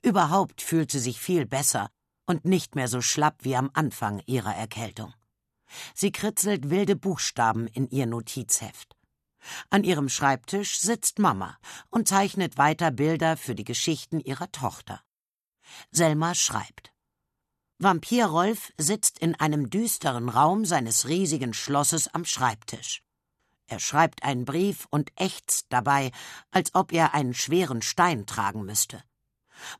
Überhaupt 0.00 0.62
fühlt 0.62 0.90
sie 0.90 0.98
sich 0.98 1.20
viel 1.20 1.44
besser 1.44 1.90
und 2.24 2.46
nicht 2.46 2.74
mehr 2.74 2.88
so 2.88 3.02
schlapp 3.02 3.44
wie 3.44 3.56
am 3.56 3.70
Anfang 3.74 4.22
ihrer 4.24 4.54
Erkältung. 4.54 5.12
Sie 5.94 6.10
kritzelt 6.10 6.70
wilde 6.70 6.96
Buchstaben 6.96 7.66
in 7.66 7.86
ihr 7.90 8.06
Notizheft. 8.06 8.96
An 9.68 9.84
ihrem 9.84 10.08
Schreibtisch 10.08 10.80
sitzt 10.80 11.18
Mama 11.18 11.58
und 11.90 12.08
zeichnet 12.08 12.56
weiter 12.56 12.90
Bilder 12.90 13.36
für 13.36 13.54
die 13.54 13.64
Geschichten 13.64 14.20
ihrer 14.20 14.50
Tochter. 14.52 15.02
Selma 15.90 16.34
schreibt. 16.34 16.89
Vampir 17.82 18.26
Rolf 18.26 18.74
sitzt 18.76 19.18
in 19.20 19.34
einem 19.36 19.70
düsteren 19.70 20.28
Raum 20.28 20.66
seines 20.66 21.08
riesigen 21.08 21.54
Schlosses 21.54 22.08
am 22.08 22.26
Schreibtisch. 22.26 23.02
Er 23.68 23.80
schreibt 23.80 24.22
einen 24.22 24.44
Brief 24.44 24.86
und 24.90 25.10
ächzt 25.16 25.64
dabei, 25.70 26.10
als 26.50 26.74
ob 26.74 26.92
er 26.92 27.14
einen 27.14 27.32
schweren 27.32 27.80
Stein 27.80 28.26
tragen 28.26 28.66
müsste. 28.66 29.02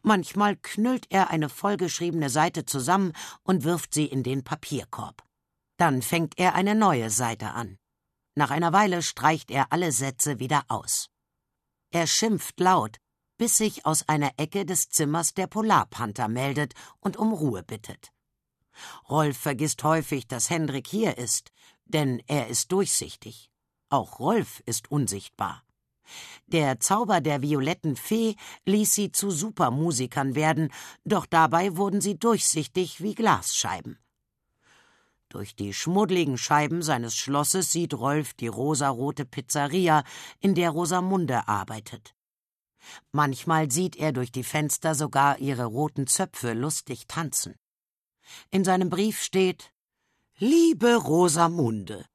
Manchmal 0.01 0.57
knüllt 0.57 1.09
er 1.11 1.28
eine 1.28 1.51
vollgeschriebene 1.51 2.30
Seite 2.30 2.64
zusammen 2.64 3.12
und 3.42 3.64
wirft 3.64 3.92
sie 3.92 4.07
in 4.07 4.22
den 4.22 4.44
Papierkorb. 4.44 5.22
Dann 5.76 6.01
fängt 6.01 6.38
er 6.38 6.55
eine 6.55 6.74
neue 6.74 7.11
Seite 7.11 7.51
an. 7.51 7.76
Nach 8.34 8.51
einer 8.51 8.72
Weile 8.72 9.03
streicht 9.03 9.51
er 9.51 9.72
alle 9.72 9.92
Sätze 9.92 10.38
wieder 10.38 10.64
aus. 10.68 11.11
Er 11.90 12.07
schimpft 12.07 12.61
laut, 12.61 12.96
bis 13.41 13.57
sich 13.57 13.86
aus 13.86 14.07
einer 14.07 14.32
Ecke 14.36 14.66
des 14.66 14.91
Zimmers 14.91 15.32
der 15.32 15.47
Polarpanther 15.47 16.28
meldet 16.28 16.74
und 17.01 17.16
um 17.16 17.32
Ruhe 17.32 17.62
bittet. 17.62 18.12
Rolf 19.09 19.38
vergisst 19.38 19.82
häufig, 19.82 20.28
dass 20.28 20.51
Hendrik 20.51 20.86
hier 20.86 21.16
ist, 21.16 21.51
denn 21.86 22.22
er 22.26 22.49
ist 22.49 22.70
durchsichtig. 22.70 23.51
Auch 23.88 24.18
Rolf 24.18 24.62
ist 24.66 24.91
unsichtbar. 24.91 25.62
Der 26.49 26.80
Zauber 26.80 27.22
der 27.22 27.41
violetten 27.41 27.97
Fee 27.97 28.36
ließ 28.66 28.95
sie 28.95 29.11
zu 29.11 29.30
Supermusikern 29.30 30.34
werden, 30.34 30.70
doch 31.07 31.24
dabei 31.24 31.78
wurden 31.78 32.03
sie 32.03 32.18
durchsichtig 32.18 33.03
wie 33.03 33.14
Glasscheiben. 33.14 33.99
Durch 35.30 35.57
die 35.57 35.72
schmuddligen 35.72 36.36
Scheiben 36.36 36.82
seines 36.82 37.16
Schlosses 37.16 37.72
sieht 37.72 37.95
Rolf 37.95 38.34
die 38.34 38.49
rosarote 38.49 39.24
Pizzeria, 39.24 40.05
in 40.41 40.55
der 40.55 40.68
Rosamunde 40.68 41.49
arbeitet. 41.49 42.14
Manchmal 43.12 43.70
sieht 43.70 43.97
er 43.97 44.12
durch 44.12 44.32
die 44.32 44.45
Fenster 44.45 44.95
sogar 44.95 45.38
ihre 45.38 45.64
roten 45.64 46.07
Zöpfe 46.07 46.53
lustig 46.53 47.07
tanzen. 47.07 47.55
In 48.51 48.64
seinem 48.64 48.91
Brief 48.91 49.22
steht 49.22 49.72
Liebe 50.38 50.97
Rosamunde, 50.97 52.07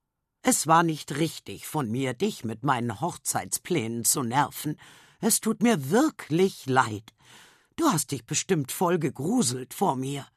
es 0.47 0.67
war 0.67 0.84
nicht 0.84 1.17
richtig 1.17 1.65
von 1.65 1.89
mir, 1.89 2.13
dich 2.13 2.43
mit 2.43 2.63
meinen 2.63 3.01
Hochzeitsplänen 3.01 4.05
zu 4.05 4.21
nerven. 4.21 4.78
Es 5.19 5.41
tut 5.41 5.63
mir 5.63 5.89
wirklich 5.89 6.67
leid. 6.67 7.15
Du 7.78 7.88
hast 7.88 8.11
dich 8.11 8.28
bestimmt 8.28 8.71
voll 8.71 8.99
gegruselt 8.99 9.73
vor 9.73 9.95
mir. 9.95 10.28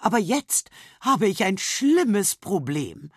Aber 0.00 0.18
jetzt 0.18 0.70
habe 1.00 1.28
ich 1.28 1.44
ein 1.44 1.58
schlimmes 1.58 2.34
Problem. 2.34 3.12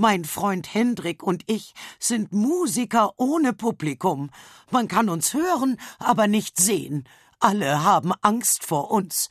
Mein 0.00 0.24
Freund 0.24 0.72
Hendrik 0.72 1.22
und 1.22 1.42
ich 1.46 1.74
sind 1.98 2.32
Musiker 2.32 3.12
ohne 3.18 3.52
Publikum. 3.52 4.30
Man 4.70 4.88
kann 4.88 5.10
uns 5.10 5.34
hören, 5.34 5.78
aber 5.98 6.26
nicht 6.26 6.58
sehen. 6.58 7.06
Alle 7.38 7.84
haben 7.84 8.14
Angst 8.22 8.64
vor 8.64 8.90
uns. 8.92 9.28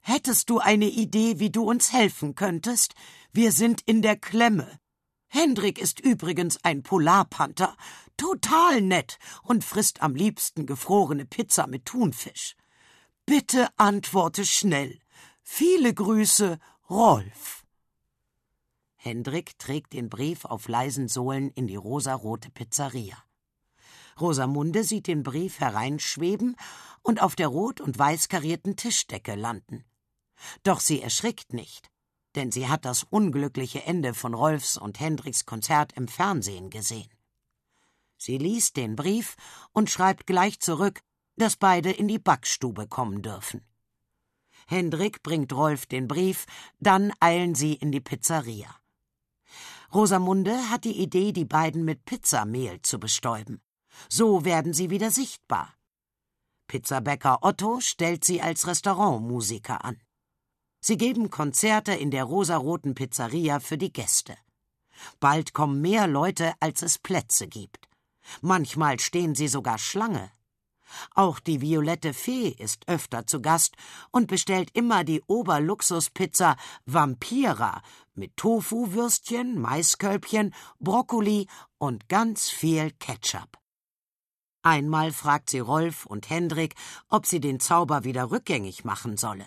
Hättest 0.00 0.48
du 0.48 0.60
eine 0.60 0.84
Idee, 0.84 1.40
wie 1.40 1.50
du 1.50 1.68
uns 1.68 1.92
helfen 1.92 2.36
könntest? 2.36 2.94
Wir 3.32 3.50
sind 3.50 3.80
in 3.84 4.00
der 4.00 4.14
Klemme. 4.14 4.78
Hendrik 5.26 5.80
ist 5.80 5.98
übrigens 5.98 6.56
ein 6.62 6.84
Polarpanther, 6.84 7.76
total 8.16 8.80
nett 8.80 9.18
und 9.42 9.64
frisst 9.64 10.02
am 10.02 10.14
liebsten 10.14 10.66
gefrorene 10.66 11.26
Pizza 11.26 11.66
mit 11.66 11.84
Thunfisch. 11.84 12.54
Bitte 13.26 13.66
antworte 13.76 14.44
schnell. 14.44 15.00
Viele 15.42 15.92
Grüße, 15.92 16.60
Rolf. 16.88 17.61
Hendrik 19.04 19.58
trägt 19.58 19.94
den 19.94 20.08
Brief 20.08 20.44
auf 20.44 20.68
leisen 20.68 21.08
Sohlen 21.08 21.50
in 21.50 21.66
die 21.66 21.74
rosarote 21.74 22.50
Pizzeria. 22.50 23.16
Rosamunde 24.20 24.84
sieht 24.84 25.08
den 25.08 25.24
Brief 25.24 25.58
hereinschweben 25.58 26.54
und 27.02 27.20
auf 27.20 27.34
der 27.34 27.48
rot 27.48 27.80
und 27.80 27.98
weiß 27.98 28.28
karierten 28.28 28.76
Tischdecke 28.76 29.34
landen. 29.34 29.84
Doch 30.62 30.78
sie 30.78 31.02
erschrickt 31.02 31.52
nicht, 31.52 31.90
denn 32.36 32.52
sie 32.52 32.68
hat 32.68 32.84
das 32.84 33.02
unglückliche 33.02 33.82
Ende 33.82 34.14
von 34.14 34.34
Rolfs 34.34 34.76
und 34.76 35.00
Hendriks 35.00 35.46
Konzert 35.46 35.94
im 35.94 36.06
Fernsehen 36.06 36.70
gesehen. 36.70 37.10
Sie 38.18 38.38
liest 38.38 38.76
den 38.76 38.94
Brief 38.94 39.34
und 39.72 39.90
schreibt 39.90 40.28
gleich 40.28 40.60
zurück, 40.60 41.00
dass 41.34 41.56
beide 41.56 41.90
in 41.90 42.06
die 42.06 42.20
Backstube 42.20 42.86
kommen 42.86 43.20
dürfen. 43.20 43.66
Hendrik 44.68 45.24
bringt 45.24 45.52
Rolf 45.52 45.86
den 45.86 46.06
Brief, 46.06 46.46
dann 46.78 47.12
eilen 47.18 47.56
sie 47.56 47.74
in 47.74 47.90
die 47.90 48.00
Pizzeria. 48.00 48.76
Rosamunde 49.94 50.70
hat 50.70 50.84
die 50.84 50.98
Idee, 50.98 51.32
die 51.32 51.44
beiden 51.44 51.84
mit 51.84 52.04
Pizzamehl 52.06 52.80
zu 52.80 52.98
bestäuben. 52.98 53.60
So 54.08 54.44
werden 54.44 54.72
sie 54.72 54.88
wieder 54.88 55.10
sichtbar. 55.10 55.74
Pizzabäcker 56.66 57.40
Otto 57.42 57.80
stellt 57.80 58.24
sie 58.24 58.40
als 58.40 58.66
Restaurantmusiker 58.66 59.84
an. 59.84 60.00
Sie 60.80 60.96
geben 60.96 61.28
Konzerte 61.28 61.92
in 61.92 62.10
der 62.10 62.24
rosaroten 62.24 62.94
Pizzeria 62.94 63.60
für 63.60 63.76
die 63.76 63.92
Gäste. 63.92 64.36
Bald 65.20 65.52
kommen 65.52 65.80
mehr 65.80 66.06
Leute, 66.06 66.54
als 66.60 66.82
es 66.82 66.98
Plätze 66.98 67.46
gibt. 67.46 67.88
Manchmal 68.40 68.98
stehen 68.98 69.34
sie 69.34 69.48
sogar 69.48 69.78
Schlange. 69.78 70.30
Auch 71.14 71.40
die 71.40 71.60
violette 71.60 72.14
Fee 72.14 72.48
ist 72.48 72.88
öfter 72.88 73.26
zu 73.26 73.40
Gast 73.40 73.76
und 74.10 74.26
bestellt 74.26 74.70
immer 74.74 75.04
die 75.04 75.22
Oberluxuspizza 75.26 76.56
Vampira 76.86 77.82
mit 78.14 78.36
Tofu-Würstchen, 78.36 79.60
Maiskölbchen, 79.60 80.54
Brokkoli 80.78 81.48
und 81.78 82.08
ganz 82.08 82.50
viel 82.50 82.90
Ketchup. 82.98 83.58
Einmal 84.62 85.12
fragt 85.12 85.50
sie 85.50 85.58
Rolf 85.58 86.06
und 86.06 86.30
Hendrik, 86.30 86.74
ob 87.08 87.26
sie 87.26 87.40
den 87.40 87.58
Zauber 87.58 88.04
wieder 88.04 88.30
rückgängig 88.30 88.84
machen 88.84 89.16
solle. 89.16 89.46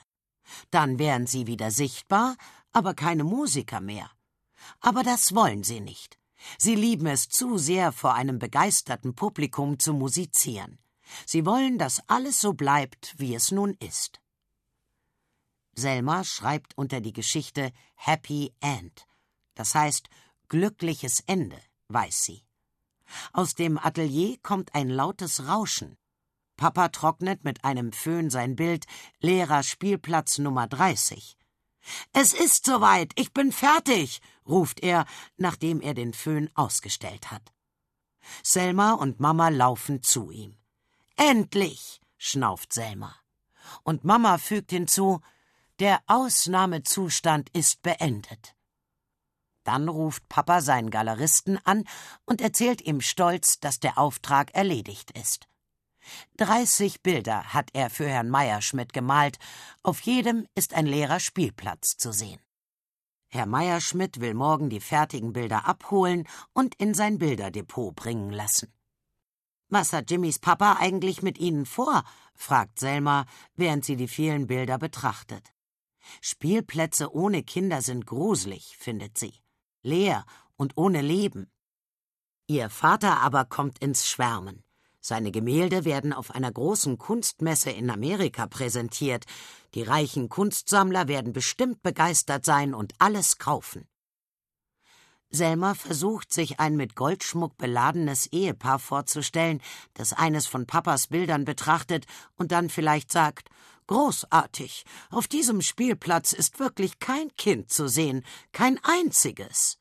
Dann 0.72 1.00
wären 1.00 1.26
sie 1.26 1.48
wieder 1.48 1.72
sichtbar, 1.72 2.36
aber 2.74 2.94
keine 2.94 3.24
Musiker 3.24 3.80
mehr. 3.80 4.12
Aber 4.82 5.04
das 5.04 5.34
wollen 5.34 5.64
sie 5.64 5.80
nicht. 5.80 6.20
Sie 6.58 6.76
lieben 6.76 7.08
es 7.08 7.30
zu 7.30 7.58
sehr, 7.58 7.92
vor 7.92 8.14
einem 8.14 8.40
begeisterten 8.40 9.16
Publikum 9.16 9.80
zu 9.80 9.94
musizieren. 9.94 10.78
Sie 11.26 11.46
wollen, 11.46 11.78
dass 11.78 12.02
alles 12.08 12.40
so 12.40 12.54
bleibt, 12.54 13.14
wie 13.18 13.36
es 13.36 13.52
nun 13.52 13.74
ist. 13.80 14.22
Selma 15.76 16.24
schreibt 16.24 16.78
unter 16.78 17.02
die 17.02 17.14
Geschichte 17.14 17.72
Happy 17.96 18.54
End, 18.62 19.06
das 19.56 19.76
heißt 19.76 20.10
glückliches 20.48 21.22
Ende, 21.28 21.62
weiß 21.90 22.24
sie. 22.24 22.44
Aus 23.34 23.56
dem 23.56 23.78
Atelier 23.78 24.38
kommt 24.42 24.74
ein 24.74 24.90
lautes 24.90 25.48
Rauschen. 25.48 25.98
Papa 26.58 26.90
trocknet 26.90 27.44
mit 27.44 27.66
einem 27.66 27.92
Föhn 27.92 28.30
sein 28.30 28.56
Bild 28.56 28.86
leerer 29.20 29.64
Spielplatz 29.64 30.38
Nummer 30.38 30.68
30. 30.68 31.38
Es 32.14 32.34
ist 32.34 32.66
soweit, 32.66 33.12
ich 33.16 33.34
bin 33.34 33.52
fertig, 33.52 34.22
ruft 34.48 34.80
er, 34.80 35.06
nachdem 35.38 35.82
er 35.82 35.94
den 35.94 36.14
Föhn 36.14 36.50
ausgestellt 36.56 37.32
hat. 37.32 37.54
Selma 38.42 38.94
und 38.94 39.20
Mama 39.20 39.50
laufen 39.50 40.02
zu 40.02 40.32
ihm. 40.32 40.58
Endlich, 41.16 42.02
schnauft 42.18 42.74
Selma. 42.74 43.16
Und 43.84 44.04
Mama 44.04 44.38
fügt 44.38 44.72
hinzu, 44.72 45.22
der 45.80 46.02
Ausnahmezustand 46.08 47.50
ist 47.50 47.82
beendet. 47.82 48.56
Dann 49.64 49.90
ruft 49.90 50.28
Papa 50.30 50.62
seinen 50.62 50.92
Galeristen 50.92 51.60
an 51.66 51.86
und 52.26 52.40
erzählt 52.42 52.82
ihm 52.82 53.02
stolz, 53.02 53.60
dass 53.60 53.80
der 53.80 53.98
Auftrag 53.98 54.54
erledigt 54.54 55.12
ist. 55.12 55.48
Dreißig 56.38 57.02
Bilder 57.02 57.54
hat 57.54 57.72
er 57.74 57.90
für 57.90 58.08
Herrn 58.08 58.30
Meierschmidt 58.30 58.94
gemalt, 58.94 59.40
auf 59.82 60.02
jedem 60.02 60.48
ist 60.54 60.76
ein 60.76 60.86
leerer 60.86 61.20
Spielplatz 61.20 61.98
zu 61.98 62.12
sehen. 62.12 62.40
Herr 63.28 63.48
Meierschmidt 63.48 64.22
will 64.22 64.36
morgen 64.36 64.70
die 64.70 64.80
fertigen 64.80 65.34
Bilder 65.34 65.66
abholen 65.66 66.28
und 66.54 66.76
in 66.76 66.94
sein 66.94 67.18
Bilderdepot 67.18 67.96
bringen 67.96 68.30
lassen. 68.30 68.72
Was 69.70 69.94
hat 69.94 70.12
Jimmys 70.12 70.40
Papa 70.40 70.78
eigentlich 70.80 71.22
mit 71.22 71.38
Ihnen 71.38 71.66
vor? 71.66 72.04
fragt 72.34 72.80
Selma, 72.80 73.26
während 73.56 73.84
sie 73.86 73.96
die 73.96 74.08
vielen 74.08 74.48
Bilder 74.48 74.78
betrachtet. 74.78 75.54
Spielplätze 76.22 77.14
ohne 77.14 77.44
Kinder 77.44 77.82
sind 77.82 78.06
gruselig, 78.06 78.78
findet 78.78 79.18
sie, 79.18 79.34
leer 79.82 80.26
und 80.56 80.78
ohne 80.78 81.02
Leben. 81.02 81.52
Ihr 82.48 82.70
Vater 82.70 83.22
aber 83.22 83.46
kommt 83.46 83.80
ins 83.80 84.08
Schwärmen. 84.08 84.64
Seine 85.02 85.32
Gemälde 85.32 85.86
werden 85.86 86.14
auf 86.14 86.32
einer 86.32 86.52
großen 86.52 86.98
Kunstmesse 86.98 87.72
in 87.72 87.90
Amerika 87.90 88.48
präsentiert. 88.48 89.26
Die 89.74 89.84
reichen 89.84 90.30
Kunstsammler 90.30 91.08
werden 91.08 91.34
bestimmt 91.34 91.84
begeistert 91.84 92.46
sein 92.46 92.74
und 92.74 92.94
alles 93.00 93.38
kaufen. 93.38 93.88
Selma 95.30 95.74
versucht, 95.74 96.32
sich 96.32 96.60
ein 96.60 96.76
mit 96.76 96.96
Goldschmuck 96.96 97.58
beladenes 97.58 98.28
Ehepaar 98.28 98.80
vorzustellen, 98.80 99.62
das 99.94 100.14
eines 100.14 100.48
von 100.48 100.66
Papas 100.66 101.08
Bildern 101.08 101.46
betrachtet 101.46 102.06
und 102.36 102.52
dann 102.52 102.70
vielleicht 102.70 103.12
sagt 103.12 103.50
Großartig. 103.88 104.84
Auf 105.12 105.28
diesem 105.28 105.62
Spielplatz 105.62 106.34
ist 106.34 106.60
wirklich 106.60 106.98
kein 107.00 107.36
Kind 107.36 107.72
zu 107.72 107.88
sehen, 107.88 108.26
kein 108.52 108.80
einziges. 108.84 109.78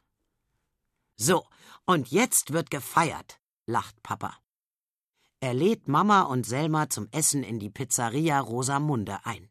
So, 1.16 1.46
und 1.86 2.08
jetzt 2.10 2.52
wird 2.52 2.70
gefeiert, 2.70 3.40
lacht 3.66 4.02
Papa. 4.02 4.36
Er 5.40 5.54
lädt 5.54 5.88
Mama 5.88 6.22
und 6.22 6.44
Selma 6.44 6.90
zum 6.90 7.08
Essen 7.12 7.42
in 7.42 7.58
die 7.58 7.70
Pizzeria 7.70 8.40
Rosamunde 8.40 9.24
ein. 9.24 9.48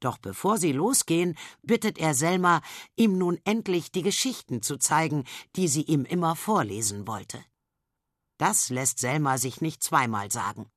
Doch 0.00 0.18
bevor 0.18 0.58
sie 0.58 0.72
losgehen, 0.72 1.36
bittet 1.62 1.98
er 1.98 2.14
Selma, 2.14 2.60
ihm 2.96 3.18
nun 3.18 3.38
endlich 3.44 3.92
die 3.92 4.02
Geschichten 4.02 4.62
zu 4.62 4.76
zeigen, 4.78 5.24
die 5.56 5.68
sie 5.68 5.82
ihm 5.82 6.04
immer 6.04 6.36
vorlesen 6.36 7.06
wollte. 7.06 7.44
Das 8.38 8.70
lässt 8.70 8.98
Selma 8.98 9.38
sich 9.38 9.60
nicht 9.60 9.82
zweimal 9.82 10.30
sagen. 10.30 10.70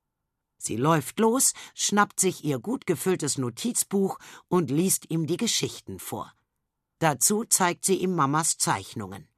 Sie 0.58 0.76
läuft 0.76 1.20
los, 1.20 1.52
schnappt 1.74 2.18
sich 2.18 2.44
ihr 2.44 2.58
gut 2.58 2.86
gefülltes 2.86 3.38
Notizbuch 3.38 4.18
und 4.48 4.70
liest 4.70 5.10
ihm 5.10 5.26
die 5.26 5.36
Geschichten 5.36 5.98
vor. 5.98 6.32
Dazu 6.98 7.44
zeigt 7.44 7.84
sie 7.84 7.96
ihm 7.96 8.14
Mamas 8.14 8.56
Zeichnungen. 8.56 9.28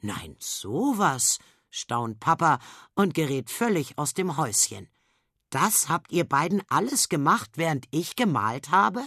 Nein, 0.00 0.36
sowas, 0.38 1.38
staunt 1.70 2.20
Papa 2.20 2.58
und 2.94 3.14
gerät 3.14 3.50
völlig 3.50 3.98
aus 3.98 4.14
dem 4.14 4.36
Häuschen. 4.36 4.88
Das 5.50 5.88
habt 5.88 6.12
ihr 6.12 6.28
beiden 6.28 6.62
alles 6.68 7.08
gemacht, 7.08 7.52
während 7.54 7.86
ich 7.90 8.16
gemalt 8.16 8.70
habe? 8.70 9.06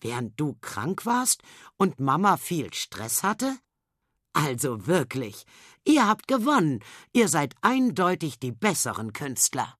Während 0.00 0.38
du 0.40 0.56
krank 0.60 1.06
warst 1.06 1.42
und 1.76 2.00
Mama 2.00 2.36
viel 2.36 2.72
Stress 2.72 3.22
hatte? 3.22 3.56
Also 4.32 4.86
wirklich, 4.86 5.44
ihr 5.84 6.08
habt 6.08 6.26
gewonnen, 6.26 6.80
ihr 7.12 7.28
seid 7.28 7.54
eindeutig 7.60 8.38
die 8.38 8.52
besseren 8.52 9.12
Künstler. 9.12 9.76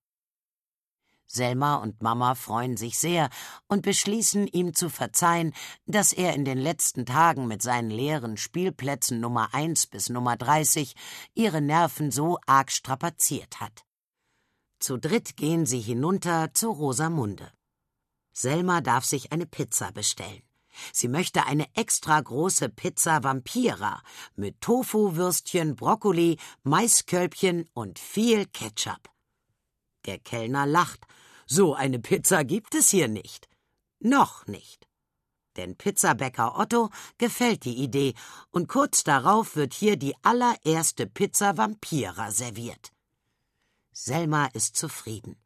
Selma 1.26 1.76
und 1.76 2.02
Mama 2.02 2.34
freuen 2.34 2.76
sich 2.76 2.98
sehr 2.98 3.30
und 3.66 3.80
beschließen, 3.80 4.46
ihm 4.46 4.74
zu 4.74 4.90
verzeihen, 4.90 5.54
dass 5.86 6.12
er 6.12 6.34
in 6.34 6.44
den 6.44 6.58
letzten 6.58 7.06
Tagen 7.06 7.48
mit 7.48 7.62
seinen 7.62 7.90
leeren 7.90 8.36
Spielplätzen 8.36 9.18
Nummer 9.18 9.54
1 9.54 9.86
bis 9.86 10.10
Nummer 10.10 10.36
30 10.36 10.94
ihre 11.32 11.62
Nerven 11.62 12.10
so 12.10 12.38
arg 12.46 12.70
strapaziert 12.70 13.60
hat. 13.60 13.86
Zu 14.82 14.98
dritt 14.98 15.36
gehen 15.36 15.64
sie 15.64 15.78
hinunter 15.78 16.52
zu 16.54 16.68
Rosamunde. 16.70 17.52
Selma 18.32 18.80
darf 18.80 19.04
sich 19.04 19.30
eine 19.30 19.46
Pizza 19.46 19.92
bestellen. 19.92 20.42
Sie 20.92 21.06
möchte 21.06 21.46
eine 21.46 21.66
extra 21.76 22.20
große 22.20 22.68
Pizza 22.68 23.22
Vampira 23.22 24.02
mit 24.34 24.60
Tofu-Würstchen, 24.60 25.76
Brokkoli, 25.76 26.36
Maiskölbchen 26.64 27.70
und 27.74 28.00
viel 28.00 28.46
Ketchup. 28.46 29.08
Der 30.04 30.18
Kellner 30.18 30.66
lacht 30.66 31.06
so 31.46 31.74
eine 31.74 32.00
Pizza 32.00 32.42
gibt 32.42 32.74
es 32.74 32.90
hier 32.90 33.06
nicht. 33.06 33.48
Noch 34.00 34.48
nicht. 34.48 34.88
Denn 35.56 35.76
Pizzabäcker 35.76 36.58
Otto 36.58 36.90
gefällt 37.18 37.66
die 37.66 37.76
Idee, 37.76 38.14
und 38.50 38.66
kurz 38.66 39.04
darauf 39.04 39.54
wird 39.54 39.74
hier 39.74 39.96
die 39.96 40.16
allererste 40.22 41.06
Pizza 41.06 41.56
Vampira 41.56 42.32
serviert. 42.32 42.90
Selma 43.92 44.46
ist 44.46 44.76
zufrieden. 44.76 45.36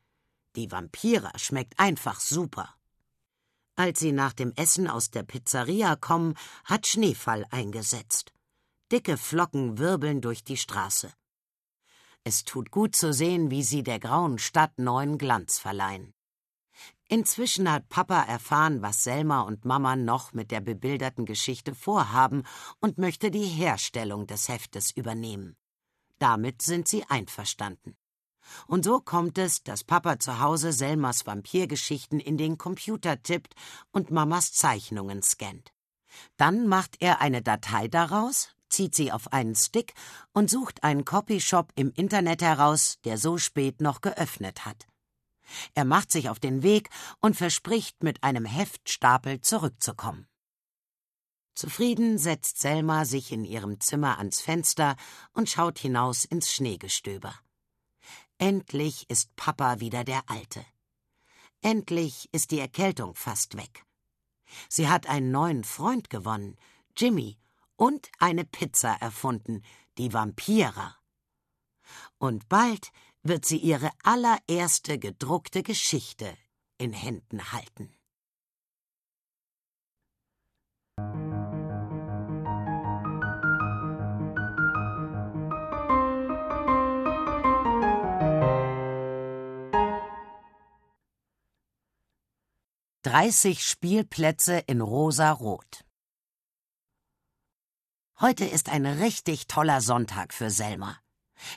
Die 0.54 0.70
Vampira 0.70 1.36
schmeckt 1.36 1.78
einfach 1.78 2.20
super. 2.20 2.74
Als 3.74 3.98
sie 4.00 4.12
nach 4.12 4.32
dem 4.32 4.52
Essen 4.54 4.88
aus 4.88 5.10
der 5.10 5.24
Pizzeria 5.24 5.96
kommen, 5.96 6.34
hat 6.64 6.86
Schneefall 6.86 7.44
eingesetzt. 7.50 8.32
Dicke 8.90 9.16
Flocken 9.16 9.78
wirbeln 9.78 10.20
durch 10.20 10.44
die 10.44 10.56
Straße. 10.56 11.12
Es 12.22 12.44
tut 12.44 12.70
gut 12.70 12.96
zu 12.96 13.12
sehen, 13.12 13.50
wie 13.50 13.62
sie 13.62 13.82
der 13.82 13.98
grauen 13.98 14.38
Stadt 14.38 14.78
neuen 14.78 15.18
Glanz 15.18 15.58
verleihen. 15.58 16.14
Inzwischen 17.08 17.70
hat 17.70 17.88
Papa 17.88 18.22
erfahren, 18.22 18.80
was 18.80 19.04
Selma 19.04 19.42
und 19.42 19.64
Mama 19.64 19.94
noch 19.96 20.32
mit 20.32 20.50
der 20.50 20.60
bebilderten 20.60 21.24
Geschichte 21.24 21.74
vorhaben 21.74 22.44
und 22.80 22.98
möchte 22.98 23.30
die 23.30 23.46
Herstellung 23.46 24.26
des 24.26 24.48
Heftes 24.48 24.90
übernehmen. 24.90 25.56
Damit 26.18 26.62
sind 26.62 26.88
sie 26.88 27.04
einverstanden. 27.04 27.96
Und 28.66 28.84
so 28.84 29.00
kommt 29.00 29.38
es, 29.38 29.62
dass 29.62 29.84
Papa 29.84 30.18
zu 30.18 30.40
Hause 30.40 30.72
Selmas 30.72 31.26
Vampirgeschichten 31.26 32.20
in 32.20 32.36
den 32.36 32.58
Computer 32.58 33.22
tippt 33.22 33.54
und 33.92 34.10
Mamas 34.10 34.52
Zeichnungen 34.52 35.22
scannt. 35.22 35.72
Dann 36.36 36.66
macht 36.66 36.96
er 37.00 37.20
eine 37.20 37.42
Datei 37.42 37.88
daraus, 37.88 38.54
zieht 38.68 38.94
sie 38.94 39.12
auf 39.12 39.32
einen 39.32 39.54
Stick 39.54 39.94
und 40.32 40.50
sucht 40.50 40.82
einen 40.82 41.04
Copyshop 41.04 41.72
im 41.76 41.92
Internet 41.92 42.42
heraus, 42.42 42.98
der 43.04 43.18
so 43.18 43.38
spät 43.38 43.80
noch 43.80 44.00
geöffnet 44.00 44.64
hat. 44.64 44.86
Er 45.74 45.84
macht 45.84 46.10
sich 46.10 46.28
auf 46.28 46.40
den 46.40 46.62
Weg 46.62 46.90
und 47.20 47.36
verspricht, 47.36 48.02
mit 48.02 48.24
einem 48.24 48.44
Heftstapel 48.44 49.40
zurückzukommen. 49.40 50.26
Zufrieden 51.54 52.18
setzt 52.18 52.58
Selma 52.60 53.06
sich 53.06 53.32
in 53.32 53.44
ihrem 53.44 53.80
Zimmer 53.80 54.18
ans 54.18 54.40
Fenster 54.40 54.96
und 55.32 55.48
schaut 55.48 55.78
hinaus 55.78 56.24
ins 56.26 56.52
Schneegestöber. 56.52 57.34
Endlich 58.38 59.08
ist 59.08 59.34
Papa 59.36 59.80
wieder 59.80 60.04
der 60.04 60.28
Alte. 60.28 60.64
Endlich 61.62 62.28
ist 62.32 62.50
die 62.50 62.60
Erkältung 62.60 63.14
fast 63.14 63.56
weg. 63.56 63.84
Sie 64.68 64.88
hat 64.88 65.06
einen 65.06 65.30
neuen 65.30 65.64
Freund 65.64 66.10
gewonnen, 66.10 66.56
Jimmy, 66.96 67.38
und 67.76 68.10
eine 68.18 68.44
Pizza 68.44 68.92
erfunden, 69.00 69.62
die 69.96 70.12
Vampira. 70.12 70.96
Und 72.18 72.48
bald 72.48 72.92
wird 73.22 73.46
sie 73.46 73.58
ihre 73.58 73.90
allererste 74.02 74.98
gedruckte 74.98 75.62
Geschichte 75.62 76.36
in 76.78 76.92
Händen 76.92 77.52
halten. 77.52 77.95
Dreißig 93.06 93.64
Spielplätze 93.64 94.58
in 94.66 94.80
rosa-rot. 94.80 95.84
Heute 98.20 98.44
ist 98.44 98.68
ein 98.68 98.84
richtig 98.84 99.46
toller 99.46 99.80
Sonntag 99.80 100.34
für 100.34 100.50
Selma. 100.50 100.98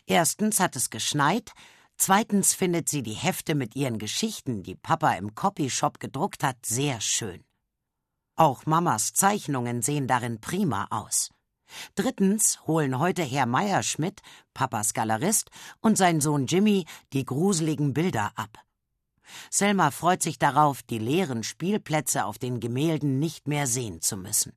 Erstens 0.06 0.60
hat 0.60 0.76
es 0.76 0.92
geschneit, 0.92 1.54
zweitens 1.98 2.54
findet 2.54 2.88
sie 2.88 3.02
die 3.02 3.16
Hefte 3.16 3.56
mit 3.56 3.76
ihren 3.76 3.98
Geschichten, 3.98 4.62
die 4.62 4.76
Papa 4.76 5.14
im 5.14 5.34
Copyshop 5.34 6.00
gedruckt 6.00 6.44
hat, 6.44 6.64
sehr 6.68 7.02
schön. 7.02 7.44
Auch 8.36 8.68
Mamas 8.68 9.14
Zeichnungen 9.14 9.82
sehen 9.82 10.08
darin 10.08 10.40
prima 10.40 10.86
aus. 10.92 11.32
Drittens 11.96 12.62
holen 12.68 13.00
heute 13.00 13.24
Herr 13.24 13.48
Meierschmidt, 13.48 14.22
Papas 14.54 14.94
Galerist, 14.94 15.50
und 15.80 15.98
sein 15.98 16.22
Sohn 16.22 16.46
Jimmy 16.46 16.86
die 17.12 17.26
gruseligen 17.26 17.96
Bilder 17.96 18.34
ab. 18.36 18.60
Selma 19.50 19.92
freut 19.92 20.22
sich 20.22 20.40
darauf, 20.40 20.84
die 20.84 21.00
leeren 21.00 21.44
Spielplätze 21.44 22.26
auf 22.26 22.38
den 22.38 22.60
Gemälden 22.60 23.20
nicht 23.20 23.48
mehr 23.48 23.68
sehen 23.68 24.02
zu 24.02 24.18
müssen. 24.18 24.54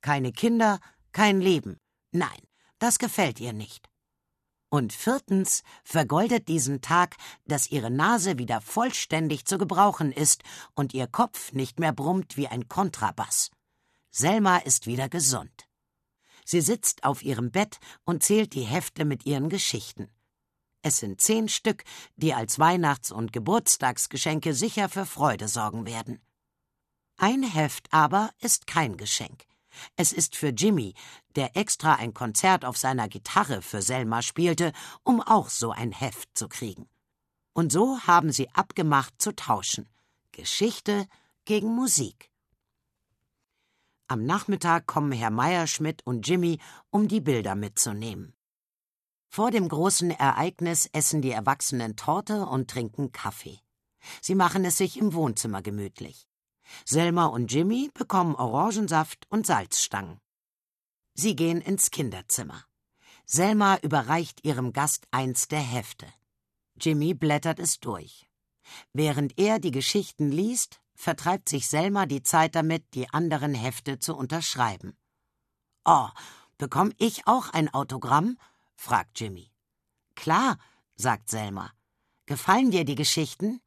Keine 0.00 0.32
Kinder, 0.32 0.80
kein 1.12 1.40
Leben. 1.40 1.78
Nein, 2.12 2.40
das 2.78 2.98
gefällt 2.98 3.40
ihr 3.40 3.52
nicht. 3.52 3.88
Und 4.68 4.92
viertens 4.92 5.62
vergoldet 5.84 6.48
diesen 6.48 6.80
Tag, 6.80 7.16
dass 7.44 7.70
ihre 7.70 7.90
Nase 7.90 8.38
wieder 8.38 8.60
vollständig 8.60 9.44
zu 9.44 9.58
gebrauchen 9.58 10.12
ist 10.12 10.42
und 10.74 10.92
ihr 10.92 11.06
Kopf 11.06 11.52
nicht 11.52 11.78
mehr 11.78 11.92
brummt 11.92 12.36
wie 12.36 12.48
ein 12.48 12.68
Kontrabass. 12.68 13.50
Selma 14.10 14.58
ist 14.58 14.86
wieder 14.86 15.08
gesund. 15.08 15.68
Sie 16.44 16.60
sitzt 16.60 17.04
auf 17.04 17.22
ihrem 17.22 17.50
Bett 17.50 17.78
und 18.04 18.22
zählt 18.22 18.54
die 18.54 18.62
Hefte 18.62 19.04
mit 19.04 19.26
ihren 19.26 19.48
Geschichten. 19.48 20.08
Es 20.86 20.98
sind 20.98 21.20
zehn 21.20 21.48
Stück, 21.48 21.82
die 22.14 22.32
als 22.32 22.60
Weihnachts- 22.60 23.10
und 23.10 23.32
Geburtstagsgeschenke 23.32 24.54
sicher 24.54 24.88
für 24.88 25.04
Freude 25.04 25.48
sorgen 25.48 25.84
werden. 25.84 26.20
Ein 27.16 27.42
Heft 27.42 27.88
aber 27.90 28.30
ist 28.40 28.68
kein 28.68 28.96
Geschenk. 28.96 29.46
Es 29.96 30.12
ist 30.12 30.36
für 30.36 30.50
Jimmy, 30.50 30.94
der 31.34 31.56
extra 31.56 31.94
ein 31.94 32.14
Konzert 32.14 32.64
auf 32.64 32.76
seiner 32.76 33.08
Gitarre 33.08 33.62
für 33.62 33.82
Selma 33.82 34.22
spielte, 34.22 34.72
um 35.02 35.20
auch 35.20 35.48
so 35.48 35.72
ein 35.72 35.90
Heft 35.90 36.38
zu 36.38 36.48
kriegen. 36.48 36.88
Und 37.52 37.72
so 37.72 37.98
haben 38.06 38.30
sie 38.30 38.48
abgemacht 38.50 39.20
zu 39.20 39.34
tauschen. 39.34 39.88
Geschichte 40.30 41.08
gegen 41.46 41.74
Musik. 41.74 42.30
Am 44.06 44.24
Nachmittag 44.24 44.86
kommen 44.86 45.10
Herr 45.10 45.30
Meierschmidt 45.30 46.06
und 46.06 46.28
Jimmy, 46.28 46.60
um 46.90 47.08
die 47.08 47.20
Bilder 47.20 47.56
mitzunehmen. 47.56 48.35
Vor 49.36 49.50
dem 49.50 49.68
großen 49.68 50.12
Ereignis 50.12 50.88
essen 50.94 51.20
die 51.20 51.30
Erwachsenen 51.30 51.94
Torte 51.94 52.46
und 52.46 52.70
trinken 52.70 53.12
Kaffee. 53.12 53.60
Sie 54.22 54.34
machen 54.34 54.64
es 54.64 54.78
sich 54.78 54.96
im 54.96 55.12
Wohnzimmer 55.12 55.60
gemütlich. 55.60 56.26
Selma 56.86 57.26
und 57.26 57.52
Jimmy 57.52 57.90
bekommen 57.92 58.34
Orangensaft 58.34 59.26
und 59.28 59.46
Salzstangen. 59.46 60.22
Sie 61.12 61.36
gehen 61.36 61.60
ins 61.60 61.90
Kinderzimmer. 61.90 62.64
Selma 63.26 63.76
überreicht 63.82 64.42
ihrem 64.42 64.72
Gast 64.72 65.06
eins 65.10 65.48
der 65.48 65.60
Hefte. 65.60 66.06
Jimmy 66.80 67.12
blättert 67.12 67.58
es 67.58 67.78
durch. 67.78 68.26
Während 68.94 69.38
er 69.38 69.58
die 69.58 69.70
Geschichten 69.70 70.32
liest, 70.32 70.80
vertreibt 70.94 71.50
sich 71.50 71.68
Selma 71.68 72.06
die 72.06 72.22
Zeit 72.22 72.54
damit, 72.54 72.94
die 72.94 73.10
anderen 73.10 73.52
Hefte 73.52 73.98
zu 73.98 74.16
unterschreiben. 74.16 74.96
Oh, 75.84 76.08
bekomm 76.56 76.94
ich 76.96 77.26
auch 77.26 77.50
ein 77.50 77.68
Autogramm? 77.74 78.38
Fragt 78.76 79.18
Jimmy. 79.20 79.50
Klar, 80.14 80.58
sagt 80.94 81.28
Selma. 81.28 81.72
Gefallen 82.26 82.70
dir 82.70 82.84
die 82.84 82.94
Geschichten? 82.94 83.60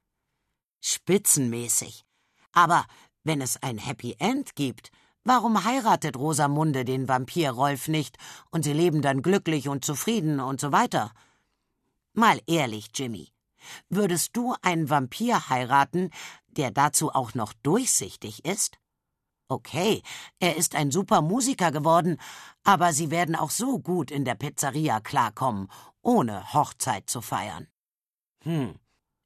Spitzenmäßig. 0.82 2.06
Aber 2.52 2.86
wenn 3.24 3.42
es 3.42 3.62
ein 3.62 3.78
Happy 3.78 4.16
End 4.20 4.56
gibt, 4.56 4.92
warum 5.24 5.64
heiratet 5.64 6.18
Rosamunde 6.18 6.86
den 6.86 7.08
Vampir 7.08 7.52
Rolf 7.52 7.88
nicht 7.88 8.18
und 8.50 8.64
sie 8.64 8.74
leben 8.74 9.02
dann 9.02 9.22
glücklich 9.22 9.68
und 9.68 9.86
zufrieden 9.86 10.40
und 10.40 10.60
so 10.60 10.72
weiter? 10.72 11.12
Mal 12.14 12.42
ehrlich, 12.48 12.88
Jimmy, 12.94 13.30
würdest 13.90 14.36
du 14.36 14.56
einen 14.62 14.90
Vampir 14.90 15.50
heiraten, 15.50 16.12
der 16.48 16.72
dazu 16.72 17.14
auch 17.14 17.34
noch 17.34 17.54
durchsichtig 17.54 18.46
ist? 18.46 18.78
Okay, 19.52 20.04
er 20.40 20.58
ist 20.58 20.76
ein 20.76 20.92
super 20.92 21.24
Musiker 21.24 21.72
geworden, 21.72 22.22
aber 22.64 22.94
sie 22.94 23.10
werden 23.10 23.36
auch 23.36 23.50
so 23.50 23.80
gut 23.80 24.12
in 24.12 24.24
der 24.24 24.36
Pizzeria 24.36 25.00
klarkommen, 25.00 25.72
ohne 26.04 26.54
Hochzeit 26.54 27.10
zu 27.10 27.22
feiern. 27.22 27.68
Hm, 28.44 28.80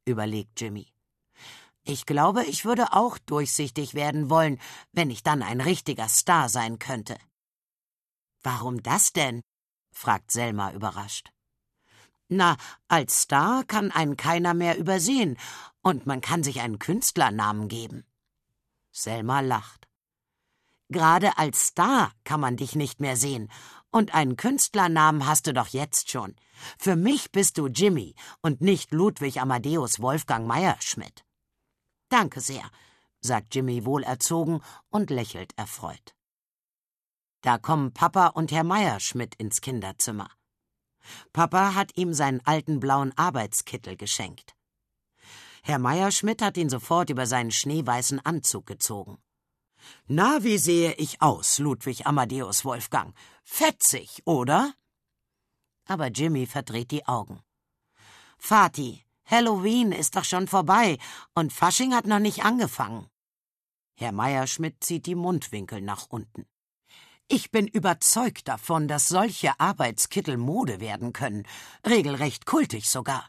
überlegt 0.06 0.62
Jimmy. 0.62 0.88
Ich 1.84 2.06
glaube, 2.06 2.46
ich 2.46 2.64
würde 2.64 2.94
auch 2.94 3.18
durchsichtig 3.18 3.96
werden 3.96 4.30
wollen, 4.30 4.62
wenn 4.94 5.12
ich 5.12 5.24
dann 5.24 5.44
ein 5.44 5.60
richtiger 5.60 6.08
Star 6.08 6.48
sein 6.48 6.80
könnte. 6.80 7.18
Warum 8.44 8.82
das 8.82 9.12
denn? 9.12 9.42
fragt 9.92 10.32
Selma 10.32 10.72
überrascht. 10.72 11.34
Na, 12.30 12.56
als 12.88 13.24
Star 13.24 13.66
kann 13.66 13.92
einen 13.92 14.16
keiner 14.16 14.54
mehr 14.54 14.78
übersehen, 14.78 15.38
und 15.82 16.06
man 16.06 16.22
kann 16.22 16.44
sich 16.44 16.62
einen 16.62 16.80
Künstlernamen 16.80 17.68
geben. 17.68 18.06
Selma 18.94 19.42
lacht. 19.42 19.90
Gerade 20.94 21.40
als 21.40 21.66
Star 21.66 22.12
kann 22.24 22.40
man 22.40 22.56
dich 22.56 22.76
nicht 22.76 23.00
mehr 23.00 23.18
sehen, 23.18 23.50
und 23.90 24.14
einen 24.14 24.38
Künstlernamen 24.38 25.26
hast 25.26 25.48
du 25.48 25.54
doch 25.54 25.68
jetzt 25.68 26.12
schon. 26.12 26.36
Für 26.78 26.96
mich 26.96 27.32
bist 27.32 27.58
du 27.58 27.68
Jimmy 27.68 28.14
und 28.42 28.62
nicht 28.62 28.92
Ludwig 28.92 29.42
Amadeus 29.42 30.00
Wolfgang 30.00 30.48
Meierschmidt. 30.48 31.26
Danke 32.10 32.42
sehr, 32.42 32.64
sagt 33.22 33.56
Jimmy 33.56 33.86
wohlerzogen 33.86 34.62
und 34.90 35.10
lächelt 35.10 35.58
erfreut. 35.58 36.16
Da 37.42 37.58
kommen 37.58 37.92
Papa 37.92 38.28
und 38.28 38.52
Herr 38.52 38.64
Meierschmidt 38.64 39.34
ins 39.36 39.62
Kinderzimmer. 39.62 40.30
Papa 41.34 41.74
hat 41.74 41.98
ihm 41.98 42.14
seinen 42.14 42.46
alten 42.46 42.80
blauen 42.80 43.18
Arbeitskittel 43.18 43.98
geschenkt. 43.98 44.56
Herr 45.64 45.80
Meierschmidt 45.80 46.44
hat 46.44 46.56
ihn 46.56 46.70
sofort 46.70 47.10
über 47.10 47.26
seinen 47.26 47.52
schneeweißen 47.52 48.24
Anzug 48.24 48.68
gezogen. 48.68 49.23
Na, 50.08 50.44
wie 50.44 50.58
sehe 50.58 50.94
ich 50.94 51.22
aus, 51.22 51.60
Ludwig 51.60 52.06
Amadeus 52.06 52.66
Wolfgang? 52.66 53.16
Fetzig, 53.44 54.22
oder? 54.26 54.74
Aber 55.88 56.08
Jimmy 56.08 56.46
verdreht 56.46 56.92
die 56.92 57.06
Augen. 57.08 57.42
Vati, 58.38 59.06
Halloween 59.26 59.92
ist 59.92 60.16
doch 60.16 60.26
schon 60.26 60.48
vorbei 60.48 60.98
und 61.34 61.54
Fasching 61.54 61.94
hat 61.94 62.06
noch 62.06 62.20
nicht 62.20 62.44
angefangen. 62.44 63.08
Herr 63.96 64.12
Meierschmidt 64.12 64.84
zieht 64.84 65.06
die 65.06 65.16
Mundwinkel 65.16 65.82
nach 65.82 66.08
unten. 66.10 66.46
Ich 67.28 67.52
bin 67.52 67.68
überzeugt 67.68 68.48
davon, 68.48 68.88
dass 68.88 69.08
solche 69.08 69.60
Arbeitskittel 69.60 70.38
Mode 70.38 70.80
werden 70.82 71.14
können, 71.14 71.48
regelrecht 71.86 72.46
kultig 72.46 72.90
sogar. 72.90 73.28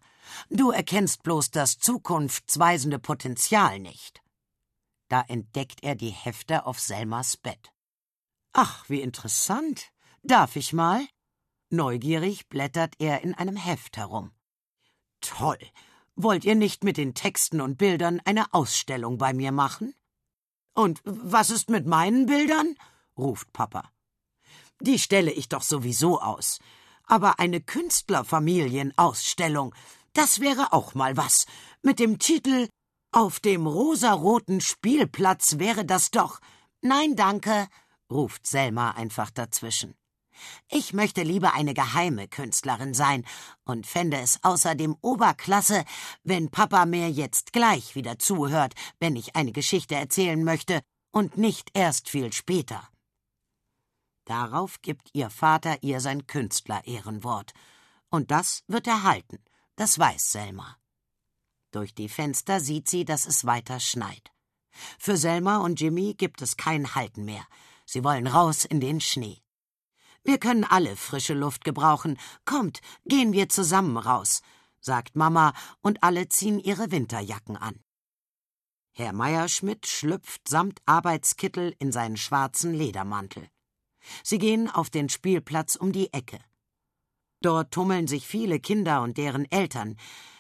Du 0.51 0.71
erkennst 0.71 1.23
bloß 1.23 1.51
das 1.53 1.79
zukunftsweisende 1.79 2.99
Potenzial 2.99 3.79
nicht. 3.79 4.24
Da 5.15 5.23
entdeckt 5.29 5.85
er 5.85 5.95
die 5.95 6.11
Hefte 6.11 6.67
auf 6.67 6.81
Selmas 6.81 7.37
Bett. 7.37 7.73
Ach, 8.53 8.85
wie 8.89 9.01
interessant. 9.01 9.93
Darf 10.25 10.57
ich 10.57 10.73
mal? 10.73 11.07
Neugierig 11.71 12.49
blättert 12.49 12.97
er 12.99 13.23
in 13.23 13.33
einem 13.33 13.55
Heft 13.55 13.97
herum. 13.97 14.33
Toll. 15.21 15.61
Wollt 16.17 16.45
ihr 16.45 16.57
nicht 16.57 16.83
mit 16.83 16.97
den 16.97 17.15
Texten 17.15 17.61
und 17.61 17.79
Bildern 17.79 18.21
eine 18.25 18.53
Ausstellung 18.53 19.17
bei 19.17 19.33
mir 19.33 19.53
machen? 19.53 19.95
Und 20.75 21.01
was 21.05 21.51
ist 21.51 21.71
mit 21.71 21.87
meinen 21.87 22.27
Bildern? 22.27 22.75
ruft 23.17 23.53
Papa. 23.53 23.93
Die 24.81 24.99
stelle 24.99 25.31
ich 25.31 25.49
doch 25.49 25.63
sowieso 25.63 26.21
aus. 26.21 26.59
Aber 27.05 27.39
eine 27.39 27.61
Künstlerfamilienausstellung, 27.61 29.77
das 30.13 30.41
wäre 30.41 30.73
auch 30.73 30.95
mal 30.95 31.17
was. 31.17 31.47
Mit 31.83 32.01
dem 32.01 32.19
Titel 32.19 32.67
Auf 33.15 33.39
dem 33.39 33.69
rosaroten 33.69 34.61
Spielplatz 34.61 35.61
wäre 35.61 35.85
das 35.85 36.11
doch. 36.11 36.41
Nein, 36.81 37.15
danke, 37.15 37.69
ruft 38.11 38.45
Selma 38.45 38.91
einfach 38.91 39.31
dazwischen. 39.31 39.95
Ich 40.69 40.93
möchte 40.93 41.23
lieber 41.23 41.55
eine 41.55 41.75
geheime 41.75 42.27
Künstlerin 42.27 42.93
sein 42.93 43.25
und 43.65 43.87
fände 43.87 44.17
es 44.17 44.43
außerdem 44.43 44.97
Oberklasse, 45.01 45.85
wenn 46.25 46.51
Papa 46.51 46.87
mir 46.87 47.09
jetzt 47.09 47.53
gleich 47.53 47.95
wieder 47.95 48.19
zuhört, 48.19 48.75
wenn 48.99 49.15
ich 49.15 49.37
eine 49.37 49.53
Geschichte 49.53 49.95
erzählen 49.95 50.43
möchte 50.43 50.81
und 51.13 51.39
nicht 51.39 51.71
erst 51.73 52.11
viel 52.11 52.33
später. 52.33 52.89
Darauf 54.25 54.83
gibt 54.83 55.11
ihr 55.13 55.31
Vater 55.31 55.81
ihr 55.85 56.01
sein 56.01 56.27
Künstlerehrenwort. 56.27 57.53
Und 58.11 58.33
das 58.33 58.65
wird 58.67 58.89
er 58.89 59.05
halten, 59.05 59.39
das 59.77 60.01
weiß 60.01 60.33
Selma. 60.33 60.79
Durch 61.75 61.93
die 61.93 62.09
Fenster 62.09 62.61
sieht 62.61 62.89
sie, 62.89 63.05
dass 63.05 63.27
es 63.27 63.47
weiter 63.47 63.81
schneit. 63.81 64.31
Für 64.97 65.17
Selma 65.17 65.57
und 65.57 65.81
Jimmy 65.81 66.15
gibt 66.15 66.41
es 66.41 66.57
kein 66.57 66.95
Halten 66.95 67.25
mehr. 67.25 67.45
Sie 67.85 68.05
wollen 68.05 68.29
raus 68.29 68.65
in 68.65 68.79
den 68.79 69.01
Schnee. 69.01 69.43
Wir 70.23 70.39
können 70.39 70.63
alle 70.63 70.95
frische 70.95 71.35
Luft 71.35 71.65
gebrauchen. 71.65 72.17
Kommt, 72.45 72.81
gehen 73.07 73.33
wir 73.33 73.49
zusammen 73.49 73.97
raus, 73.97 74.41
sagt 74.79 75.17
Mama, 75.17 75.53
und 75.83 76.05
alle 76.05 76.29
ziehen 76.29 76.61
ihre 76.61 76.93
Winterjacken 76.93 77.57
an. 77.57 77.83
Herr 78.93 79.13
Meierschmidt 79.13 79.89
schlüpft 79.89 80.47
samt 80.49 80.81
Arbeitskittel 80.87 81.75
in 81.81 81.91
seinen 81.91 82.17
schwarzen 82.17 82.73
Ledermantel. 82.73 83.49
Sie 84.23 84.39
gehen 84.39 84.71
auf 84.71 84.91
den 84.91 85.09
Spielplatz 85.09 85.75
um 85.75 85.91
die 85.91 86.13
Ecke. 86.13 86.39
Dort 87.41 87.73
tummeln 87.73 88.07
sich 88.07 88.29
viele 88.29 88.61
Kinder 88.61 89.03
und 89.03 89.19
deren 89.19 89.51
Eltern. 89.51 89.97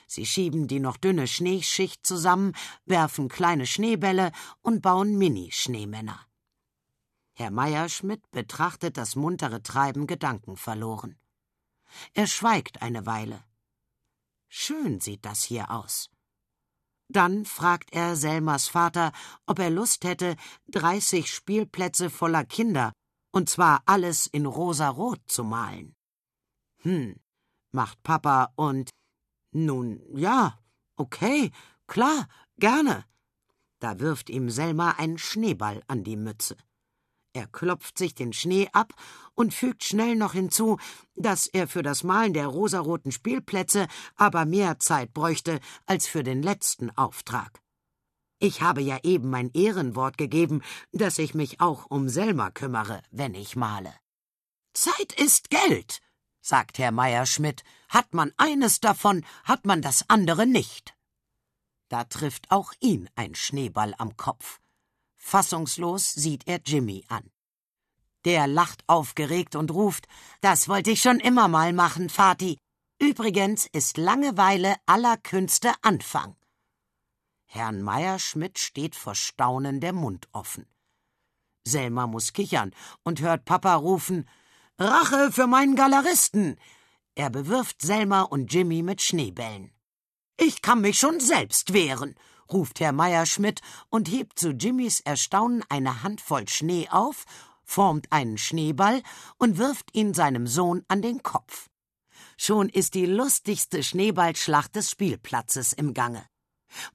Sie 0.06 0.26
schieben 0.26 0.68
die 0.68 0.80
noch 0.80 0.96
dünne 0.96 1.26
Schneeschicht 1.26 2.06
zusammen, 2.06 2.54
werfen 2.84 3.28
kleine 3.28 3.66
Schneebälle 3.66 4.32
und 4.62 4.82
bauen 4.82 5.16
Mini-Schneemänner. 5.18 6.20
Herr 7.32 7.50
Meierschmidt 7.50 8.30
betrachtet 8.30 8.96
das 8.96 9.16
muntere 9.16 9.62
Treiben 9.62 10.06
gedankenverloren. 10.06 11.18
Er 12.12 12.26
schweigt 12.26 12.82
eine 12.82 13.06
Weile. 13.06 13.42
Schön 14.48 15.00
sieht 15.00 15.24
das 15.24 15.42
hier 15.42 15.70
aus. 15.70 16.10
Dann 17.08 17.44
fragt 17.44 17.92
er 17.92 18.16
Selmas 18.16 18.68
Vater, 18.68 19.12
ob 19.46 19.58
er 19.58 19.70
Lust 19.70 20.04
hätte, 20.04 20.36
dreißig 20.68 21.32
Spielplätze 21.32 22.08
voller 22.08 22.44
Kinder, 22.44 22.92
und 23.32 23.50
zwar 23.50 23.82
alles 23.84 24.26
in 24.26 24.46
rosarot 24.46 25.20
zu 25.26 25.44
malen. 25.44 25.94
Hm, 26.82 27.16
macht 27.72 28.02
Papa 28.04 28.52
und 28.54 28.90
nun 29.54 30.00
ja, 30.14 30.58
okay, 30.96 31.50
klar, 31.86 32.28
gerne. 32.58 33.04
Da 33.80 33.98
wirft 34.00 34.30
ihm 34.30 34.50
Selma 34.50 34.92
einen 34.92 35.18
Schneeball 35.18 35.82
an 35.86 36.04
die 36.04 36.16
Mütze. 36.16 36.56
Er 37.36 37.48
klopft 37.48 37.98
sich 37.98 38.14
den 38.14 38.32
Schnee 38.32 38.68
ab 38.72 38.92
und 39.34 39.52
fügt 39.52 39.82
schnell 39.82 40.14
noch 40.14 40.34
hinzu, 40.34 40.78
dass 41.16 41.48
er 41.48 41.66
für 41.66 41.82
das 41.82 42.04
Malen 42.04 42.32
der 42.32 42.46
rosaroten 42.46 43.10
Spielplätze 43.10 43.88
aber 44.14 44.44
mehr 44.44 44.78
Zeit 44.78 45.12
bräuchte 45.12 45.58
als 45.84 46.06
für 46.06 46.22
den 46.22 46.42
letzten 46.42 46.90
Auftrag. 46.96 47.60
Ich 48.38 48.62
habe 48.62 48.82
ja 48.82 48.98
eben 49.02 49.30
mein 49.30 49.50
Ehrenwort 49.52 50.16
gegeben, 50.16 50.62
dass 50.92 51.18
ich 51.18 51.34
mich 51.34 51.60
auch 51.60 51.86
um 51.90 52.08
Selma 52.08 52.50
kümmere, 52.50 53.02
wenn 53.10 53.34
ich 53.34 53.56
male. 53.56 53.92
Zeit 54.72 55.12
ist 55.18 55.50
Geld, 55.50 56.00
sagt 56.44 56.78
Herr 56.78 56.92
Meierschmidt. 56.92 57.64
Hat 57.88 58.12
man 58.12 58.32
eines 58.36 58.80
davon, 58.80 59.24
hat 59.44 59.64
man 59.64 59.80
das 59.80 60.08
andere 60.10 60.46
nicht. 60.46 60.94
Da 61.88 62.04
trifft 62.04 62.50
auch 62.50 62.72
ihn 62.80 63.08
ein 63.14 63.34
Schneeball 63.34 63.94
am 63.98 64.16
Kopf. 64.16 64.60
Fassungslos 65.16 66.12
sieht 66.12 66.46
er 66.46 66.60
Jimmy 66.64 67.04
an. 67.08 67.30
Der 68.24 68.46
lacht 68.46 68.84
aufgeregt 68.86 69.56
und 69.56 69.70
ruft: 69.70 70.06
Das 70.40 70.68
wollte 70.68 70.90
ich 70.90 71.00
schon 71.00 71.20
immer 71.20 71.48
mal 71.48 71.72
machen, 71.72 72.08
Vati. 72.08 72.58
Übrigens 72.98 73.66
ist 73.66 73.96
Langeweile 73.96 74.76
aller 74.86 75.16
Künste 75.16 75.72
Anfang. 75.82 76.36
Herrn 77.46 77.82
Meierschmidt 77.82 78.58
steht 78.58 78.96
vor 78.96 79.14
Staunen 79.14 79.80
der 79.80 79.92
Mund 79.92 80.28
offen. 80.32 80.66
Selma 81.64 82.06
muss 82.06 82.32
kichern 82.32 82.74
und 83.02 83.20
hört 83.20 83.44
Papa 83.44 83.74
rufen: 83.74 84.28
Rache 84.76 85.30
für 85.30 85.46
meinen 85.46 85.76
Galeristen! 85.76 86.58
Er 87.14 87.30
bewirft 87.30 87.80
Selma 87.80 88.22
und 88.22 88.52
Jimmy 88.52 88.82
mit 88.82 89.02
Schneebällen. 89.02 89.70
Ich 90.36 90.62
kann 90.62 90.80
mich 90.80 90.98
schon 90.98 91.20
selbst 91.20 91.72
wehren, 91.72 92.16
ruft 92.50 92.80
Herr 92.80 92.90
Meierschmidt 92.90 93.60
und 93.88 94.10
hebt 94.10 94.36
zu 94.36 94.50
Jimmys 94.50 94.98
Erstaunen 94.98 95.62
eine 95.68 96.02
Handvoll 96.02 96.48
Schnee 96.48 96.88
auf, 96.90 97.24
formt 97.62 98.10
einen 98.10 98.36
Schneeball 98.36 99.04
und 99.38 99.58
wirft 99.58 99.94
ihn 99.94 100.12
seinem 100.12 100.48
Sohn 100.48 100.84
an 100.88 101.02
den 101.02 101.22
Kopf. 101.22 101.68
Schon 102.36 102.68
ist 102.68 102.94
die 102.94 103.06
lustigste 103.06 103.84
Schneeballschlacht 103.84 104.74
des 104.74 104.90
Spielplatzes 104.90 105.72
im 105.72 105.94
Gange. 105.94 106.26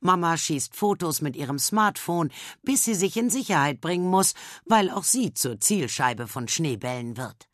Mama 0.02 0.36
schießt 0.36 0.76
Fotos 0.76 1.22
mit 1.22 1.38
ihrem 1.38 1.60
Smartphone, 1.60 2.30
bis 2.62 2.84
sie 2.84 2.94
sich 2.94 3.16
in 3.16 3.30
Sicherheit 3.30 3.80
bringen 3.80 4.10
muss, 4.10 4.34
weil 4.66 4.92
auch 4.92 5.06
sie 5.06 5.34
zur 5.34 5.62
Zielscheibe 5.62 6.28
von 6.28 6.50
Schneebällen 6.50 7.16
wird. 7.16 7.49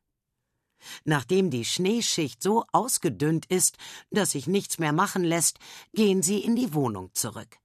Nachdem 1.04 1.50
die 1.50 1.66
Schneeschicht 1.66 2.42
so 2.42 2.66
ausgedünnt 2.72 3.46
ist, 3.48 3.78
dass 4.12 4.32
sich 4.32 4.48
nichts 4.48 4.80
mehr 4.80 4.94
machen 4.94 5.24
lässt, 5.24 5.60
gehen 5.94 6.22
sie 6.22 6.40
in 6.40 6.56
die 6.56 6.74
Wohnung 6.74 7.14
zurück. 7.14 7.58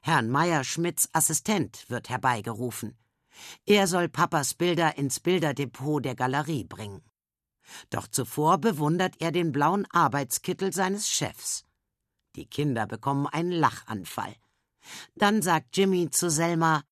Herrn 0.00 0.30
Meyer-Schmidts 0.30 1.08
Assistent 1.12 1.84
wird 1.88 2.10
herbeigerufen. 2.10 2.98
Er 3.64 3.86
soll 3.86 4.08
Papas 4.08 4.54
Bilder 4.54 4.96
ins 4.98 5.20
Bilderdepot 5.20 6.04
der 6.04 6.14
Galerie 6.14 6.64
bringen. 6.64 7.02
Doch 7.90 8.06
zuvor 8.06 8.58
bewundert 8.58 9.14
er 9.20 9.32
den 9.32 9.52
blauen 9.52 9.86
Arbeitskittel 9.90 10.72
seines 10.72 11.08
Chefs. 11.08 11.64
Die 12.36 12.46
Kinder 12.46 12.86
bekommen 12.86 13.26
einen 13.26 13.52
Lachanfall. 13.52 14.34
Dann 15.14 15.40
sagt 15.40 15.76
Jimmy 15.76 16.10
zu 16.10 16.30
Selma 16.30 16.82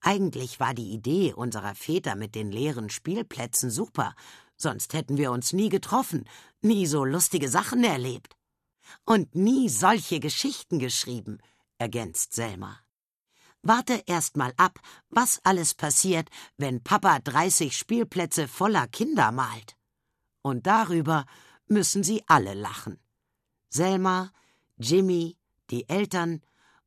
Eigentlich 0.00 0.58
war 0.58 0.74
die 0.74 0.92
Idee 0.92 1.32
unserer 1.32 1.76
Väter 1.76 2.16
mit 2.16 2.34
den 2.34 2.50
leeren 2.50 2.90
Spielplätzen 2.90 3.70
super, 3.70 4.14
sonst 4.62 4.94
hätten 4.94 5.16
wir 5.16 5.30
uns 5.32 5.52
nie 5.52 5.68
getroffen, 5.68 6.24
nie 6.60 6.86
so 6.86 7.04
lustige 7.04 7.48
Sachen 7.48 7.84
erlebt. 7.84 8.36
Und 9.04 9.34
nie 9.34 9.68
solche 9.68 10.20
Geschichten 10.20 10.78
geschrieben, 10.78 11.38
ergänzt 11.78 12.34
Selma. 12.34 12.78
Warte 13.62 14.02
erst 14.06 14.36
mal 14.36 14.52
ab, 14.56 14.80
was 15.08 15.40
alles 15.44 15.74
passiert, 15.74 16.28
wenn 16.56 16.82
Papa 16.82 17.20
30 17.20 17.76
Spielplätze 17.76 18.48
voller 18.48 18.88
Kinder 18.88 19.30
malt. 19.30 19.76
Und 20.42 20.66
darüber 20.66 21.26
müssen 21.66 22.02
sie 22.02 22.22
alle 22.26 22.54
lachen. 22.54 22.98
Selma, 23.68 24.32
Jimmy, 24.76 25.38
die 25.70 25.88
Eltern 25.88 26.42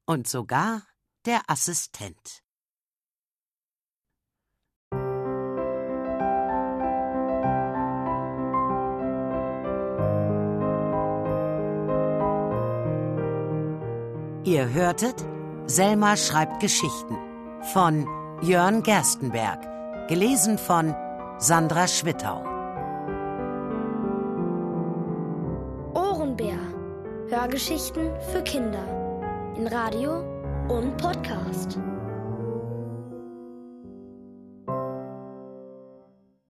und 0.05 0.27
sogar 0.27 0.83
der 1.25 1.49
Assistent. 1.49 2.44
Ihr 14.45 14.71
hörtet 14.71 15.15
Selma 15.65 16.15
schreibt 16.15 16.59
Geschichten 16.59 17.17
von 17.73 18.05
Jörn 18.43 18.83
Gerstenberg, 18.83 20.07
gelesen 20.07 20.59
von 20.59 20.93
Sandra 21.39 21.87
Schwittau. 21.87 22.43
Ohrenbär. 25.95 26.59
Hörgeschichten 27.27 28.11
für 28.31 28.43
Kinder 28.43 29.55
in 29.57 29.65
Radio 29.65 30.19
und 30.67 30.95
Podcast. 30.97 31.79